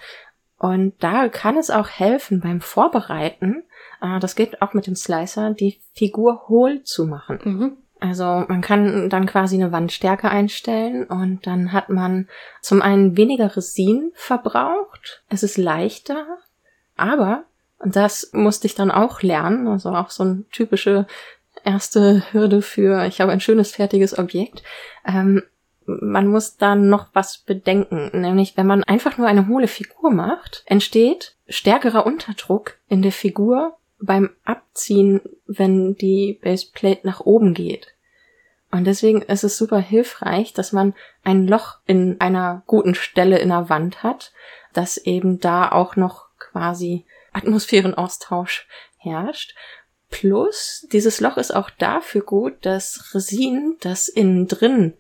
Und 0.58 0.94
da 1.00 1.28
kann 1.28 1.58
es 1.58 1.70
auch 1.70 1.90
helfen 1.90 2.40
beim 2.40 2.62
Vorbereiten, 2.62 3.64
äh, 4.02 4.20
das 4.20 4.36
geht 4.36 4.62
auch 4.62 4.74
mit 4.74 4.88
dem 4.88 4.96
Slicer, 4.96 5.52
die 5.52 5.80
Figur 5.94 6.48
hohl 6.48 6.84
zu 6.84 7.06
machen. 7.06 7.40
Mhm. 7.44 7.78
Also 8.00 8.24
man 8.24 8.62
kann 8.62 9.10
dann 9.10 9.26
quasi 9.26 9.56
eine 9.56 9.74
Wandstärke 9.74 10.30
einstellen 10.30 11.04
und 11.06 11.46
dann 11.46 11.74
hat 11.74 11.90
man 11.90 12.30
zum 12.62 12.82
einen 12.82 13.18
weniger 13.18 13.56
Resin 13.56 14.12
verbraucht, 14.14 15.22
es 15.28 15.44
ist 15.44 15.58
leichter, 15.58 16.26
aber, 16.96 17.44
und 17.78 17.98
das 17.98 18.30
musste 18.32 18.68
ich 18.68 18.76
dann 18.76 18.90
auch 18.90 19.22
lernen, 19.22 19.68
also 19.68 19.90
auch 19.90 20.12
so 20.12 20.24
eine 20.24 20.44
typische 20.50 21.08
erste 21.66 22.24
Hürde 22.32 22.62
für, 22.62 23.06
ich 23.06 23.20
habe 23.20 23.34
ein 23.34 23.42
schönes 23.42 23.72
fertiges 23.72 24.18
Objekt, 24.18 24.64
ähm, 25.06 25.44
man 25.86 26.28
muss 26.28 26.56
dann 26.56 26.88
noch 26.88 27.08
was 27.14 27.40
bedenken, 27.40 28.12
nämlich 28.14 28.56
wenn 28.56 28.68
man 28.68 28.84
einfach 28.86 29.18
nur 29.18 29.28
eine 29.28 29.48
hohle 29.48 29.68
Figur 29.68 30.12
macht, 30.12 30.64
entsteht 30.68 31.36
stärkerer 31.50 32.06
Unterdruck 32.06 32.78
in 32.88 33.02
der 33.02 33.12
Figur 33.12 33.76
beim 34.00 34.30
Abziehen, 34.44 35.22
wenn 35.46 35.96
die 35.96 36.40
Baseplate 36.42 37.06
nach 37.06 37.22
oben 37.22 37.54
geht. 37.54 37.94
Und 38.72 38.86
deswegen 38.86 39.22
ist 39.24 39.44
es 39.44 39.58
super 39.58 39.80
hilfreich, 39.80 40.54
dass 40.54 40.72
man 40.72 40.94
ein 41.24 41.48
Loch 41.48 41.80
in 41.86 42.22
einer 42.22 42.64
guten 42.68 42.96
Stelle 42.96 43.40
in 43.40 43.50
der 43.50 43.70
Wand 43.70 44.04
hat, 44.04 44.32
dass 44.74 44.98
eben 44.98 45.40
da 45.40 45.72
auch 45.72 45.96
noch 45.96 46.28
quasi 46.38 47.06
Atmosphärenaustausch 47.34 48.68
herrscht. 48.98 49.56
Plus, 50.12 50.88
dieses 50.92 51.20
Loch 51.20 51.38
ist 51.38 51.54
auch 51.54 51.70
dafür 51.70 52.22
gut, 52.22 52.66
dass 52.66 53.14
Resin, 53.14 53.78
das 53.82 54.08
innen 54.08 54.48
drin 54.48 54.94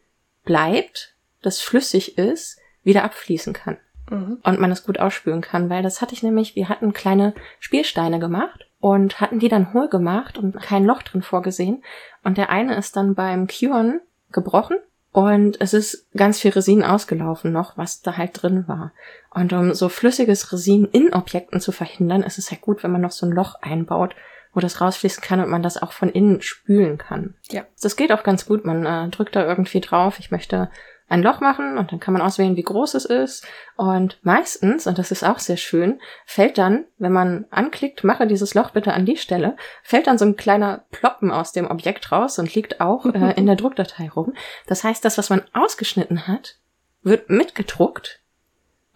bleibt, 0.43 1.15
das 1.41 1.61
flüssig 1.61 2.17
ist, 2.17 2.57
wieder 2.83 3.03
abfließen 3.03 3.53
kann. 3.53 3.77
Mhm. 4.09 4.39
Und 4.43 4.59
man 4.59 4.71
es 4.71 4.83
gut 4.83 4.99
ausspülen 4.99 5.41
kann, 5.41 5.69
weil 5.69 5.83
das 5.83 6.01
hatte 6.01 6.13
ich 6.13 6.23
nämlich, 6.23 6.55
wir 6.55 6.69
hatten 6.69 6.93
kleine 6.93 7.35
Spielsteine 7.59 8.19
gemacht 8.19 8.68
und 8.79 9.19
hatten 9.19 9.39
die 9.39 9.49
dann 9.49 9.73
hohl 9.73 9.89
gemacht 9.89 10.37
und 10.37 10.59
kein 10.61 10.85
Loch 10.85 11.03
drin 11.03 11.21
vorgesehen. 11.21 11.83
Und 12.23 12.37
der 12.37 12.49
eine 12.49 12.75
ist 12.75 12.95
dann 12.95 13.15
beim 13.15 13.47
Curen 13.47 13.99
gebrochen 14.31 14.77
und 15.11 15.59
es 15.59 15.73
ist 15.73 16.07
ganz 16.15 16.39
viel 16.39 16.51
Resin 16.51 16.83
ausgelaufen 16.83 17.51
noch, 17.51 17.77
was 17.77 18.01
da 18.01 18.17
halt 18.17 18.41
drin 18.41 18.67
war. 18.67 18.91
Und 19.31 19.53
um 19.53 19.73
so 19.73 19.89
flüssiges 19.89 20.51
Resin 20.53 20.85
in 20.85 21.13
Objekten 21.13 21.59
zu 21.59 21.71
verhindern, 21.71 22.23
ist 22.23 22.37
es 22.37 22.49
ja 22.51 22.57
gut, 22.59 22.83
wenn 22.83 22.91
man 22.91 23.01
noch 23.01 23.11
so 23.11 23.25
ein 23.25 23.31
Loch 23.31 23.55
einbaut, 23.61 24.15
wo 24.53 24.59
das 24.59 24.81
rausfließen 24.81 25.21
kann 25.23 25.39
und 25.39 25.49
man 25.49 25.63
das 25.63 25.81
auch 25.81 25.91
von 25.91 26.09
innen 26.09 26.41
spülen 26.41 26.97
kann. 26.97 27.35
Ja. 27.49 27.65
Das 27.81 27.95
geht 27.95 28.11
auch 28.11 28.23
ganz 28.23 28.45
gut. 28.45 28.65
Man 28.65 28.85
äh, 28.85 29.09
drückt 29.09 29.35
da 29.35 29.45
irgendwie 29.45 29.81
drauf. 29.81 30.19
Ich 30.19 30.31
möchte 30.31 30.69
ein 31.09 31.23
Loch 31.23 31.41
machen 31.41 31.77
und 31.77 31.91
dann 31.91 31.99
kann 31.99 32.13
man 32.13 32.21
auswählen, 32.21 32.55
wie 32.55 32.63
groß 32.63 32.93
es 32.93 33.05
ist. 33.05 33.45
Und 33.75 34.19
meistens, 34.21 34.87
und 34.87 34.97
das 34.97 35.11
ist 35.11 35.23
auch 35.23 35.39
sehr 35.39 35.57
schön, 35.57 35.99
fällt 36.25 36.57
dann, 36.57 36.85
wenn 36.97 37.11
man 37.11 37.45
anklickt, 37.49 38.03
mache 38.03 38.27
dieses 38.27 38.53
Loch 38.53 38.71
bitte 38.71 38.93
an 38.93 39.05
die 39.05 39.17
Stelle, 39.17 39.57
fällt 39.83 40.07
dann 40.07 40.17
so 40.17 40.25
ein 40.25 40.35
kleiner 40.35 40.85
Ploppen 40.91 41.31
aus 41.31 41.51
dem 41.51 41.69
Objekt 41.69 42.11
raus 42.11 42.39
und 42.39 42.53
liegt 42.53 42.79
auch 42.79 43.05
äh, 43.05 43.33
in 43.37 43.45
der 43.45 43.55
Druckdatei 43.55 44.09
rum. 44.09 44.33
Das 44.67 44.83
heißt, 44.83 45.03
das, 45.03 45.17
was 45.17 45.29
man 45.29 45.41
ausgeschnitten 45.53 46.27
hat, 46.27 46.57
wird 47.01 47.29
mitgedruckt 47.29 48.21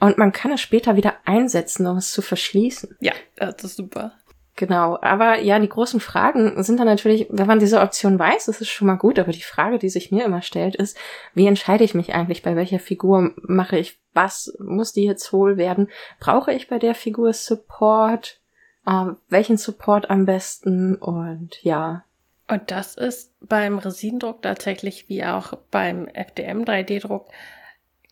und 0.04 0.18
man 0.18 0.34
kann 0.34 0.52
es 0.52 0.60
später 0.60 0.98
wieder 0.98 1.16
einsetzen, 1.24 1.88
um 1.88 1.96
es 1.96 2.12
zu 2.12 2.22
verschließen. 2.22 2.98
Ja, 3.00 3.14
das 3.38 3.64
ist 3.64 3.78
super. 3.78 4.12
Genau, 4.56 5.00
aber 5.02 5.40
ja, 5.40 5.58
die 5.58 5.70
großen 5.70 6.00
Fragen 6.00 6.62
sind 6.62 6.80
dann 6.80 6.86
natürlich, 6.86 7.26
wenn 7.32 7.48
man 7.48 7.58
diese 7.58 7.82
Option 7.82 8.20
weiß, 8.20 8.46
das 8.46 8.62
ist 8.62 8.70
schon 8.70 8.86
mal 8.86 8.98
gut, 8.98 9.18
aber 9.18 9.32
die 9.32 9.42
Frage, 9.42 9.80
die 9.80 9.90
sich 9.90 10.12
mir 10.12 10.26
immer 10.26 10.44
stellt, 10.44 10.76
ist, 10.76 10.96
wie 11.34 11.48
entscheide 11.48 11.84
ich 11.84 11.96
mich 11.96 12.14
eigentlich, 12.14 12.44
bei 12.44 12.56
welcher 12.56 12.78
Figur 12.78 13.34
mache 13.42 13.80
ich 13.80 13.98
was, 14.14 14.56
muss 14.60 14.94
die 14.94 15.06
jetzt 15.06 15.34
wohl 15.34 15.58
werden, 15.58 15.90
brauche 16.20 16.54
ich 16.54 16.68
bei 16.68 16.78
der 16.78 16.94
Figur 16.94 17.34
Support, 17.34 18.42
äh, 18.86 19.06
welchen 19.28 19.58
Support 19.58 20.12
am 20.12 20.26
besten? 20.26 20.98
Und 20.98 21.64
ja. 21.64 22.04
Und 22.48 22.70
das 22.70 22.96
ist 22.96 23.34
beim 23.42 23.80
Resindruck 23.80 24.44
tatsächlich 24.44 25.10
wie 25.10 25.24
auch 25.26 25.54
beim 25.72 26.08
FDM 26.08 26.64
3D-Druck 26.64 27.28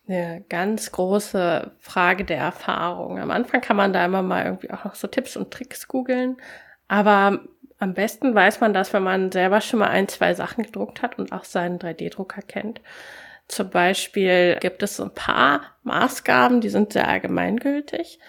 eine 0.08 0.44
ganz 0.48 0.92
große 0.92 1.72
Frage 1.78 2.24
der 2.24 2.38
Erfahrung. 2.38 3.18
Am 3.18 3.30
Anfang 3.30 3.60
kann 3.60 3.76
man 3.76 3.92
da 3.92 4.04
immer 4.04 4.22
mal 4.22 4.44
irgendwie 4.44 4.70
auch 4.70 4.84
noch 4.84 4.94
so 4.94 5.06
Tipps 5.06 5.36
und 5.36 5.50
Tricks 5.50 5.88
googeln, 5.88 6.36
aber 6.88 7.40
am 7.78 7.94
besten 7.94 8.34
weiß 8.34 8.60
man 8.60 8.72
das, 8.72 8.92
wenn 8.92 9.02
man 9.02 9.32
selber 9.32 9.60
schon 9.60 9.80
mal 9.80 9.88
ein, 9.88 10.06
zwei 10.06 10.34
Sachen 10.34 10.62
gedruckt 10.62 11.02
hat 11.02 11.18
und 11.18 11.32
auch 11.32 11.44
seinen 11.44 11.78
3D-Drucker 11.78 12.42
kennt. 12.42 12.80
Zum 13.48 13.70
Beispiel 13.70 14.56
gibt 14.60 14.84
es 14.84 14.96
so 14.96 15.02
ein 15.04 15.14
paar 15.14 15.62
Maßgaben, 15.82 16.60
die 16.60 16.68
sind 16.68 16.92
sehr 16.92 17.08
allgemeingültig. 17.08 18.20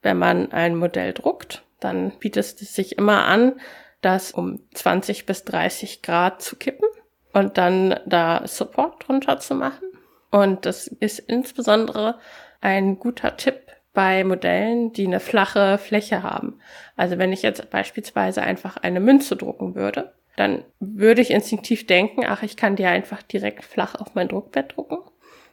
Wenn 0.00 0.16
man 0.16 0.52
ein 0.52 0.76
Modell 0.76 1.12
druckt, 1.12 1.64
dann 1.80 2.12
bietet 2.20 2.44
es 2.44 2.74
sich 2.74 2.98
immer 2.98 3.24
an, 3.24 3.60
das 4.00 4.30
um 4.30 4.60
20 4.74 5.26
bis 5.26 5.44
30 5.44 6.02
Grad 6.02 6.40
zu 6.40 6.56
kippen 6.56 6.86
und 7.32 7.58
dann 7.58 7.98
da 8.06 8.46
Support 8.46 9.08
drunter 9.08 9.40
zu 9.40 9.54
machen. 9.54 9.89
Und 10.30 10.66
das 10.66 10.86
ist 10.86 11.18
insbesondere 11.18 12.18
ein 12.60 12.98
guter 12.98 13.36
Tipp 13.36 13.60
bei 13.92 14.22
Modellen, 14.22 14.92
die 14.92 15.06
eine 15.06 15.20
flache 15.20 15.78
Fläche 15.78 16.22
haben. 16.22 16.60
Also 16.96 17.18
wenn 17.18 17.32
ich 17.32 17.42
jetzt 17.42 17.70
beispielsweise 17.70 18.42
einfach 18.42 18.76
eine 18.76 19.00
Münze 19.00 19.36
drucken 19.36 19.74
würde, 19.74 20.12
dann 20.36 20.64
würde 20.78 21.20
ich 21.20 21.30
instinktiv 21.30 21.86
denken, 21.86 22.24
ach, 22.26 22.42
ich 22.42 22.56
kann 22.56 22.76
die 22.76 22.86
einfach 22.86 23.22
direkt 23.22 23.64
flach 23.64 23.96
auf 23.96 24.14
mein 24.14 24.28
Druckbett 24.28 24.76
drucken. 24.76 24.98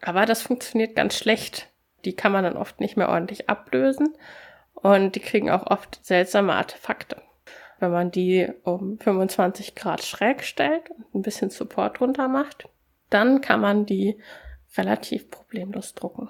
Aber 0.01 0.25
das 0.25 0.43
funktioniert 0.43 0.95
ganz 0.95 1.17
schlecht. 1.17 1.69
Die 2.05 2.15
kann 2.15 2.31
man 2.31 2.43
dann 2.43 2.55
oft 2.57 2.79
nicht 2.79 2.95
mehr 2.95 3.09
ordentlich 3.09 3.49
ablösen 3.49 4.13
und 4.75 5.15
die 5.15 5.19
kriegen 5.19 5.49
auch 5.49 5.65
oft 5.65 6.05
seltsame 6.05 6.53
Artefakte. 6.53 7.21
Wenn 7.79 7.91
man 7.91 8.11
die 8.11 8.47
um 8.63 8.99
25 8.99 9.75
Grad 9.75 10.03
schräg 10.03 10.43
stellt 10.43 10.89
und 10.89 11.15
ein 11.15 11.21
bisschen 11.21 11.49
Support 11.49 11.99
drunter 11.99 12.27
macht, 12.27 12.69
dann 13.09 13.41
kann 13.41 13.59
man 13.59 13.85
die 13.85 14.17
relativ 14.77 15.29
problemlos 15.31 15.93
drucken. 15.93 16.29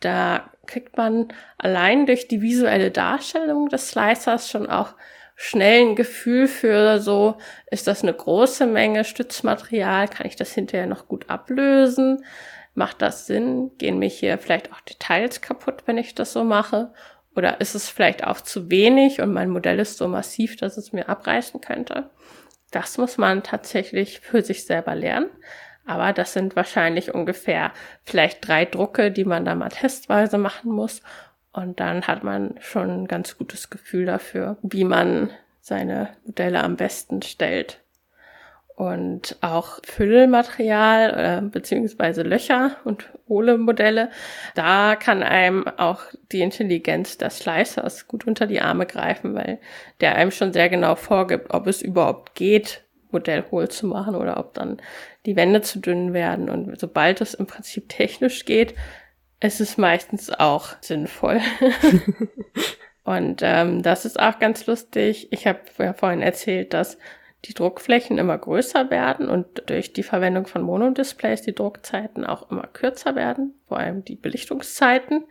Da 0.00 0.50
kriegt 0.66 0.96
man 0.96 1.28
allein 1.58 2.06
durch 2.06 2.28
die 2.28 2.42
visuelle 2.42 2.90
Darstellung 2.90 3.68
des 3.68 3.90
Slicers 3.90 4.50
schon 4.50 4.68
auch 4.68 4.94
schnell 5.36 5.88
ein 5.88 5.96
Gefühl 5.96 6.48
für 6.48 6.98
so, 7.00 7.36
ist 7.70 7.86
das 7.86 8.02
eine 8.02 8.12
große 8.12 8.66
Menge 8.66 9.04
Stützmaterial? 9.04 10.08
Kann 10.08 10.26
ich 10.26 10.36
das 10.36 10.52
hinterher 10.52 10.86
noch 10.86 11.08
gut 11.08 11.30
ablösen? 11.30 12.24
Macht 12.74 13.02
das 13.02 13.26
Sinn? 13.26 13.70
Gehen 13.78 13.98
mir 13.98 14.08
hier 14.08 14.38
vielleicht 14.38 14.72
auch 14.72 14.80
Details 14.80 15.40
kaputt, 15.40 15.82
wenn 15.86 15.98
ich 15.98 16.14
das 16.14 16.32
so 16.32 16.44
mache? 16.44 16.92
Oder 17.34 17.60
ist 17.60 17.74
es 17.74 17.88
vielleicht 17.88 18.24
auch 18.24 18.40
zu 18.40 18.70
wenig 18.70 19.20
und 19.20 19.32
mein 19.32 19.50
Modell 19.50 19.78
ist 19.78 19.98
so 19.98 20.08
massiv, 20.08 20.56
dass 20.56 20.76
es 20.76 20.92
mir 20.92 21.08
abreißen 21.08 21.60
könnte? 21.60 22.10
Das 22.70 22.98
muss 22.98 23.18
man 23.18 23.42
tatsächlich 23.42 24.20
für 24.20 24.42
sich 24.42 24.64
selber 24.64 24.94
lernen. 24.94 25.30
Aber 25.84 26.12
das 26.12 26.32
sind 26.32 26.56
wahrscheinlich 26.56 27.14
ungefähr 27.14 27.72
vielleicht 28.04 28.46
drei 28.46 28.64
Drucke, 28.64 29.10
die 29.10 29.24
man 29.24 29.44
da 29.44 29.54
mal 29.54 29.68
testweise 29.68 30.38
machen 30.38 30.72
muss. 30.72 31.02
Und 31.52 31.80
dann 31.80 32.06
hat 32.06 32.24
man 32.24 32.54
schon 32.60 33.02
ein 33.02 33.08
ganz 33.08 33.36
gutes 33.36 33.68
Gefühl 33.68 34.06
dafür, 34.06 34.56
wie 34.62 34.84
man 34.84 35.30
seine 35.60 36.10
Modelle 36.24 36.62
am 36.62 36.76
besten 36.76 37.22
stellt. 37.22 37.78
Und 38.74 39.36
auch 39.42 39.80
Füllmaterial 39.84 41.42
äh, 41.44 41.46
beziehungsweise 41.46 42.22
Löcher 42.22 42.76
und 42.84 43.10
Hohle-Modelle, 43.28 44.10
da 44.54 44.96
kann 44.96 45.22
einem 45.22 45.68
auch 45.68 46.00
die 46.32 46.40
Intelligenz 46.40 47.18
des 47.18 47.40
Slicers 47.40 48.08
gut 48.08 48.26
unter 48.26 48.46
die 48.46 48.62
Arme 48.62 48.86
greifen, 48.86 49.34
weil 49.34 49.60
der 50.00 50.16
einem 50.16 50.30
schon 50.30 50.54
sehr 50.54 50.70
genau 50.70 50.94
vorgibt, 50.94 51.52
ob 51.52 51.66
es 51.66 51.82
überhaupt 51.82 52.34
geht, 52.34 52.82
Modell 53.10 53.44
hohl 53.50 53.68
zu 53.68 53.86
machen 53.86 54.14
oder 54.14 54.38
ob 54.38 54.54
dann 54.54 54.78
die 55.26 55.36
Wände 55.36 55.62
zu 55.62 55.78
dünn 55.78 56.12
werden. 56.12 56.48
Und 56.50 56.78
sobald 56.78 57.20
es 57.20 57.34
im 57.34 57.46
Prinzip 57.46 57.88
technisch 57.88 58.44
geht, 58.44 58.74
ist 59.40 59.60
es 59.60 59.76
meistens 59.76 60.30
auch 60.30 60.70
sinnvoll. 60.80 61.40
und 63.04 63.40
ähm, 63.42 63.82
das 63.82 64.04
ist 64.04 64.18
auch 64.18 64.38
ganz 64.38 64.66
lustig. 64.66 65.32
Ich 65.32 65.46
habe 65.46 65.60
ja 65.78 65.92
vorhin 65.92 66.22
erzählt, 66.22 66.72
dass 66.74 66.98
die 67.44 67.54
Druckflächen 67.54 68.18
immer 68.18 68.38
größer 68.38 68.90
werden 68.90 69.28
und 69.28 69.68
durch 69.68 69.92
die 69.92 70.04
Verwendung 70.04 70.46
von 70.46 70.62
Monodisplays 70.62 71.42
die 71.42 71.54
Druckzeiten 71.54 72.24
auch 72.24 72.50
immer 72.50 72.68
kürzer 72.68 73.16
werden, 73.16 73.54
vor 73.66 73.78
allem 73.78 74.04
die 74.04 74.14
Belichtungszeiten. 74.14 75.24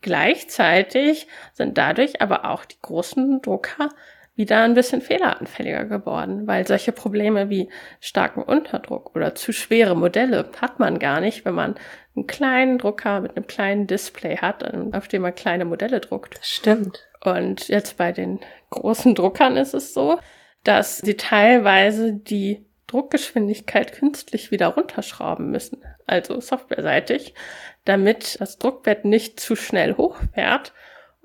Gleichzeitig 0.00 1.28
sind 1.52 1.78
dadurch 1.78 2.20
aber 2.22 2.44
auch 2.44 2.64
die 2.64 2.80
großen 2.82 3.40
Drucker 3.42 3.90
wieder 4.38 4.62
ein 4.62 4.74
bisschen 4.74 5.00
fehleranfälliger 5.00 5.84
geworden, 5.84 6.46
weil 6.46 6.66
solche 6.66 6.92
Probleme 6.92 7.50
wie 7.50 7.68
starken 8.00 8.42
Unterdruck 8.42 9.14
oder 9.16 9.34
zu 9.34 9.52
schwere 9.52 9.96
Modelle 9.96 10.48
hat 10.60 10.78
man 10.78 11.00
gar 11.00 11.20
nicht, 11.20 11.44
wenn 11.44 11.54
man 11.54 11.74
einen 12.14 12.28
kleinen 12.28 12.78
Drucker 12.78 13.20
mit 13.20 13.36
einem 13.36 13.48
kleinen 13.48 13.88
Display 13.88 14.36
hat, 14.36 14.62
auf 14.94 15.08
dem 15.08 15.22
man 15.22 15.34
kleine 15.34 15.64
Modelle 15.64 15.98
druckt. 15.98 16.38
Das 16.38 16.48
stimmt. 16.48 17.08
Und 17.20 17.66
jetzt 17.66 17.98
bei 17.98 18.12
den 18.12 18.38
großen 18.70 19.16
Druckern 19.16 19.56
ist 19.56 19.74
es 19.74 19.92
so, 19.92 20.20
dass 20.62 20.98
sie 20.98 21.16
teilweise 21.16 22.12
die 22.12 22.64
Druckgeschwindigkeit 22.86 23.92
künstlich 23.92 24.52
wieder 24.52 24.68
runterschrauben 24.68 25.50
müssen, 25.50 25.82
also 26.06 26.40
softwareseitig, 26.40 27.34
damit 27.84 28.40
das 28.40 28.58
Druckbett 28.58 29.04
nicht 29.04 29.40
zu 29.40 29.56
schnell 29.56 29.96
hochfährt 29.96 30.72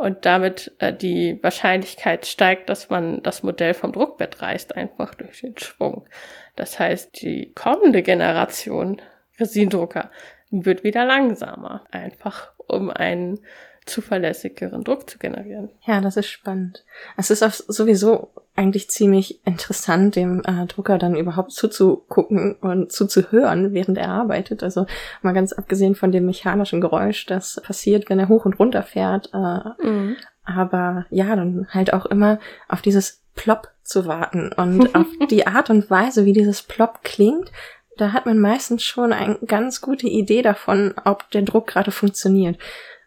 und 0.03 0.25
damit 0.25 0.75
äh, 0.79 0.91
die 0.91 1.41
Wahrscheinlichkeit 1.41 2.25
steigt, 2.25 2.67
dass 2.67 2.89
man 2.89 3.23
das 3.23 3.41
Modell 3.41 3.73
vom 3.73 3.93
Druckbett 3.93 4.41
reißt, 4.41 4.75
einfach 4.75 5.15
durch 5.15 5.39
den 5.39 5.57
Schwung. 5.57 6.09
Das 6.57 6.77
heißt, 6.77 7.21
die 7.21 7.53
kommende 7.53 8.03
Generation 8.03 9.01
Resindrucker 9.39 10.11
wird 10.51 10.83
wieder 10.83 11.05
langsamer, 11.05 11.85
einfach 11.89 12.51
um 12.57 12.89
einen 12.89 13.39
zuverlässigeren 13.85 14.83
Druck 14.83 15.09
zu 15.09 15.17
generieren. 15.17 15.69
Ja, 15.85 16.01
das 16.01 16.17
ist 16.17 16.27
spannend. 16.27 16.83
Es 17.17 17.29
ist 17.29 17.43
auch 17.43 17.51
sowieso 17.51 18.29
eigentlich 18.55 18.89
ziemlich 18.89 19.45
interessant, 19.45 20.15
dem 20.15 20.41
äh, 20.45 20.65
Drucker 20.67 20.97
dann 20.97 21.15
überhaupt 21.15 21.51
zuzugucken 21.51 22.55
und 22.55 22.91
zuzuhören, 22.91 23.73
während 23.73 23.97
er 23.97 24.09
arbeitet. 24.09 24.63
Also 24.63 24.85
mal 25.21 25.33
ganz 25.33 25.53
abgesehen 25.53 25.95
von 25.95 26.11
dem 26.11 26.25
mechanischen 26.25 26.81
Geräusch, 26.81 27.25
das 27.25 27.59
passiert, 27.63 28.09
wenn 28.09 28.19
er 28.19 28.29
hoch 28.29 28.45
und 28.45 28.59
runter 28.59 28.83
fährt. 28.83 29.31
Äh, 29.33 29.85
mhm. 29.85 30.15
Aber 30.45 31.05
ja, 31.09 31.35
dann 31.35 31.67
halt 31.71 31.93
auch 31.93 32.05
immer 32.05 32.39
auf 32.67 32.81
dieses 32.81 33.21
Plop 33.35 33.69
zu 33.83 34.05
warten 34.05 34.51
und 34.53 34.93
auf 34.95 35.07
die 35.29 35.47
Art 35.47 35.69
und 35.69 35.89
Weise, 35.89 36.25
wie 36.25 36.33
dieses 36.33 36.61
Plop 36.61 36.99
klingt, 37.03 37.51
da 37.97 38.11
hat 38.11 38.25
man 38.25 38.39
meistens 38.39 38.83
schon 38.83 39.13
eine 39.13 39.37
ganz 39.45 39.81
gute 39.81 40.07
Idee 40.07 40.41
davon, 40.41 40.93
ob 41.05 41.29
der 41.31 41.43
Druck 41.43 41.67
gerade 41.67 41.91
funktioniert 41.91 42.57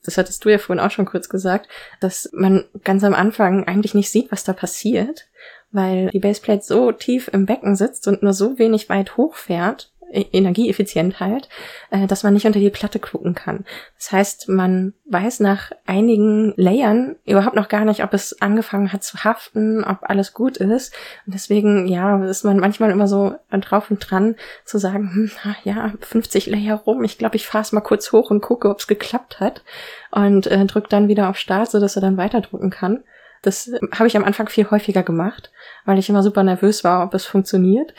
das 0.07 0.19
hattest 0.19 0.45
du 0.45 0.49
ja 0.49 0.59
vorhin 0.59 0.85
auch 0.85 0.91
schon 0.91 1.07
kurz 1.07 1.29
gesagt, 1.29 1.69
dass 2.01 2.31
man 2.33 2.65
ganz 2.85 3.05
am 3.05 3.15
Anfang 3.15 3.65
eigentlich 3.65 3.95
nicht 3.95 4.11
sieht, 4.11 4.31
was 4.33 4.45
da 4.45 4.53
passiert, 4.53 5.29
weil 5.73 6.09
die 6.11 6.19
Baseplate 6.19 6.63
so 6.63 6.93
tief 6.93 7.29
im 7.33 7.47
Becken 7.47 7.77
sitzt 7.77 8.09
und 8.09 8.23
nur 8.23 8.33
so 8.33 8.59
wenig 8.59 8.89
weit 8.89 9.17
hochfährt, 9.17 9.93
energieeffizient 10.11 11.21
halt, 11.21 11.49
äh, 11.91 12.07
dass 12.07 12.23
man 12.23 12.35
nicht 12.35 12.47
unter 12.47 12.61
die 12.61 12.71
Platte 12.71 12.99
gucken 12.99 13.35
kann. 13.35 13.65
Das 13.99 14.13
heißt, 14.13 14.49
man 14.49 14.95
weiß 15.07 15.41
nach 15.41 15.73
einigen 15.85 16.55
Layern 16.57 17.17
überhaupt 17.25 17.57
noch 17.57 17.69
gar 17.69 17.85
nicht, 17.85 18.03
ob 18.03 18.15
es 18.15 18.41
angefangen 18.41 18.93
hat 18.93 19.03
zu 19.03 19.25
haften, 19.25 19.85
ob 19.85 19.99
alles 20.03 20.33
gut 20.33 20.57
ist. 20.57 20.95
Und 21.27 21.35
deswegen, 21.35 21.87
ja, 21.89 22.25
ist 22.25 22.45
man 22.45 22.59
manchmal 22.59 22.91
immer 22.91 23.09
so 23.09 23.35
drauf 23.51 23.91
und 23.91 23.99
dran 23.99 24.37
zu 24.65 24.79
sagen, 24.79 25.11
hm, 25.13 25.31
ja, 25.65 25.93
50 26.01 26.47
Layer 26.47 26.77
rum, 26.77 27.05
ich 27.05 27.19
glaube, 27.19 27.37
ich 27.37 27.47
fahre 27.47 27.63
es 27.63 27.73
mal 27.73 27.81
kurz 27.81 28.13
hoch 28.13 28.31
und 28.31 28.41
gucke, 28.41 28.69
ob 28.69 28.79
es 28.79 28.87
geklappt 28.87 29.41
hat. 29.41 29.63
Und 30.11 30.47
äh, 30.47 30.65
drücke 30.67 30.89
dann 30.89 31.09
wieder 31.09 31.29
auf 31.29 31.37
Start, 31.37 31.71
sodass 31.71 31.97
er 31.97 32.03
dann 32.03 32.17
weiterdrucken 32.17 32.71
kann. 32.71 33.03
Das 33.43 33.69
äh, 33.69 33.79
habe 33.93 34.09
ich 34.09 34.17
am 34.17 34.25
Anfang 34.25 34.49
viel 34.49 34.71
häufiger 34.71 35.03
gemacht, 35.03 35.51
weil 35.85 35.99
ich 35.99 36.09
immer 36.09 36.23
super 36.23 36.43
nervös 36.43 36.85
war, 36.85 37.05
ob 37.05 37.15
es 37.15 37.27
funktioniert. 37.27 37.95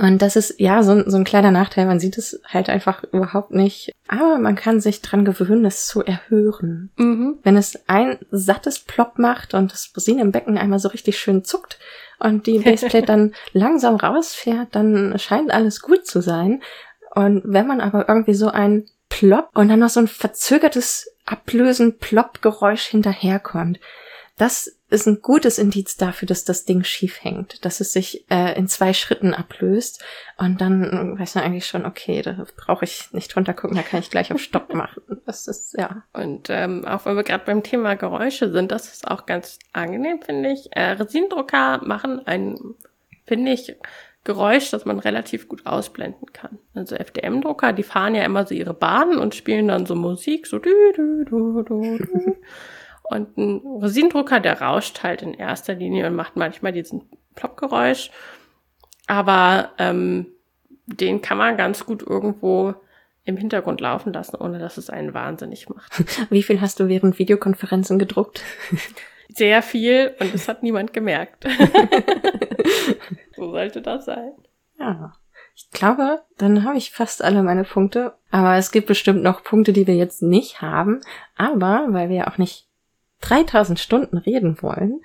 Und 0.00 0.22
das 0.22 0.34
ist 0.34 0.58
ja 0.58 0.82
so, 0.82 1.08
so 1.10 1.18
ein 1.18 1.24
kleiner 1.24 1.50
Nachteil. 1.50 1.84
Man 1.84 2.00
sieht 2.00 2.16
es 2.16 2.40
halt 2.48 2.70
einfach 2.70 3.04
überhaupt 3.12 3.50
nicht. 3.50 3.92
Aber 4.08 4.38
man 4.38 4.54
kann 4.54 4.80
sich 4.80 5.02
dran 5.02 5.26
gewöhnen, 5.26 5.66
es 5.66 5.86
zu 5.86 6.02
erhören. 6.02 6.90
Mhm. 6.96 7.38
Wenn 7.42 7.58
es 7.58 7.78
ein 7.86 8.18
sattes 8.30 8.78
Plop 8.78 9.18
macht 9.18 9.52
und 9.52 9.72
das 9.72 9.88
Busin 9.88 10.18
im 10.18 10.32
Becken 10.32 10.56
einmal 10.56 10.78
so 10.78 10.88
richtig 10.88 11.18
schön 11.18 11.44
zuckt 11.44 11.78
und 12.18 12.46
die 12.46 12.58
Baseplate 12.64 13.04
dann 13.04 13.34
langsam 13.52 13.96
rausfährt, 13.96 14.68
dann 14.74 15.18
scheint 15.18 15.50
alles 15.50 15.82
gut 15.82 16.06
zu 16.06 16.22
sein. 16.22 16.62
Und 17.14 17.42
wenn 17.44 17.66
man 17.66 17.82
aber 17.82 18.08
irgendwie 18.08 18.34
so 18.34 18.48
ein 18.48 18.86
Plop 19.10 19.50
und 19.52 19.68
dann 19.68 19.80
noch 19.80 19.90
so 19.90 20.00
ein 20.00 20.08
verzögertes 20.08 21.14
Ablösen 21.26 21.98
Plop-Geräusch 21.98 22.86
hinterherkommt, 22.86 23.78
das 24.40 24.74
ist 24.88 25.06
ein 25.06 25.20
gutes 25.20 25.58
Indiz 25.58 25.98
dafür, 25.98 26.26
dass 26.26 26.44
das 26.44 26.64
Ding 26.64 26.82
schief 26.82 27.22
hängt, 27.22 27.62
dass 27.66 27.80
es 27.80 27.92
sich 27.92 28.24
äh, 28.30 28.56
in 28.56 28.68
zwei 28.68 28.94
Schritten 28.94 29.34
ablöst 29.34 30.02
und 30.38 30.62
dann 30.62 31.18
weiß 31.18 31.34
man 31.34 31.44
eigentlich 31.44 31.66
schon, 31.66 31.84
okay, 31.84 32.22
da 32.22 32.46
brauche 32.56 32.86
ich 32.86 33.12
nicht 33.12 33.34
drunter 33.34 33.52
gucken, 33.52 33.76
da 33.76 33.82
kann 33.82 34.00
ich 34.00 34.08
gleich 34.08 34.32
auf 34.32 34.40
Stopp 34.40 34.72
machen. 34.72 35.02
Das 35.26 35.46
ist 35.46 35.74
ja. 35.76 36.04
Und 36.14 36.48
ähm, 36.48 36.86
auch 36.86 37.04
wenn 37.04 37.16
wir 37.16 37.22
gerade 37.22 37.44
beim 37.44 37.62
Thema 37.62 37.96
Geräusche 37.96 38.50
sind, 38.50 38.72
das 38.72 38.90
ist 38.90 39.06
auch 39.06 39.26
ganz 39.26 39.58
angenehm, 39.74 40.22
finde 40.22 40.52
ich. 40.52 40.74
Äh, 40.74 40.92
Resinendrucker 40.92 41.84
machen 41.84 42.26
ein, 42.26 42.58
finde 43.26 43.52
ich, 43.52 43.76
Geräusch, 44.24 44.70
das 44.70 44.86
man 44.86 44.98
relativ 44.98 45.48
gut 45.48 45.66
ausblenden 45.66 46.32
kann. 46.32 46.58
Also 46.74 46.94
FDM-Drucker, 46.94 47.72
die 47.72 47.82
fahren 47.82 48.14
ja 48.14 48.24
immer 48.24 48.46
so 48.46 48.54
ihre 48.54 48.74
Bahnen 48.74 49.18
und 49.18 49.34
spielen 49.34 49.68
dann 49.68 49.86
so 49.86 49.94
Musik, 49.94 50.46
so 50.46 50.58
du, 50.58 50.70
du, 50.94 51.24
du, 51.24 51.62
du, 51.62 51.98
du. 51.98 52.36
Und 53.10 53.36
ein 53.36 53.60
Resinendrucker, 53.82 54.38
der 54.38 54.60
rauscht 54.62 55.02
halt 55.02 55.22
in 55.22 55.34
erster 55.34 55.74
Linie 55.74 56.06
und 56.06 56.14
macht 56.14 56.36
manchmal 56.36 56.72
diesen 56.72 57.02
Ploppgeräusch. 57.34 58.10
Aber 59.08 59.72
ähm, 59.78 60.26
den 60.86 61.20
kann 61.20 61.36
man 61.36 61.56
ganz 61.56 61.84
gut 61.84 62.02
irgendwo 62.02 62.74
im 63.24 63.36
Hintergrund 63.36 63.80
laufen 63.80 64.12
lassen, 64.12 64.36
ohne 64.36 64.60
dass 64.60 64.76
es 64.76 64.90
einen 64.90 65.12
wahnsinnig 65.12 65.68
macht. 65.68 65.92
Wie 66.30 66.44
viel 66.44 66.60
hast 66.60 66.78
du 66.78 66.86
während 66.86 67.18
Videokonferenzen 67.18 67.98
gedruckt? 67.98 68.42
Sehr 69.28 69.62
viel 69.62 70.14
und 70.20 70.32
es 70.32 70.48
hat 70.48 70.62
niemand 70.62 70.92
gemerkt. 70.92 71.46
so 73.36 73.50
sollte 73.50 73.82
das 73.82 74.04
sein. 74.04 74.32
Ja. 74.78 75.12
Ich 75.56 75.70
glaube, 75.70 76.22
dann 76.38 76.64
habe 76.64 76.78
ich 76.78 76.92
fast 76.92 77.22
alle 77.22 77.42
meine 77.42 77.64
Punkte. 77.64 78.14
Aber 78.30 78.56
es 78.56 78.70
gibt 78.70 78.86
bestimmt 78.86 79.22
noch 79.22 79.42
Punkte, 79.42 79.72
die 79.72 79.86
wir 79.86 79.96
jetzt 79.96 80.22
nicht 80.22 80.62
haben. 80.62 81.00
Aber 81.36 81.86
weil 81.88 82.08
wir 82.08 82.16
ja 82.16 82.28
auch 82.28 82.38
nicht 82.38 82.69
3000 83.20 83.78
Stunden 83.78 84.18
reden 84.18 84.62
wollen, 84.62 85.00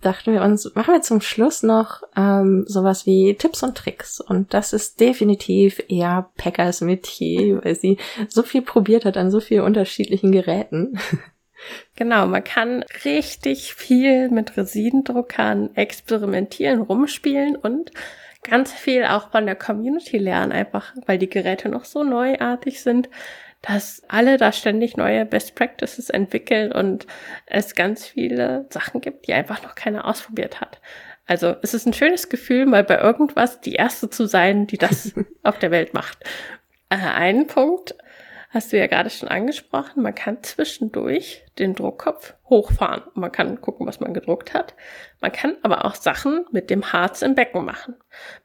dachten 0.00 0.32
wir 0.32 0.42
uns, 0.42 0.74
machen 0.74 0.94
wir 0.94 1.02
zum 1.02 1.20
Schluss 1.20 1.62
noch 1.62 2.02
ähm, 2.16 2.64
sowas 2.66 3.06
wie 3.06 3.34
Tipps 3.34 3.62
und 3.62 3.76
Tricks. 3.76 4.20
Und 4.20 4.52
das 4.52 4.72
ist 4.72 5.00
definitiv 5.00 5.82
eher 5.88 6.30
Packers 6.36 6.80
Metier, 6.80 7.64
weil 7.64 7.74
sie 7.74 7.98
so 8.28 8.42
viel 8.42 8.62
probiert 8.62 9.04
hat 9.04 9.16
an 9.16 9.30
so 9.30 9.40
vielen 9.40 9.64
unterschiedlichen 9.64 10.32
Geräten. 10.32 10.98
Genau, 11.94 12.26
man 12.26 12.42
kann 12.42 12.84
richtig 13.04 13.74
viel 13.74 14.30
mit 14.30 14.56
Residendruckern 14.56 15.70
experimentieren, 15.76 16.80
rumspielen 16.80 17.54
und 17.54 17.92
ganz 18.42 18.72
viel 18.72 19.04
auch 19.04 19.30
von 19.30 19.46
der 19.46 19.54
Community 19.54 20.18
lernen, 20.18 20.50
einfach 20.50 20.92
weil 21.06 21.18
die 21.18 21.28
Geräte 21.28 21.68
noch 21.68 21.84
so 21.84 22.02
neuartig 22.02 22.82
sind 22.82 23.08
dass 23.62 24.02
alle 24.08 24.36
da 24.36 24.52
ständig 24.52 24.96
neue 24.96 25.24
Best 25.24 25.54
Practices 25.54 26.10
entwickeln 26.10 26.72
und 26.72 27.06
es 27.46 27.74
ganz 27.74 28.06
viele 28.06 28.66
Sachen 28.70 29.00
gibt, 29.00 29.26
die 29.26 29.32
einfach 29.32 29.62
noch 29.62 29.76
keiner 29.76 30.04
ausprobiert 30.04 30.60
hat. 30.60 30.80
Also 31.26 31.54
es 31.62 31.72
ist 31.72 31.86
ein 31.86 31.92
schönes 31.92 32.28
Gefühl, 32.28 32.66
mal 32.66 32.82
bei 32.82 32.98
irgendwas 32.98 33.60
die 33.60 33.74
Erste 33.74 34.10
zu 34.10 34.26
sein, 34.26 34.66
die 34.66 34.78
das 34.78 35.14
auf 35.42 35.58
der 35.58 35.70
Welt 35.70 35.94
macht. 35.94 36.18
Äh, 36.90 36.96
einen 36.96 37.46
Punkt 37.46 37.94
hast 38.50 38.72
du 38.72 38.78
ja 38.78 38.86
gerade 38.86 39.10
schon 39.10 39.28
angesprochen. 39.28 40.02
Man 40.02 40.14
kann 40.14 40.42
zwischendurch 40.42 41.44
den 41.58 41.74
Druckkopf 41.74 42.34
hochfahren. 42.50 43.02
Man 43.14 43.32
kann 43.32 43.60
gucken, 43.60 43.86
was 43.86 44.00
man 44.00 44.12
gedruckt 44.12 44.52
hat. 44.52 44.74
Man 45.20 45.32
kann 45.32 45.56
aber 45.62 45.84
auch 45.84 45.94
Sachen 45.94 46.44
mit 46.50 46.68
dem 46.68 46.92
Harz 46.92 47.22
im 47.22 47.34
Becken 47.34 47.64
machen. 47.64 47.94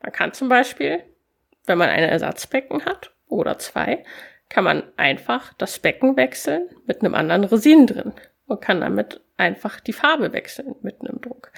Man 0.01 0.11
kann 0.11 0.34
zum 0.34 0.47
Beispiel, 0.47 1.03
wenn 1.65 1.78
man 1.78 1.89
ein 1.89 2.03
Ersatzbecken 2.03 2.86
hat 2.86 3.11
oder 3.28 3.57
zwei, 3.57 4.03
kann 4.50 4.64
man 4.64 4.84
einfach 4.95 5.54
das 5.54 5.80
Becken 5.80 6.16
wechseln 6.18 6.70
mit 6.86 7.02
einem 7.02 7.16
anderen 7.16 7.43
Resin 7.43 7.88
drin 7.88 8.14
und 8.48 8.62
kann 8.62 8.82
damit 8.82 9.22
einfach 9.38 9.80
die 9.80 9.93
Farbe 9.93 10.34
wechseln 10.34 10.76
mit 10.82 11.02
einem 11.02 11.22
Druck. 11.22 11.52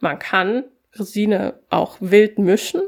Man 0.00 0.18
kann 0.18 0.64
Resine 0.94 1.54
auch 1.70 1.96
wild 2.00 2.38
mischen. 2.38 2.82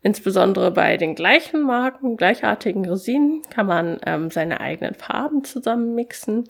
Insbesondere 0.00 0.70
bei 0.70 0.96
den 0.96 1.14
gleichen 1.14 1.62
Marken, 1.62 2.16
gleichartigen 2.16 2.88
Resinen 2.88 3.42
kann 3.50 3.66
man 3.66 3.98
ähm, 4.06 4.30
seine 4.30 4.60
eigenen 4.60 4.94
Farben 4.94 5.44
zusammenmixen. 5.44 6.44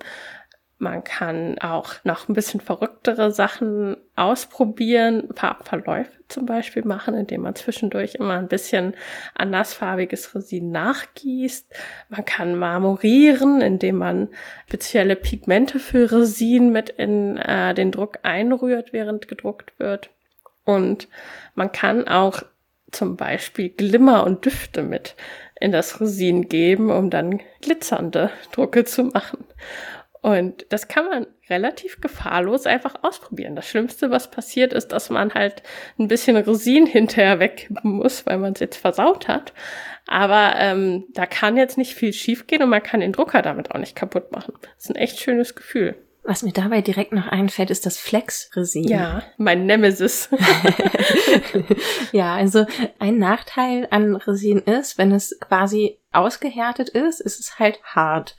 Man 0.80 1.02
kann 1.02 1.58
auch 1.58 1.94
noch 2.04 2.28
ein 2.28 2.34
bisschen 2.34 2.60
verrücktere 2.60 3.32
Sachen 3.32 3.96
ausprobieren, 4.14 5.28
Farbverläufe 5.34 6.12
zum 6.28 6.46
Beispiel 6.46 6.84
machen, 6.84 7.14
indem 7.14 7.40
man 7.40 7.56
zwischendurch 7.56 8.14
immer 8.14 8.38
ein 8.38 8.46
bisschen 8.46 8.94
andersfarbiges 9.34 10.36
Resin 10.36 10.70
nachgießt. 10.70 11.74
Man 12.10 12.24
kann 12.24 12.56
marmorieren, 12.56 13.60
indem 13.60 13.96
man 13.96 14.28
spezielle 14.68 15.16
Pigmente 15.16 15.80
für 15.80 16.12
Resin 16.12 16.70
mit 16.70 16.90
in 16.90 17.38
äh, 17.38 17.74
den 17.74 17.90
Druck 17.90 18.20
einrührt, 18.22 18.92
während 18.92 19.26
gedruckt 19.26 19.76
wird. 19.80 20.10
Und 20.64 21.08
man 21.56 21.72
kann 21.72 22.06
auch 22.06 22.42
zum 22.92 23.16
Beispiel 23.16 23.70
Glimmer 23.70 24.24
und 24.24 24.44
Düfte 24.44 24.82
mit 24.82 25.16
in 25.60 25.72
das 25.72 26.00
Resin 26.00 26.48
geben, 26.48 26.90
um 26.90 27.10
dann 27.10 27.40
glitzernde 27.60 28.30
Drucke 28.52 28.84
zu 28.84 29.04
machen. 29.04 29.44
Und 30.28 30.66
das 30.68 30.88
kann 30.88 31.06
man 31.06 31.26
relativ 31.48 32.02
gefahrlos 32.02 32.66
einfach 32.66 32.96
ausprobieren. 33.02 33.56
Das 33.56 33.66
Schlimmste, 33.66 34.10
was 34.10 34.30
passiert, 34.30 34.74
ist, 34.74 34.88
dass 34.88 35.08
man 35.08 35.32
halt 35.32 35.62
ein 35.98 36.06
bisschen 36.06 36.36
Resin 36.36 36.84
hinterher 36.84 37.40
wegkippen 37.40 37.92
muss, 37.92 38.26
weil 38.26 38.36
man 38.36 38.52
es 38.52 38.60
jetzt 38.60 38.76
versaut 38.76 39.26
hat. 39.26 39.54
Aber 40.06 40.52
ähm, 40.58 41.06
da 41.14 41.24
kann 41.24 41.56
jetzt 41.56 41.78
nicht 41.78 41.94
viel 41.94 42.12
schiefgehen 42.12 42.62
und 42.62 42.68
man 42.68 42.82
kann 42.82 43.00
den 43.00 43.12
Drucker 43.12 43.40
damit 43.40 43.70
auch 43.70 43.78
nicht 43.78 43.96
kaputt 43.96 44.30
machen. 44.30 44.52
Das 44.60 44.84
ist 44.84 44.90
ein 44.90 44.96
echt 44.96 45.18
schönes 45.18 45.54
Gefühl. 45.54 45.96
Was 46.24 46.42
mir 46.42 46.52
dabei 46.52 46.82
direkt 46.82 47.12
noch 47.12 47.26
einfällt, 47.26 47.70
ist 47.70 47.86
das 47.86 47.96
Flex-Resin. 47.96 48.84
Ja, 48.86 49.22
mein 49.38 49.64
Nemesis. 49.64 50.28
ja, 52.12 52.34
also 52.34 52.66
ein 52.98 53.16
Nachteil 53.16 53.88
an 53.90 54.14
Resin 54.14 54.58
ist, 54.58 54.98
wenn 54.98 55.12
es 55.12 55.38
quasi 55.40 55.96
ausgehärtet 56.12 56.90
ist, 56.90 57.20
ist 57.20 57.40
es 57.40 57.58
halt 57.58 57.82
hart. 57.82 58.36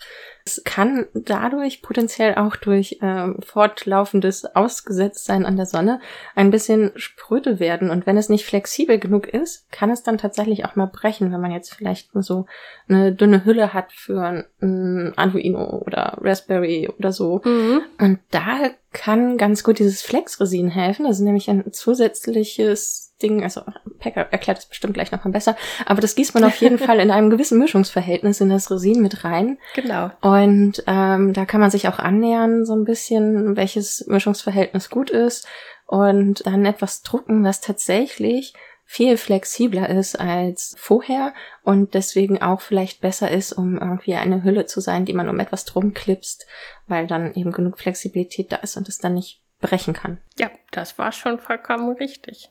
Es 0.49 0.63
kann 0.63 1.05
dadurch 1.13 1.83
potenziell 1.83 2.35
auch 2.35 2.55
durch 2.55 2.97
ähm, 3.01 3.37
fortlaufendes 3.45 4.55
Ausgesetztsein 4.55 5.45
an 5.45 5.57
der 5.57 5.67
Sonne 5.67 5.99
ein 6.33 6.49
bisschen 6.49 6.91
spröde 6.95 7.59
werden. 7.59 7.91
Und 7.91 8.07
wenn 8.07 8.17
es 8.17 8.29
nicht 8.29 8.45
flexibel 8.45 8.97
genug 8.97 9.27
ist, 9.27 9.71
kann 9.71 9.91
es 9.91 10.01
dann 10.01 10.17
tatsächlich 10.17 10.65
auch 10.65 10.75
mal 10.75 10.87
brechen, 10.87 11.31
wenn 11.31 11.41
man 11.41 11.51
jetzt 11.51 11.73
vielleicht 11.73 12.15
nur 12.15 12.23
so 12.23 12.47
eine 12.87 13.13
dünne 13.13 13.45
Hülle 13.45 13.73
hat 13.73 13.91
für 13.93 14.45
ein 14.61 15.13
Arduino 15.15 15.83
oder 15.85 16.17
Raspberry 16.19 16.89
oder 16.97 17.11
so. 17.11 17.41
Mhm. 17.45 17.81
Und 17.99 18.19
da 18.31 18.71
kann 18.91 19.37
ganz 19.37 19.63
gut 19.63 19.79
dieses 19.79 20.01
Flexresin 20.01 20.69
helfen. 20.69 21.05
Das 21.05 21.17
ist 21.17 21.23
nämlich 21.23 21.49
ein 21.49 21.71
zusätzliches 21.71 23.13
Ding, 23.21 23.43
also 23.43 23.61
Packer 23.99 24.27
erklärt 24.31 24.59
es 24.59 24.65
bestimmt 24.65 24.93
gleich 24.93 25.11
noch 25.11 25.23
mal 25.25 25.31
besser, 25.31 25.57
aber 25.85 25.99
das 25.99 26.15
gießt 26.15 26.33
man 26.33 26.45
auf 26.45 26.55
jeden 26.55 26.77
Fall 26.79 26.99
in 26.99 27.11
einem 27.11 27.29
gewissen 27.29 27.59
Mischungsverhältnis 27.59 28.39
in 28.39 28.49
das 28.49 28.71
Resin 28.71 29.01
mit 29.01 29.23
rein. 29.25 29.57
Genau. 29.75 30.09
Und 30.21 30.83
ähm, 30.87 31.33
da 31.33 31.45
kann 31.45 31.59
man 31.59 31.71
sich 31.71 31.87
auch 31.87 31.99
annähern, 31.99 32.65
so 32.65 32.73
ein 32.73 32.85
bisschen, 32.85 33.57
welches 33.57 34.05
Mischungsverhältnis 34.07 34.89
gut 34.89 35.09
ist 35.09 35.47
und 35.85 36.45
dann 36.45 36.65
etwas 36.65 37.01
drucken, 37.01 37.43
was 37.43 37.61
tatsächlich 37.61 38.53
viel 38.91 39.17
flexibler 39.17 39.87
ist 39.87 40.19
als 40.19 40.75
vorher 40.79 41.35
und 41.61 41.93
deswegen 41.93 42.41
auch 42.41 42.59
vielleicht 42.59 43.01
besser 43.01 43.29
ist, 43.29 43.53
um 43.53 43.77
irgendwie 43.77 44.15
eine 44.15 44.43
Hülle 44.43 44.65
zu 44.65 44.81
sein, 44.81 45.05
die 45.05 45.13
man 45.13 45.29
um 45.29 45.39
etwas 45.39 45.63
drum 45.65 45.93
klipst, 45.93 46.47
weil 46.87 47.05
dann 47.05 47.35
eben 47.35 47.51
genug 47.51 47.77
Flexibilität 47.77 48.51
da 48.51 48.55
ist 48.55 48.77
und 48.77 48.89
es 48.89 48.97
dann 48.97 49.13
nicht 49.13 49.43
brechen 49.61 49.93
kann. 49.93 50.17
Ja, 50.39 50.49
das 50.71 50.97
war 50.97 51.11
schon 51.11 51.37
vollkommen 51.37 51.97
richtig. 51.97 52.49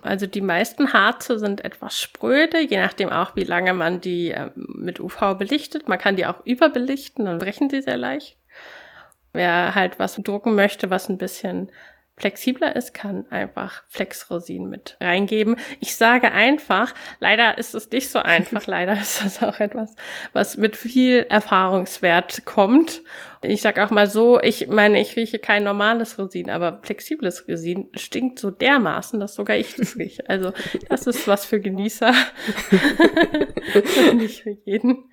Also 0.00 0.26
die 0.26 0.40
meisten 0.40 0.94
Harze 0.94 1.38
sind 1.38 1.62
etwas 1.66 2.00
spröde, 2.00 2.60
je 2.60 2.78
nachdem 2.78 3.10
auch, 3.10 3.36
wie 3.36 3.44
lange 3.44 3.74
man 3.74 4.00
die 4.00 4.30
äh, 4.30 4.52
mit 4.54 5.00
UV 5.00 5.36
belichtet. 5.36 5.86
Man 5.86 5.98
kann 5.98 6.16
die 6.16 6.24
auch 6.24 6.46
überbelichten, 6.46 7.26
dann 7.26 7.38
brechen 7.38 7.68
sie 7.68 7.82
sehr 7.82 7.98
leicht. 7.98 8.38
Wer 9.34 9.74
halt 9.74 9.98
was 9.98 10.14
drucken 10.16 10.54
möchte, 10.54 10.88
was 10.88 11.10
ein 11.10 11.18
bisschen 11.18 11.70
flexibler 12.16 12.76
ist, 12.76 12.94
kann 12.94 13.26
einfach 13.30 13.82
Flexrosin 13.88 14.68
mit 14.70 14.96
reingeben. 15.00 15.56
Ich 15.80 15.96
sage 15.96 16.30
einfach, 16.30 16.94
leider 17.18 17.58
ist 17.58 17.74
es 17.74 17.90
nicht 17.90 18.10
so 18.10 18.20
einfach, 18.20 18.66
leider 18.68 18.92
ist 18.94 19.24
das 19.24 19.42
auch 19.42 19.60
etwas, 19.60 19.94
was 20.32 20.56
mit 20.56 20.76
viel 20.76 21.26
Erfahrungswert 21.28 22.44
kommt 22.44 23.02
ich 23.46 23.62
sag 23.62 23.78
auch 23.78 23.90
mal 23.90 24.08
so, 24.08 24.40
ich 24.40 24.68
meine, 24.68 25.00
ich 25.00 25.16
rieche 25.16 25.38
kein 25.38 25.64
normales 25.64 26.18
Resin, 26.18 26.50
aber 26.50 26.80
flexibles 26.82 27.46
Resin 27.48 27.88
stinkt 27.94 28.38
so 28.38 28.50
dermaßen, 28.50 29.20
dass 29.20 29.34
sogar 29.34 29.56
ich 29.56 29.74
das 29.76 29.96
rieche. 29.96 30.28
Also 30.28 30.52
das 30.88 31.06
ist 31.06 31.28
was 31.28 31.44
für 31.44 31.60
Genießer, 31.60 32.12
nicht 34.14 34.42
für 34.42 34.56
jeden. 34.64 35.04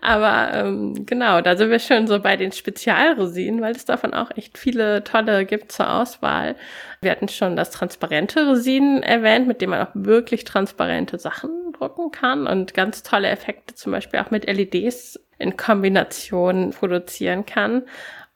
Aber 0.00 0.50
ähm, 0.54 1.06
genau, 1.06 1.40
da 1.40 1.56
sind 1.56 1.70
wir 1.70 1.78
schon 1.78 2.06
so 2.06 2.20
bei 2.20 2.36
den 2.36 2.52
Spezialresinen, 2.52 3.60
weil 3.60 3.74
es 3.74 3.84
davon 3.84 4.14
auch 4.14 4.30
echt 4.36 4.58
viele 4.58 5.04
tolle 5.04 5.44
gibt 5.44 5.72
zur 5.72 5.92
Auswahl. 5.92 6.56
Wir 7.00 7.10
hatten 7.10 7.28
schon 7.28 7.56
das 7.56 7.70
transparente 7.70 8.48
Resin 8.48 9.02
erwähnt, 9.02 9.46
mit 9.46 9.60
dem 9.60 9.70
man 9.70 9.86
auch 9.86 9.90
wirklich 9.94 10.44
transparente 10.44 11.18
Sachen 11.18 11.72
drucken 11.72 12.10
kann 12.10 12.46
und 12.46 12.74
ganz 12.74 13.02
tolle 13.02 13.28
Effekte, 13.28 13.74
zum 13.74 13.92
Beispiel 13.92 14.20
auch 14.20 14.30
mit 14.30 14.46
LEDs 14.46 15.20
in 15.38 15.56
Kombination 15.56 16.70
produzieren 16.70 17.46
kann. 17.46 17.82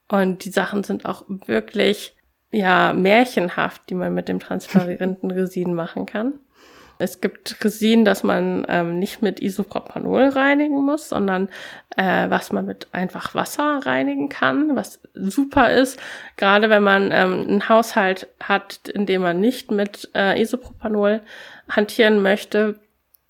Und 0.09 0.45
die 0.45 0.51
Sachen 0.51 0.85
sind 0.85 1.07
auch 1.07 1.25
wirklich, 1.47 2.17
ja, 2.51 2.93
märchenhaft, 2.93 3.83
die 3.89 3.95
man 3.95 4.13
mit 4.13 4.29
dem 4.29 4.41
transparenten 4.41 5.31
Resin 5.31 5.75
machen 5.75 6.07
kann. 6.07 6.35
Es 7.01 7.23
gibt 7.23 7.65
Resin, 7.65 8.05
das 8.05 8.23
man 8.23 8.67
ähm, 8.69 8.99
nicht 8.99 9.23
mit 9.23 9.41
Isopropanol 9.41 10.29
reinigen 10.29 10.85
muss, 10.85 11.09
sondern 11.09 11.49
äh, 11.97 12.29
was 12.29 12.53
man 12.53 12.67
mit 12.67 12.89
einfach 12.93 13.35
Wasser 13.35 13.81
reinigen 13.85 14.29
kann, 14.29 14.77
was 14.77 15.01
super 15.15 15.71
ist. 15.71 15.99
Gerade 16.37 16.69
wenn 16.69 16.83
man 16.83 17.11
ähm, 17.11 17.47
einen 17.49 17.69
Haushalt 17.71 18.29
hat, 18.39 18.89
in 18.89 19.07
dem 19.07 19.23
man 19.23 19.41
nicht 19.41 19.71
mit 19.71 20.11
äh, 20.15 20.41
Isopropanol 20.41 21.23
hantieren 21.71 22.21
möchte, 22.21 22.79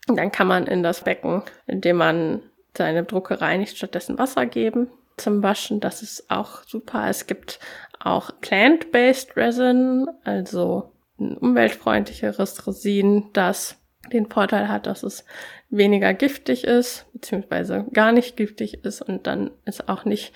dann 0.09 0.33
kann 0.33 0.49
man 0.49 0.67
in 0.67 0.83
das 0.83 1.03
Becken, 1.03 1.43
in 1.69 1.81
dem 1.81 1.97
man 1.97 2.43
seine 2.77 3.05
Druckerei 3.05 3.57
nicht 3.57 3.77
stattdessen 3.77 4.19
Wasser 4.19 4.47
geben 4.47 4.89
zum 5.17 5.43
Waschen. 5.43 5.81
Das 5.81 6.03
ist 6.03 6.31
auch 6.31 6.63
super. 6.65 7.09
Es 7.09 7.27
gibt 7.27 7.61
auch 7.99 8.31
Plant-Based 8.41 9.37
Resin, 9.37 10.07
also 10.25 10.93
ein 11.19 11.37
umweltfreundlicheres 11.37 12.67
Resin, 12.67 13.31
das 13.33 13.77
den 14.13 14.27
Vorteil 14.27 14.69
hat, 14.69 14.87
dass 14.87 15.03
es 15.03 15.25
weniger 15.69 16.15
giftig 16.15 16.65
ist, 16.65 17.07
beziehungsweise 17.13 17.87
gar 17.93 18.13
nicht 18.13 18.37
giftig 18.37 18.85
ist 18.85 19.03
und 19.03 19.27
dann 19.27 19.51
ist 19.67 19.89
auch 19.89 20.05
nicht, 20.05 20.33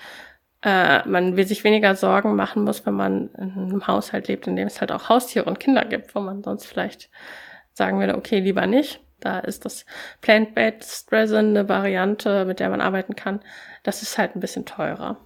äh, 0.61 1.05
man 1.07 1.35
will 1.35 1.47
sich 1.47 1.63
weniger 1.63 1.95
Sorgen 1.95 2.35
machen 2.35 2.63
muss, 2.63 2.85
wenn 2.85 2.93
man 2.93 3.29
in 3.33 3.51
einem 3.51 3.87
Haushalt 3.87 4.27
lebt, 4.27 4.47
in 4.47 4.55
dem 4.55 4.67
es 4.67 4.79
halt 4.79 4.91
auch 4.91 5.09
Haustiere 5.09 5.45
und 5.45 5.59
Kinder 5.59 5.83
gibt, 5.83 6.15
wo 6.15 6.19
man 6.19 6.43
sonst 6.43 6.65
vielleicht 6.67 7.09
sagen 7.73 7.99
würde, 7.99 8.15
okay, 8.15 8.39
lieber 8.39 8.67
nicht. 8.67 9.01
Da 9.25 9.39
ist 9.39 9.65
das 9.65 9.87
Plant-Based 10.21 11.11
Resin 11.11 11.57
eine 11.57 11.67
Variante, 11.67 12.45
mit 12.45 12.59
der 12.59 12.69
man 12.69 12.79
arbeiten 12.79 13.15
kann. 13.15 13.39
Das 13.81 14.03
ist 14.03 14.19
halt 14.19 14.35
ein 14.35 14.39
bisschen 14.39 14.65
teurer. 14.65 15.17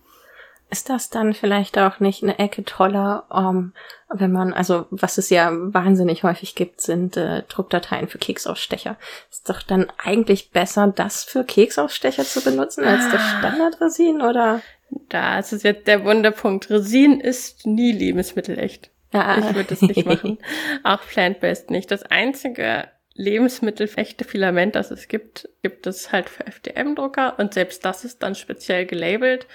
Ist 0.70 0.90
das 0.90 1.10
dann 1.10 1.34
vielleicht 1.34 1.78
auch 1.78 2.00
nicht 2.00 2.24
eine 2.24 2.40
Ecke 2.40 2.64
toller, 2.64 3.26
um, 3.30 3.74
wenn 4.08 4.32
man, 4.32 4.54
also 4.54 4.86
was 4.90 5.18
es 5.18 5.30
ja 5.30 5.52
wahnsinnig 5.52 6.24
häufig 6.24 6.56
gibt, 6.56 6.80
sind 6.80 7.18
äh, 7.18 7.44
Druckdateien 7.50 8.08
für 8.08 8.20
Keksausstecher. 8.20 8.96
Ist 9.30 9.50
doch 9.50 9.64
dann 9.64 9.92
eigentlich 10.02 10.52
besser, 10.52 10.94
das 10.96 11.26
für 11.26 11.44
Keksausstecher 11.44 12.24
zu 12.24 12.42
benutzen 12.42 12.86
als 12.86 13.12
das 13.12 13.20
ah. 13.20 13.40
Standardresin, 13.40 14.22
oder? 14.22 14.62
Da 15.10 15.40
ist 15.40 15.52
es 15.52 15.64
jetzt 15.64 15.88
der 15.88 16.06
Wunderpunkt. 16.06 16.70
Resin 16.70 17.20
ist 17.20 17.68
nie 17.68 17.92
lebensmittelecht. 17.92 18.92
Ja. 19.12 19.40
Ich 19.40 19.56
würde 19.56 19.74
es 19.74 19.82
nicht 19.82 20.06
machen. 20.06 20.38
Auch 20.84 21.02
plant-based 21.02 21.70
nicht. 21.70 21.92
Das 21.92 22.04
einzige 22.04 22.88
lebensmittelfechte 23.20 24.24
Filament, 24.24 24.76
das 24.76 24.92
es 24.92 25.10
gibt, 25.10 25.50
gibt 25.62 25.86
es 25.88 26.12
halt 26.14 26.30
für 26.30 26.48
FDM-Drucker 26.48 27.38
und 27.38 27.54
selbst 27.54 27.84
das 27.84 28.06
ist 28.06 28.24
dann 28.24 28.34
speziell 28.34 28.86
gelabelt. 28.86 29.46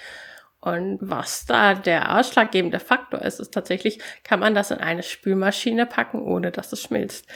Und 0.61 0.97
was 1.01 1.45
da 1.45 1.75
der 1.75 2.17
ausschlaggebende 2.17 2.79
Faktor 2.79 3.21
ist, 3.21 3.39
ist 3.39 3.53
tatsächlich, 3.53 3.99
kann 4.23 4.39
man 4.39 4.55
das 4.55 4.71
in 4.71 4.79
eine 4.79 5.03
Spülmaschine 5.03 5.85
packen, 5.85 6.21
ohne 6.21 6.51
dass 6.51 6.73
es 6.73 6.81
schmilzt, 6.81 7.27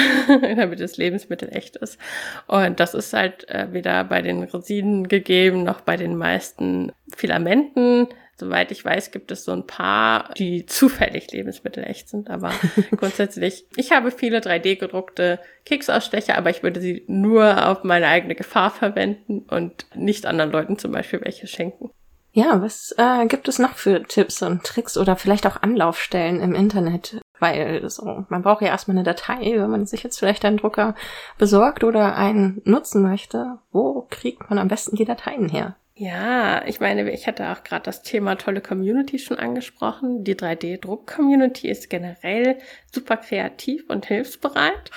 damit 0.28 0.80
das 0.80 0.96
Lebensmittel 0.96 1.50
echt 1.52 1.76
ist. 1.76 1.98
Und 2.46 2.80
das 2.80 2.94
ist 2.94 3.12
halt 3.12 3.48
äh, 3.48 3.68
weder 3.72 4.04
bei 4.04 4.22
den 4.22 4.42
Resinen 4.42 5.08
gegeben, 5.08 5.64
noch 5.64 5.82
bei 5.82 5.96
den 5.96 6.16
meisten 6.16 6.92
Filamenten. 7.14 8.08
Soweit 8.38 8.70
ich 8.70 8.84
weiß, 8.84 9.10
gibt 9.10 9.32
es 9.32 9.44
so 9.44 9.52
ein 9.52 9.66
paar, 9.66 10.32
die 10.34 10.64
zufällig 10.66 11.32
lebensmittelecht 11.32 12.08
sind, 12.08 12.30
aber 12.30 12.52
grundsätzlich, 12.96 13.66
ich 13.76 13.90
habe 13.90 14.12
viele 14.12 14.38
3D-gedruckte 14.38 15.40
Keksausstecher, 15.64 16.38
aber 16.38 16.50
ich 16.50 16.62
würde 16.62 16.80
sie 16.80 17.04
nur 17.08 17.66
auf 17.66 17.82
meine 17.82 18.06
eigene 18.06 18.36
Gefahr 18.36 18.70
verwenden 18.70 19.40
und 19.40 19.86
nicht 19.94 20.24
anderen 20.24 20.52
Leuten 20.52 20.78
zum 20.78 20.92
Beispiel 20.92 21.20
welche 21.22 21.48
schenken. 21.48 21.90
Ja, 22.32 22.62
was 22.62 22.94
äh, 22.96 23.26
gibt 23.26 23.48
es 23.48 23.58
noch 23.58 23.74
für 23.74 24.04
Tipps 24.04 24.42
und 24.42 24.62
Tricks 24.62 24.96
oder 24.96 25.16
vielleicht 25.16 25.46
auch 25.46 25.60
Anlaufstellen 25.60 26.40
im 26.40 26.54
Internet? 26.54 27.20
Weil 27.40 27.88
so, 27.90 28.24
man 28.28 28.42
braucht 28.42 28.62
ja 28.62 28.68
erstmal 28.68 28.96
eine 28.96 29.04
Datei, 29.04 29.54
wenn 29.56 29.70
man 29.70 29.86
sich 29.86 30.04
jetzt 30.04 30.18
vielleicht 30.18 30.44
einen 30.44 30.58
Drucker 30.58 30.94
besorgt 31.38 31.82
oder 31.82 32.14
einen 32.14 32.60
nutzen 32.64 33.02
möchte. 33.02 33.58
Wo 33.72 34.06
kriegt 34.10 34.48
man 34.50 34.58
am 34.58 34.68
besten 34.68 34.94
die 34.94 35.04
Dateien 35.04 35.48
her? 35.48 35.76
Ja, 36.00 36.64
ich 36.64 36.78
meine, 36.78 37.10
ich 37.10 37.26
hatte 37.26 37.48
auch 37.48 37.64
gerade 37.64 37.82
das 37.82 38.02
Thema 38.02 38.36
tolle 38.36 38.60
Community 38.60 39.18
schon 39.18 39.36
angesprochen. 39.36 40.22
Die 40.22 40.36
3D-Druck-Community 40.36 41.68
ist 41.68 41.90
generell 41.90 42.58
super 42.94 43.16
kreativ 43.16 43.82
und 43.88 44.06
hilfsbereit. 44.06 44.92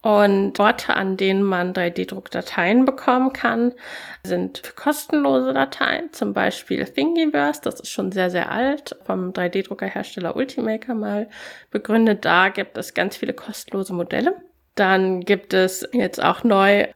Und 0.00 0.60
Orte, 0.60 0.94
an 0.94 1.16
denen 1.16 1.42
man 1.42 1.72
3D-Druckdateien 1.72 2.84
bekommen 2.84 3.32
kann, 3.32 3.72
sind 4.22 4.76
kostenlose 4.76 5.54
Dateien, 5.54 6.12
zum 6.12 6.34
Beispiel 6.34 6.84
Thingiverse, 6.84 7.60
das 7.64 7.80
ist 7.80 7.90
schon 7.90 8.12
sehr, 8.12 8.30
sehr 8.30 8.52
alt, 8.52 8.94
vom 9.04 9.32
3D-Druckerhersteller 9.32 10.36
Ultimaker 10.36 10.94
mal 10.94 11.28
begründet. 11.72 12.24
Da 12.24 12.50
gibt 12.50 12.78
es 12.78 12.94
ganz 12.94 13.16
viele 13.16 13.32
kostenlose 13.32 13.92
Modelle. 13.92 14.36
Dann 14.76 15.22
gibt 15.22 15.52
es 15.52 15.88
jetzt 15.92 16.22
auch 16.22 16.44
neu 16.44 16.86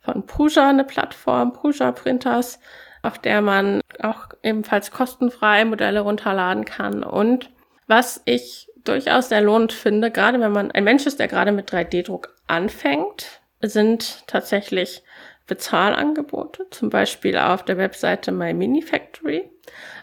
von 0.00 0.26
Prusa 0.26 0.68
eine 0.68 0.84
Plattform, 0.84 1.52
Prusa 1.52 1.92
Printers, 1.92 2.58
auf 3.04 3.18
der 3.18 3.40
man 3.42 3.80
auch 4.02 4.28
ebenfalls 4.42 4.90
kostenfrei 4.90 5.64
Modelle 5.64 6.00
runterladen 6.00 6.64
kann. 6.64 7.02
Und 7.02 7.50
was 7.86 8.22
ich 8.24 8.68
durchaus 8.84 9.28
sehr 9.28 9.40
lohnend 9.40 9.72
finde, 9.72 10.10
gerade 10.10 10.40
wenn 10.40 10.52
man 10.52 10.70
ein 10.70 10.84
Mensch 10.84 11.06
ist, 11.06 11.18
der 11.18 11.28
gerade 11.28 11.52
mit 11.52 11.70
3D-Druck 11.70 12.34
anfängt, 12.46 13.40
sind 13.60 14.26
tatsächlich 14.26 15.02
Bezahlangebote, 15.46 16.66
zum 16.70 16.90
Beispiel 16.90 17.36
auf 17.36 17.64
der 17.64 17.76
Webseite 17.76 18.32
My 18.32 18.54
Mini 18.54 18.80
Factory, 18.80 19.50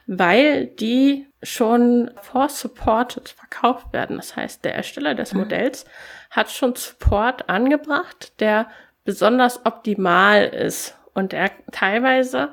weil 0.05 0.67
die 0.67 1.27
schon 1.41 2.11
vor-supported 2.21 3.29
verkauft 3.29 3.93
werden. 3.93 4.17
Das 4.17 4.35
heißt, 4.35 4.63
der 4.63 4.75
Ersteller 4.75 5.15
des 5.15 5.33
mhm. 5.33 5.41
Modells 5.41 5.85
hat 6.29 6.51
schon 6.51 6.75
Support 6.75 7.49
angebracht, 7.49 8.39
der 8.39 8.67
besonders 9.03 9.65
optimal 9.65 10.45
ist 10.45 10.95
und 11.13 11.31
der 11.31 11.51
teilweise 11.71 12.51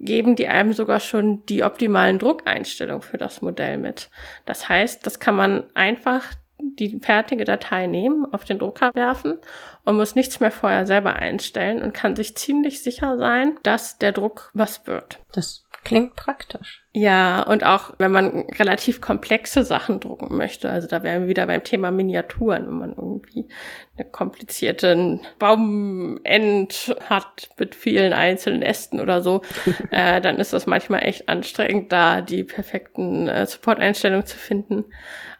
geben 0.00 0.36
die 0.36 0.48
einem 0.48 0.72
sogar 0.72 1.00
schon 1.00 1.44
die 1.46 1.62
optimalen 1.62 2.18
Druckeinstellungen 2.18 3.02
für 3.02 3.18
das 3.18 3.42
Modell 3.42 3.78
mit. 3.78 4.10
Das 4.44 4.68
heißt, 4.68 5.04
das 5.06 5.18
kann 5.18 5.34
man 5.36 5.64
einfach 5.74 6.24
die 6.60 6.98
fertige 7.00 7.44
Datei 7.44 7.86
nehmen, 7.86 8.26
auf 8.32 8.44
den 8.44 8.58
Drucker 8.58 8.90
werfen 8.94 9.38
und 9.84 9.96
muss 9.96 10.14
nichts 10.14 10.40
mehr 10.40 10.50
vorher 10.50 10.86
selber 10.86 11.16
einstellen 11.16 11.82
und 11.82 11.94
kann 11.94 12.16
sich 12.16 12.36
ziemlich 12.36 12.82
sicher 12.82 13.16
sein, 13.16 13.58
dass 13.62 13.98
der 13.98 14.12
Druck 14.12 14.50
was 14.54 14.86
wird. 14.86 15.20
Das 15.32 15.67
klingt 15.88 16.16
praktisch. 16.16 16.84
Ja, 16.92 17.42
und 17.42 17.64
auch 17.64 17.94
wenn 17.96 18.12
man 18.12 18.44
relativ 18.58 19.00
komplexe 19.00 19.64
Sachen 19.64 20.00
drucken 20.00 20.36
möchte, 20.36 20.68
also 20.68 20.86
da 20.86 21.02
wären 21.02 21.22
wir 21.22 21.28
wieder 21.28 21.46
beim 21.46 21.64
Thema 21.64 21.90
Miniaturen, 21.90 22.66
wenn 22.66 22.78
man 22.78 22.90
irgendwie 22.90 23.48
einen 23.96 24.12
komplizierten 24.12 25.20
Baumend 25.38 26.94
hat 27.08 27.48
mit 27.58 27.74
vielen 27.74 28.12
einzelnen 28.12 28.60
Ästen 28.60 29.00
oder 29.00 29.22
so, 29.22 29.40
äh, 29.90 30.20
dann 30.20 30.36
ist 30.36 30.52
das 30.52 30.66
manchmal 30.66 31.04
echt 31.04 31.28
anstrengend, 31.30 31.90
da 31.90 32.20
die 32.20 32.44
perfekten 32.44 33.26
äh, 33.26 33.46
Support-Einstellungen 33.46 34.26
zu 34.26 34.36
finden. 34.36 34.84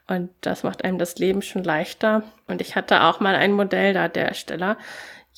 Und 0.07 0.31
das 0.41 0.63
macht 0.63 0.83
einem 0.83 0.97
das 0.97 1.19
Leben 1.19 1.43
schon 1.43 1.63
leichter. 1.63 2.23
Und 2.47 2.63
ich 2.63 2.75
hatte 2.75 3.03
auch 3.03 3.21
mal 3.21 3.37
ein 3.37 3.53
Modell 3.53 3.93
da, 3.93 4.09
der 4.09 4.29
Ersteller, 4.29 4.79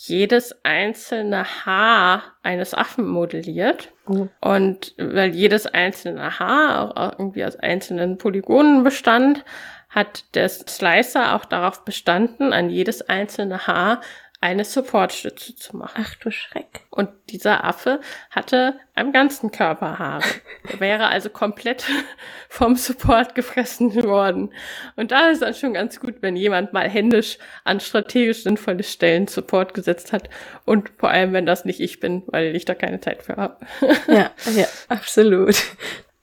jedes 0.09 0.55
einzelne 0.63 1.45
Haar 1.67 2.23
eines 2.43 2.73
Affen 2.73 3.07
modelliert. 3.07 3.93
Oh. 4.07 4.29
Und 4.41 4.95
weil 4.97 5.35
jedes 5.35 5.67
einzelne 5.67 6.39
Haar 6.39 6.97
auch 6.97 7.19
irgendwie 7.19 7.45
aus 7.45 7.57
einzelnen 7.57 8.17
Polygonen 8.17 8.83
bestand, 8.83 9.45
hat 9.91 10.25
der 10.35 10.49
Slicer 10.49 11.35
auch 11.35 11.45
darauf 11.45 11.85
bestanden, 11.85 12.55
an 12.55 12.71
jedes 12.71 13.03
einzelne 13.03 13.67
Haar 13.67 14.01
eine 14.43 14.65
Supportstütze 14.65 15.55
zu 15.55 15.77
machen. 15.77 16.03
Ach 16.03 16.15
du 16.15 16.31
Schreck. 16.31 16.81
Und 16.89 17.11
dieser 17.29 17.63
Affe 17.65 18.01
hatte 18.31 18.75
am 18.95 19.13
ganzen 19.13 19.51
Körper 19.51 19.99
Haare. 19.99 20.25
Er 20.67 20.81
wäre 20.81 21.09
also 21.09 21.29
komplett 21.29 21.85
vom 22.49 22.75
Support 22.75 23.35
gefressen 23.35 23.95
worden. 24.03 24.53
Und 24.97 25.11
da 25.11 25.29
ist 25.29 25.43
dann 25.43 25.55
schon 25.55 25.75
ganz 25.75 26.01
gut, 26.01 26.17
wenn 26.23 26.37
jemand 26.37 26.73
mal 26.73 26.89
händisch 26.89 27.39
an 27.65 27.81
strategisch 27.81 28.43
sinnvolle 28.43 28.83
Stellen 28.83 29.27
Support 29.27 29.75
gesetzt 29.75 30.13
hat. 30.13 30.31
Und 30.65 30.91
vor 30.97 31.11
allem, 31.11 31.35
wenn 31.35 31.45
das 31.45 31.67
nicht 31.67 31.81
ich 31.81 32.01
bin, 32.01 32.23
weil 32.29 32.57
ich 32.57 32.65
da 32.65 32.75
keine 32.75 33.01
Zeit 33.01 33.23
für 33.23 33.37
habe. 33.37 33.59
ja, 34.09 34.31
ja, 34.57 34.67
absolut. 34.89 35.63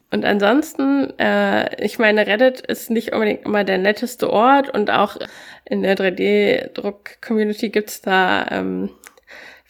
Und 0.10 0.24
ansonsten, 0.24 1.14
äh, 1.20 1.84
ich 1.84 2.00
meine, 2.00 2.28
Reddit 2.28 2.62
ist 2.62 2.90
nicht 2.90 3.14
unbedingt 3.14 3.46
immer 3.46 3.64
der 3.64 3.78
netteste 3.78 4.30
Ort 4.30 4.70
und 4.70 4.90
auch 4.90 5.18
in 5.66 5.84
der 5.84 5.98
3D-Druck-Community 5.98 7.70
gibt's 7.70 8.02
da 8.02 8.48
ähm, 8.50 8.90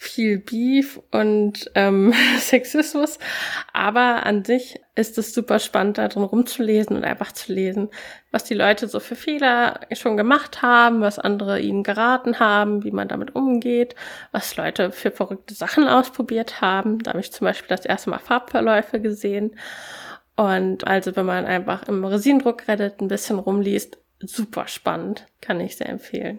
viel 0.00 0.38
Beef 0.38 1.00
und 1.10 1.72
ähm, 1.74 2.14
Sexismus. 2.38 3.18
Aber 3.72 4.24
an 4.26 4.44
sich 4.44 4.80
ist 4.94 5.18
es 5.18 5.34
super 5.34 5.58
spannend, 5.58 5.98
da 5.98 6.06
drin 6.06 6.22
rumzulesen 6.22 6.96
und 6.96 7.04
einfach 7.04 7.32
zu 7.32 7.52
lesen, 7.52 7.88
was 8.30 8.44
die 8.44 8.54
Leute 8.54 8.86
so 8.86 9.00
für 9.00 9.16
Fehler 9.16 9.80
schon 9.92 10.16
gemacht 10.16 10.62
haben, 10.62 11.00
was 11.00 11.18
andere 11.18 11.58
ihnen 11.58 11.82
geraten 11.82 12.38
haben, 12.38 12.84
wie 12.84 12.92
man 12.92 13.08
damit 13.08 13.34
umgeht, 13.34 13.96
was 14.30 14.56
Leute 14.56 14.92
für 14.92 15.10
verrückte 15.10 15.54
Sachen 15.54 15.88
ausprobiert 15.88 16.60
haben. 16.60 17.00
Da 17.00 17.10
habe 17.10 17.20
ich 17.20 17.32
zum 17.32 17.44
Beispiel 17.46 17.76
das 17.76 17.84
erste 17.84 18.10
Mal 18.10 18.20
Farbverläufe 18.20 19.00
gesehen. 19.00 19.56
Und 20.38 20.86
also 20.86 21.16
wenn 21.16 21.26
man 21.26 21.46
einfach 21.46 21.88
im 21.88 22.04
Resinendruck 22.04 22.68
Reddit 22.68 23.00
ein 23.00 23.08
bisschen 23.08 23.40
rumliest, 23.40 23.98
super 24.20 24.68
spannend, 24.68 25.26
kann 25.40 25.58
ich 25.58 25.76
sehr 25.76 25.88
empfehlen. 25.88 26.38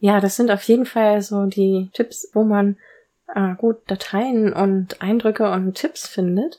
Ja, 0.00 0.18
das 0.18 0.34
sind 0.34 0.50
auf 0.50 0.64
jeden 0.64 0.84
Fall 0.84 1.22
so 1.22 1.46
die 1.46 1.88
Tipps, 1.92 2.28
wo 2.32 2.42
man 2.42 2.76
äh, 3.32 3.54
gut 3.54 3.76
Dateien 3.86 4.52
und 4.52 5.00
Eindrücke 5.00 5.48
und 5.52 5.74
Tipps 5.74 6.08
findet. 6.08 6.58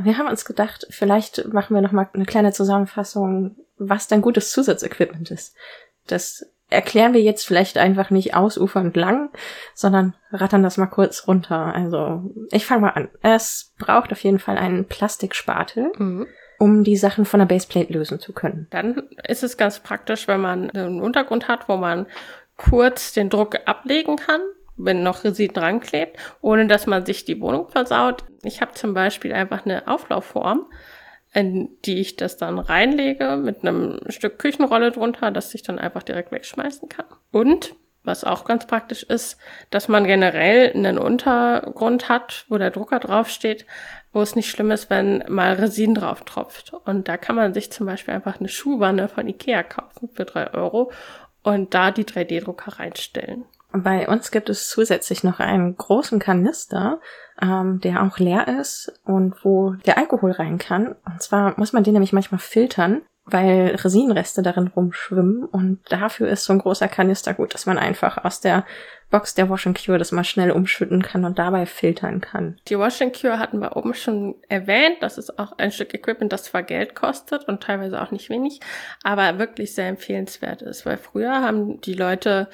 Wir 0.00 0.18
haben 0.18 0.28
uns 0.28 0.44
gedacht, 0.44 0.86
vielleicht 0.90 1.52
machen 1.52 1.74
wir 1.74 1.82
noch 1.82 1.90
mal 1.90 2.08
eine 2.12 2.26
kleine 2.26 2.52
Zusammenfassung, 2.52 3.56
was 3.76 4.06
denn 4.06 4.22
gutes 4.22 4.52
Zusatzequipment 4.52 5.32
ist. 5.32 5.56
Das 6.06 6.46
erklären 6.70 7.12
wir 7.12 7.20
jetzt 7.20 7.46
vielleicht 7.46 7.76
einfach 7.78 8.10
nicht 8.10 8.34
ausufernd 8.34 8.96
lang, 8.96 9.30
sondern 9.74 10.14
rattern 10.32 10.62
das 10.62 10.76
mal 10.76 10.86
kurz 10.86 11.26
runter. 11.26 11.74
Also, 11.74 12.30
ich 12.50 12.64
fange 12.66 12.82
mal 12.82 12.90
an. 12.90 13.08
Es 13.22 13.74
braucht 13.78 14.12
auf 14.12 14.22
jeden 14.22 14.38
Fall 14.38 14.56
einen 14.56 14.86
Plastikspatel. 14.86 15.92
Mhm. 15.98 16.26
um 16.58 16.84
die 16.84 16.96
Sachen 16.96 17.24
von 17.24 17.40
der 17.40 17.46
Baseplate 17.46 17.90
lösen 17.90 18.20
zu 18.20 18.34
können. 18.34 18.66
Dann 18.70 19.08
ist 19.26 19.42
es 19.42 19.56
ganz 19.56 19.80
praktisch, 19.80 20.28
wenn 20.28 20.42
man 20.42 20.68
einen 20.70 21.00
Untergrund 21.00 21.48
hat, 21.48 21.70
wo 21.70 21.78
man 21.78 22.06
kurz 22.58 23.12
den 23.14 23.30
Druck 23.30 23.56
ablegen 23.64 24.16
kann, 24.16 24.42
wenn 24.76 25.02
noch 25.02 25.24
Resin 25.24 25.54
dran 25.54 25.80
klebt, 25.80 26.18
ohne 26.42 26.66
dass 26.66 26.86
man 26.86 27.06
sich 27.06 27.24
die 27.24 27.40
Wohnung 27.40 27.68
versaut. 27.70 28.24
Ich 28.42 28.60
habe 28.60 28.72
zum 28.74 28.92
Beispiel 28.92 29.32
einfach 29.32 29.64
eine 29.64 29.88
Auflaufform, 29.88 30.66
in 31.32 31.68
die 31.84 32.00
ich 32.00 32.16
das 32.16 32.36
dann 32.36 32.58
reinlege 32.58 33.36
mit 33.36 33.62
einem 33.62 34.00
Stück 34.08 34.38
Küchenrolle 34.38 34.90
drunter, 34.90 35.30
das 35.30 35.54
ich 35.54 35.62
dann 35.62 35.78
einfach 35.78 36.02
direkt 36.02 36.32
wegschmeißen 36.32 36.88
kann. 36.88 37.06
Und 37.30 37.74
was 38.02 38.24
auch 38.24 38.44
ganz 38.44 38.66
praktisch 38.66 39.02
ist, 39.02 39.36
dass 39.68 39.88
man 39.88 40.04
generell 40.04 40.72
einen 40.72 40.98
Untergrund 40.98 42.08
hat, 42.08 42.46
wo 42.48 42.56
der 42.56 42.70
Drucker 42.70 42.98
draufsteht, 42.98 43.66
wo 44.12 44.22
es 44.22 44.34
nicht 44.34 44.50
schlimm 44.50 44.70
ist, 44.70 44.88
wenn 44.90 45.22
mal 45.28 45.52
Resin 45.54 45.94
drauf 45.94 46.24
tropft. 46.24 46.72
Und 46.86 47.08
da 47.08 47.16
kann 47.16 47.36
man 47.36 47.52
sich 47.52 47.70
zum 47.70 47.86
Beispiel 47.86 48.14
einfach 48.14 48.40
eine 48.40 48.48
Schuhwanne 48.48 49.08
von 49.08 49.28
Ikea 49.28 49.62
kaufen 49.62 50.08
für 50.08 50.24
drei 50.24 50.52
Euro 50.54 50.90
und 51.42 51.74
da 51.74 51.90
die 51.90 52.04
3D-Drucker 52.04 52.78
reinstellen. 52.78 53.44
Bei 53.72 54.08
uns 54.08 54.30
gibt 54.30 54.48
es 54.48 54.68
zusätzlich 54.68 55.22
noch 55.22 55.38
einen 55.38 55.76
großen 55.76 56.18
Kanister, 56.18 57.00
ähm, 57.40 57.80
der 57.80 58.02
auch 58.02 58.18
leer 58.18 58.48
ist 58.60 58.92
und 59.04 59.44
wo 59.44 59.74
der 59.86 59.98
Alkohol 59.98 60.32
rein 60.32 60.58
kann. 60.58 60.96
Und 61.04 61.22
zwar 61.22 61.54
muss 61.58 61.72
man 61.72 61.84
den 61.84 61.92
nämlich 61.92 62.12
manchmal 62.12 62.40
filtern, 62.40 63.02
weil 63.24 63.76
Resinreste 63.76 64.42
darin 64.42 64.68
rumschwimmen. 64.68 65.44
Und 65.44 65.80
dafür 65.88 66.28
ist 66.28 66.44
so 66.44 66.52
ein 66.52 66.58
großer 66.58 66.88
Kanister 66.88 67.34
gut, 67.34 67.54
dass 67.54 67.66
man 67.66 67.78
einfach 67.78 68.24
aus 68.24 68.40
der 68.40 68.64
Box 69.10 69.34
der 69.34 69.50
Wash 69.50 69.68
Cure 69.84 69.98
das 69.98 70.12
mal 70.12 70.24
schnell 70.24 70.52
umschütten 70.52 71.02
kann 71.02 71.24
und 71.24 71.38
dabei 71.38 71.66
filtern 71.66 72.20
kann. 72.20 72.58
Die 72.68 72.78
Wash 72.78 72.98
Cure 72.98 73.38
hatten 73.38 73.60
wir 73.60 73.76
oben 73.76 73.94
schon 73.94 74.36
erwähnt. 74.48 74.96
Das 75.00 75.18
ist 75.18 75.38
auch 75.38 75.52
ein 75.58 75.72
Stück 75.72 75.94
Equipment, 75.94 76.32
das 76.32 76.44
zwar 76.44 76.62
Geld 76.62 76.94
kostet 76.94 77.44
und 77.48 77.62
teilweise 77.62 78.00
auch 78.00 78.10
nicht 78.10 78.30
wenig, 78.30 78.60
aber 79.02 79.38
wirklich 79.38 79.74
sehr 79.74 79.88
empfehlenswert 79.88 80.62
ist, 80.62 80.86
weil 80.86 80.96
früher 80.96 81.40
haben 81.40 81.80
die 81.80 81.94
Leute 81.94 82.48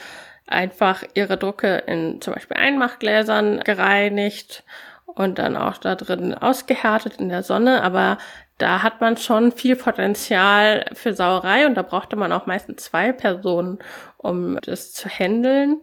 einfach 0.47 1.03
ihre 1.15 1.37
Drucke 1.37 1.79
in 1.87 2.21
zum 2.21 2.35
Beispiel 2.35 2.57
Einmachgläsern 2.57 3.61
gereinigt 3.61 4.65
und 5.07 5.39
dann 5.39 5.57
auch 5.57 5.79
da 5.79 5.95
drin 5.95 6.35
ausgehärtet 6.35 7.17
in 7.17 7.29
der 7.29 7.43
Sonne, 7.43 7.83
aber 7.83 8.19
da 8.59 8.83
hat 8.83 9.01
man 9.01 9.17
schon 9.17 9.53
viel 9.53 9.77
Potenzial 9.77 10.87
für 10.95 11.13
Sauerei 11.13 11.67
und 11.67 11.75
da 11.75 11.83
brauchte 11.83 12.17
man 12.17 12.33
auch 12.33 12.47
meistens 12.47 12.85
zwei 12.85 13.13
Personen, 13.13 13.79
um 14.17 14.59
das 14.63 14.93
zu 14.93 15.09
handeln. 15.09 15.83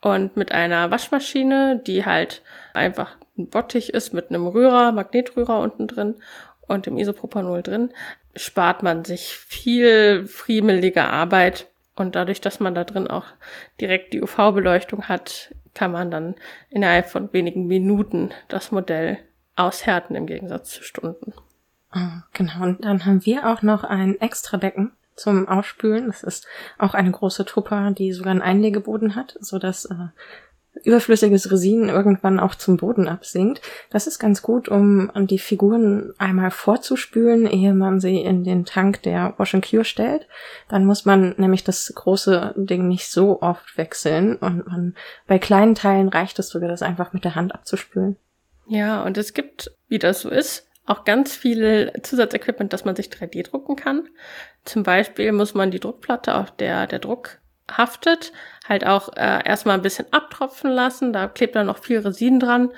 Und 0.00 0.36
mit 0.36 0.52
einer 0.52 0.90
Waschmaschine, 0.90 1.80
die 1.84 2.04
halt 2.04 2.42
einfach 2.74 3.16
ein 3.38 3.48
Bottich 3.48 3.94
ist 3.94 4.12
mit 4.12 4.28
einem 4.28 4.46
Rührer, 4.46 4.92
Magnetrührer 4.92 5.58
unten 5.60 5.88
drin 5.88 6.16
und 6.68 6.86
dem 6.86 6.98
Isopropanol 6.98 7.62
drin, 7.62 7.90
spart 8.36 8.82
man 8.82 9.04
sich 9.04 9.34
viel 9.34 10.26
friemelige 10.26 11.04
Arbeit 11.04 11.68
und 11.96 12.14
dadurch, 12.14 12.40
dass 12.40 12.60
man 12.60 12.74
da 12.74 12.84
drin 12.84 13.06
auch 13.08 13.26
direkt 13.80 14.12
die 14.12 14.22
UV-Beleuchtung 14.22 15.08
hat, 15.08 15.54
kann 15.74 15.92
man 15.92 16.10
dann 16.10 16.34
innerhalb 16.70 17.08
von 17.08 17.32
wenigen 17.32 17.66
Minuten 17.66 18.30
das 18.48 18.70
Modell 18.70 19.18
aushärten 19.56 20.16
im 20.16 20.26
Gegensatz 20.26 20.70
zu 20.70 20.82
Stunden. 20.82 21.32
Ah, 21.90 22.22
genau, 22.32 22.62
und 22.62 22.84
dann 22.84 23.04
haben 23.04 23.24
wir 23.24 23.48
auch 23.48 23.62
noch 23.62 23.84
ein 23.84 24.20
extra 24.20 24.56
Becken 24.56 24.92
zum 25.14 25.46
Aufspülen. 25.46 26.06
Das 26.06 26.24
ist 26.24 26.46
auch 26.78 26.94
eine 26.94 27.10
große 27.10 27.44
Tupper, 27.44 27.92
die 27.92 28.12
sogar 28.12 28.32
einen 28.32 28.42
Einlegeboden 28.42 29.14
hat, 29.14 29.36
so 29.40 29.58
dass 29.58 29.84
äh, 29.84 30.08
überflüssiges 30.82 31.50
Resin 31.50 31.88
irgendwann 31.88 32.40
auch 32.40 32.54
zum 32.54 32.76
Boden 32.76 33.08
absinkt. 33.08 33.62
Das 33.90 34.06
ist 34.06 34.18
ganz 34.18 34.42
gut, 34.42 34.68
um 34.68 35.10
die 35.14 35.38
Figuren 35.38 36.12
einmal 36.18 36.50
vorzuspülen, 36.50 37.46
ehe 37.46 37.74
man 37.74 38.00
sie 38.00 38.18
in 38.20 38.44
den 38.44 38.64
Tank 38.64 39.02
der 39.02 39.34
Wash 39.38 39.54
and 39.54 39.68
Cure 39.68 39.84
stellt. 39.84 40.26
Dann 40.68 40.84
muss 40.84 41.04
man 41.04 41.34
nämlich 41.36 41.64
das 41.64 41.92
große 41.94 42.54
Ding 42.56 42.88
nicht 42.88 43.08
so 43.08 43.40
oft 43.40 43.78
wechseln 43.78 44.36
und 44.36 44.66
man 44.66 44.94
bei 45.26 45.38
kleinen 45.38 45.74
Teilen 45.74 46.08
reicht 46.08 46.38
es 46.38 46.48
sogar, 46.48 46.68
das 46.68 46.82
einfach 46.82 47.12
mit 47.12 47.24
der 47.24 47.34
Hand 47.34 47.54
abzuspülen. 47.54 48.16
Ja, 48.66 49.02
und 49.04 49.16
es 49.18 49.34
gibt, 49.34 49.70
wie 49.88 49.98
das 49.98 50.20
so 50.22 50.30
ist, 50.30 50.66
auch 50.86 51.04
ganz 51.04 51.34
viel 51.34 51.92
Zusatzequipment, 52.02 52.72
dass 52.72 52.84
man 52.84 52.96
sich 52.96 53.06
3D 53.06 53.44
drucken 53.48 53.76
kann. 53.76 54.08
Zum 54.64 54.82
Beispiel 54.82 55.32
muss 55.32 55.54
man 55.54 55.70
die 55.70 55.80
Druckplatte, 55.80 56.34
auf 56.34 56.50
der 56.50 56.86
der 56.86 56.98
Druck 56.98 57.38
haftet, 57.70 58.32
halt 58.68 58.86
auch 58.86 59.08
äh, 59.16 59.46
erstmal 59.46 59.76
ein 59.76 59.82
bisschen 59.82 60.06
abtropfen 60.12 60.70
lassen. 60.70 61.12
Da 61.12 61.28
klebt 61.28 61.56
dann 61.56 61.66
noch 61.66 61.78
viel 61.78 61.98
Resin 61.98 62.40
dran, 62.40 62.70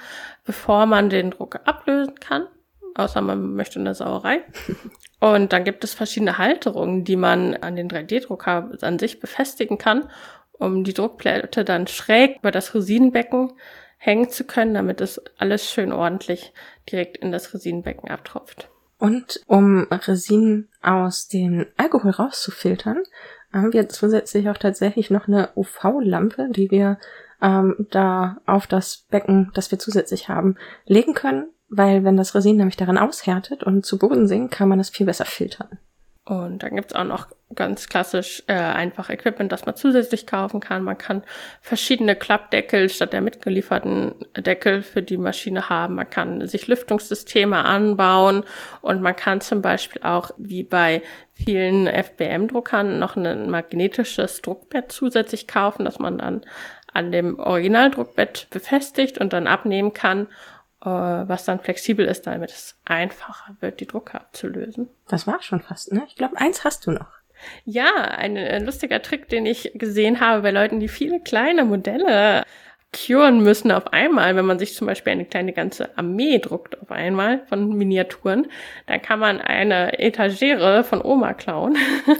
bevor 0.45 0.87
man 0.87 1.11
den 1.11 1.31
Druck 1.31 1.61
ablösen 1.65 2.15
kann. 2.21 2.47
Außer 2.95 3.21
man 3.21 3.55
möchte 3.55 3.79
eine 3.79 3.95
Sauerei. 3.95 4.45
Und 5.21 5.53
dann 5.53 5.65
gibt 5.65 5.85
es 5.85 5.95
verschiedene 5.95 6.39
Halterungen, 6.39 7.05
die 7.05 7.17
man 7.17 7.55
an 7.57 7.77
den 7.77 7.89
3D-Drucker 7.89 8.71
an 8.81 8.99
sich 8.99 9.21
befestigen 9.21 9.79
kann, 9.79 10.09
um 10.53 10.85
die 10.85 10.95
Druckplatte 10.95 11.65
dann 11.65 11.87
schräg 11.87 12.39
über 12.39 12.51
das 12.51 12.75
Resinenbecken 12.75 13.53
hängen 13.99 14.31
zu 14.31 14.45
können, 14.45 14.75
damit 14.75 15.01
es 15.01 15.21
alles 15.39 15.71
schön 15.71 15.93
ordentlich 15.93 16.53
direkt 16.91 17.17
in 17.17 17.33
das 17.33 17.53
Resinenbecken 17.53 18.11
abtropft. 18.11 18.69
Und 18.99 19.41
um 19.47 19.87
Resin 19.91 20.69
aus 20.81 21.29
dem 21.29 21.67
Alkohol 21.77 22.13
rauszufiltern, 22.13 23.03
haben 23.57 23.73
wir 23.73 23.89
zusätzlich 23.89 24.49
auch 24.49 24.59
tatsächlich 24.59 25.11
noch 25.11 25.29
eine 25.29 25.51
UV-Lampe, 25.57 26.49
die 26.51 26.71
wir 26.71 26.99
ähm, 27.43 27.87
da 27.91 28.39
auf 28.47 28.67
das 28.67 29.07
Becken, 29.11 29.51
das 29.55 29.71
wir 29.71 29.79
zusätzlich 29.79 30.29
haben, 30.29 30.57
legen 30.87 31.15
können, 31.15 31.49
weil 31.69 32.05
wenn 32.05 32.17
das 32.17 32.35
Resin 32.35 32.57
nämlich 32.57 32.77
daran 32.77 32.99
aushärtet 32.99 33.63
und 33.65 33.85
zu 33.85 33.99
Boden 33.99 34.27
sinkt, 34.27 34.53
kann 34.53 34.69
man 34.69 34.81
es 34.81 34.91
viel 34.91 35.07
besser 35.07 35.25
filtern. 35.25 35.79
Und 36.27 36.65
dann 36.65 36.75
gibt's 36.75 36.93
auch 36.93 37.05
noch 37.05 37.29
ganz 37.55 37.89
klassisch 37.89 38.43
äh, 38.49 38.55
einfach 38.55 39.11
Equipment, 39.11 39.53
das 39.53 39.65
man 39.65 39.77
zusätzlich 39.77 40.27
kaufen 40.27 40.59
kann. 40.59 40.83
Man 40.83 40.99
kann 40.99 41.23
verschiedene 41.61 42.17
Klappdeckel 42.17 42.89
statt 42.89 43.13
der 43.13 43.21
mitgelieferten 43.21 44.17
Deckel 44.37 44.83
für 44.83 45.03
die 45.03 45.19
Maschine 45.19 45.69
haben. 45.69 45.95
Man 45.95 46.11
kann 46.11 46.45
sich 46.49 46.67
Lüftungssysteme 46.67 47.65
anbauen 47.65 48.43
und 48.81 49.03
man 49.03 49.15
kann 49.15 49.41
zum 49.41 49.63
Beispiel 49.63 50.03
auch, 50.03 50.33
wie 50.37 50.65
bei 50.65 51.01
vielen 51.33 51.87
FBM-Druckern, 51.87 52.99
noch 52.99 53.15
ein 53.15 53.49
magnetisches 53.49 54.43
Druckbett 54.43 54.91
zusätzlich 54.91 55.47
kaufen, 55.47 55.85
das 55.85 56.01
man 56.01 56.19
dann 56.19 56.41
an 56.93 57.13
dem 57.13 57.39
Originaldruckbett 57.39 58.49
befestigt 58.51 59.19
und 59.19 59.33
dann 59.33 59.47
abnehmen 59.47 59.93
kann 59.93 60.27
was 60.91 61.45
dann 61.45 61.61
flexibel 61.61 62.07
ist, 62.07 62.27
damit 62.27 62.51
es 62.51 62.77
einfacher 62.85 63.57
wird, 63.61 63.81
die 63.81 63.87
Drucke 63.87 64.21
abzulösen. 64.21 64.89
Das 65.09 65.27
war 65.27 65.43
schon 65.43 65.61
fast, 65.61 65.93
ne? 65.93 66.03
Ich 66.09 66.17
glaube, 66.17 66.37
eins 66.39 66.65
hast 66.65 66.87
du 66.87 66.93
noch. 66.93 67.09
Ja, 67.65 67.93
ein, 67.95 68.37
ein 68.37 68.65
lustiger 68.65 69.03
Trick, 69.03 69.29
den 69.29 69.47
ich 69.47 69.73
gesehen 69.75 70.21
habe 70.21 70.43
bei 70.43 70.51
Leuten, 70.51 70.81
die 70.81 70.89
viele 70.89 71.21
kleine 71.21 71.65
Modelle 71.65 72.45
curen 72.97 73.43
müssen 73.43 73.71
auf 73.71 73.93
einmal, 73.93 74.37
wenn 74.37 74.47
man 74.47 74.59
sich 74.59 74.75
zum 74.75 74.87
Beispiel 74.87 75.13
eine 75.13 75.27
kleine 75.27 75.53
ganze 75.53 75.97
Armee 75.99 76.39
druckt 76.39 76.81
auf 76.81 76.91
einmal 76.91 77.47
von 77.47 77.77
Miniaturen, 77.77 78.47
dann 78.87 79.03
kann 79.03 79.19
man 79.19 79.41
eine 79.41 79.99
Etagere 79.99 80.83
von 80.83 81.03
Oma 81.03 81.35
klauen, 81.35 81.77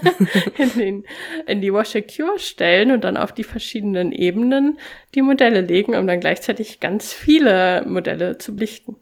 in, 0.57 0.73
den, 0.73 1.03
in 1.47 1.61
die 1.61 1.73
Washer 1.73 2.01
Cure 2.01 2.39
stellen 2.39 2.91
und 2.91 3.03
dann 3.03 3.17
auf 3.17 3.31
die 3.31 3.43
verschiedenen 3.43 4.11
Ebenen 4.11 4.77
die 5.15 5.21
Modelle 5.21 5.61
legen, 5.61 5.95
um 5.95 6.05
dann 6.05 6.19
gleichzeitig 6.19 6.79
ganz 6.79 7.13
viele 7.13 7.83
Modelle 7.85 8.37
zu 8.37 8.55
belichten. 8.55 8.97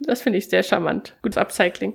Das 0.00 0.22
finde 0.22 0.38
ich 0.38 0.48
sehr 0.48 0.62
charmant. 0.62 1.16
Gutes 1.22 1.38
Upcycling. 1.38 1.94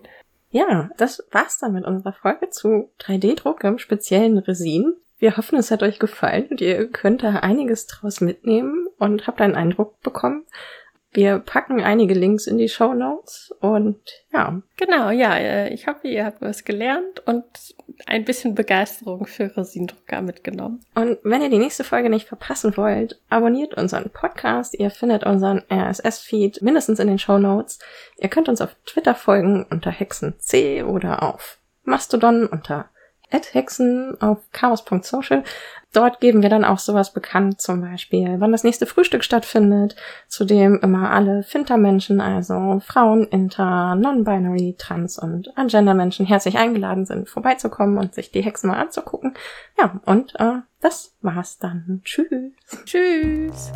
Ja, 0.49 0.89
das 0.97 1.27
war's 1.31 1.57
dann 1.59 1.73
mit 1.73 1.85
unserer 1.85 2.13
Folge 2.13 2.49
zu 2.49 2.89
3D-Druck 3.01 3.63
im 3.63 3.79
speziellen 3.79 4.37
Resin. 4.37 4.93
Wir 5.19 5.37
hoffen, 5.37 5.57
es 5.57 5.71
hat 5.71 5.83
euch 5.83 5.99
gefallen 5.99 6.47
und 6.51 6.61
ihr 6.61 6.87
könnt 6.89 7.23
da 7.23 7.37
einiges 7.37 7.87
draus 7.87 8.21
mitnehmen 8.21 8.87
und 8.99 9.25
habt 9.27 9.41
einen 9.41 9.55
Eindruck 9.55 10.01
bekommen. 10.01 10.45
Wir 11.11 11.39
packen 11.39 11.81
einige 11.81 12.13
Links 12.13 12.45
in 12.45 12.59
die 12.59 12.69
Show 12.69 12.93
Notes 12.93 13.51
und 13.59 13.99
ja. 14.31 14.61
Genau, 14.75 15.09
ja. 15.09 15.35
Äh, 15.35 15.73
ich 15.73 15.87
hoffe, 15.87 16.07
ihr 16.07 16.25
habt 16.25 16.41
was 16.41 16.63
gelernt 16.63 17.25
und 17.25 17.43
ein 18.05 18.25
bisschen 18.25 18.53
Begeisterung 18.53 19.25
für 19.25 19.55
Resinendrucker 19.57 20.21
mitgenommen. 20.21 20.85
Und 20.93 21.17
wenn 21.23 21.41
ihr 21.41 21.49
die 21.49 21.57
nächste 21.57 21.83
Folge 21.83 22.11
nicht 22.11 22.27
verpassen 22.27 22.77
wollt, 22.77 23.19
abonniert 23.29 23.73
unseren 23.73 24.11
Podcast. 24.11 24.77
Ihr 24.77 24.91
findet 24.91 25.23
unseren 25.23 25.63
RSS-Feed 25.71 26.61
mindestens 26.61 26.99
in 26.99 27.07
den 27.07 27.19
Show 27.19 27.39
Notes. 27.39 27.79
Ihr 28.17 28.29
könnt 28.29 28.49
uns 28.49 28.61
auf 28.61 28.75
Twitter 28.85 29.15
folgen 29.15 29.65
unter 29.71 29.89
HexenC 29.89 30.85
oder 30.85 31.23
auf 31.23 31.57
Mastodon 31.83 32.45
unter 32.45 32.89
Hexen 33.29 34.19
auf 34.21 34.39
chaos.social. 34.51 35.43
Dort 35.93 36.19
geben 36.19 36.43
wir 36.43 36.49
dann 36.49 36.65
auch 36.65 36.79
sowas 36.79 37.13
bekannt, 37.13 37.61
zum 37.61 37.81
Beispiel, 37.81 38.35
wann 38.39 38.51
das 38.51 38.63
nächste 38.63 38.85
Frühstück 38.85 39.23
stattfindet, 39.23 39.95
zu 40.27 40.45
dem 40.45 40.79
immer 40.81 41.11
alle 41.11 41.43
Fintermenschen, 41.43 42.19
also 42.21 42.81
Frauen, 42.85 43.25
Inter, 43.27 43.95
Non-Binary, 43.95 44.75
Trans 44.77 45.17
und 45.17 45.57
Agender-Menschen 45.57 46.25
herzlich 46.25 46.57
eingeladen 46.57 47.05
sind, 47.05 47.29
vorbeizukommen 47.29 47.97
und 47.97 48.13
sich 48.13 48.31
die 48.31 48.41
Hexen 48.41 48.69
mal 48.69 48.79
anzugucken. 48.79 49.33
Ja, 49.79 49.99
und 50.05 50.39
äh, 50.39 50.59
das 50.81 51.15
war's 51.21 51.57
dann. 51.57 52.01
Tschüss. 52.03 52.51
Tschüss. 52.85 53.71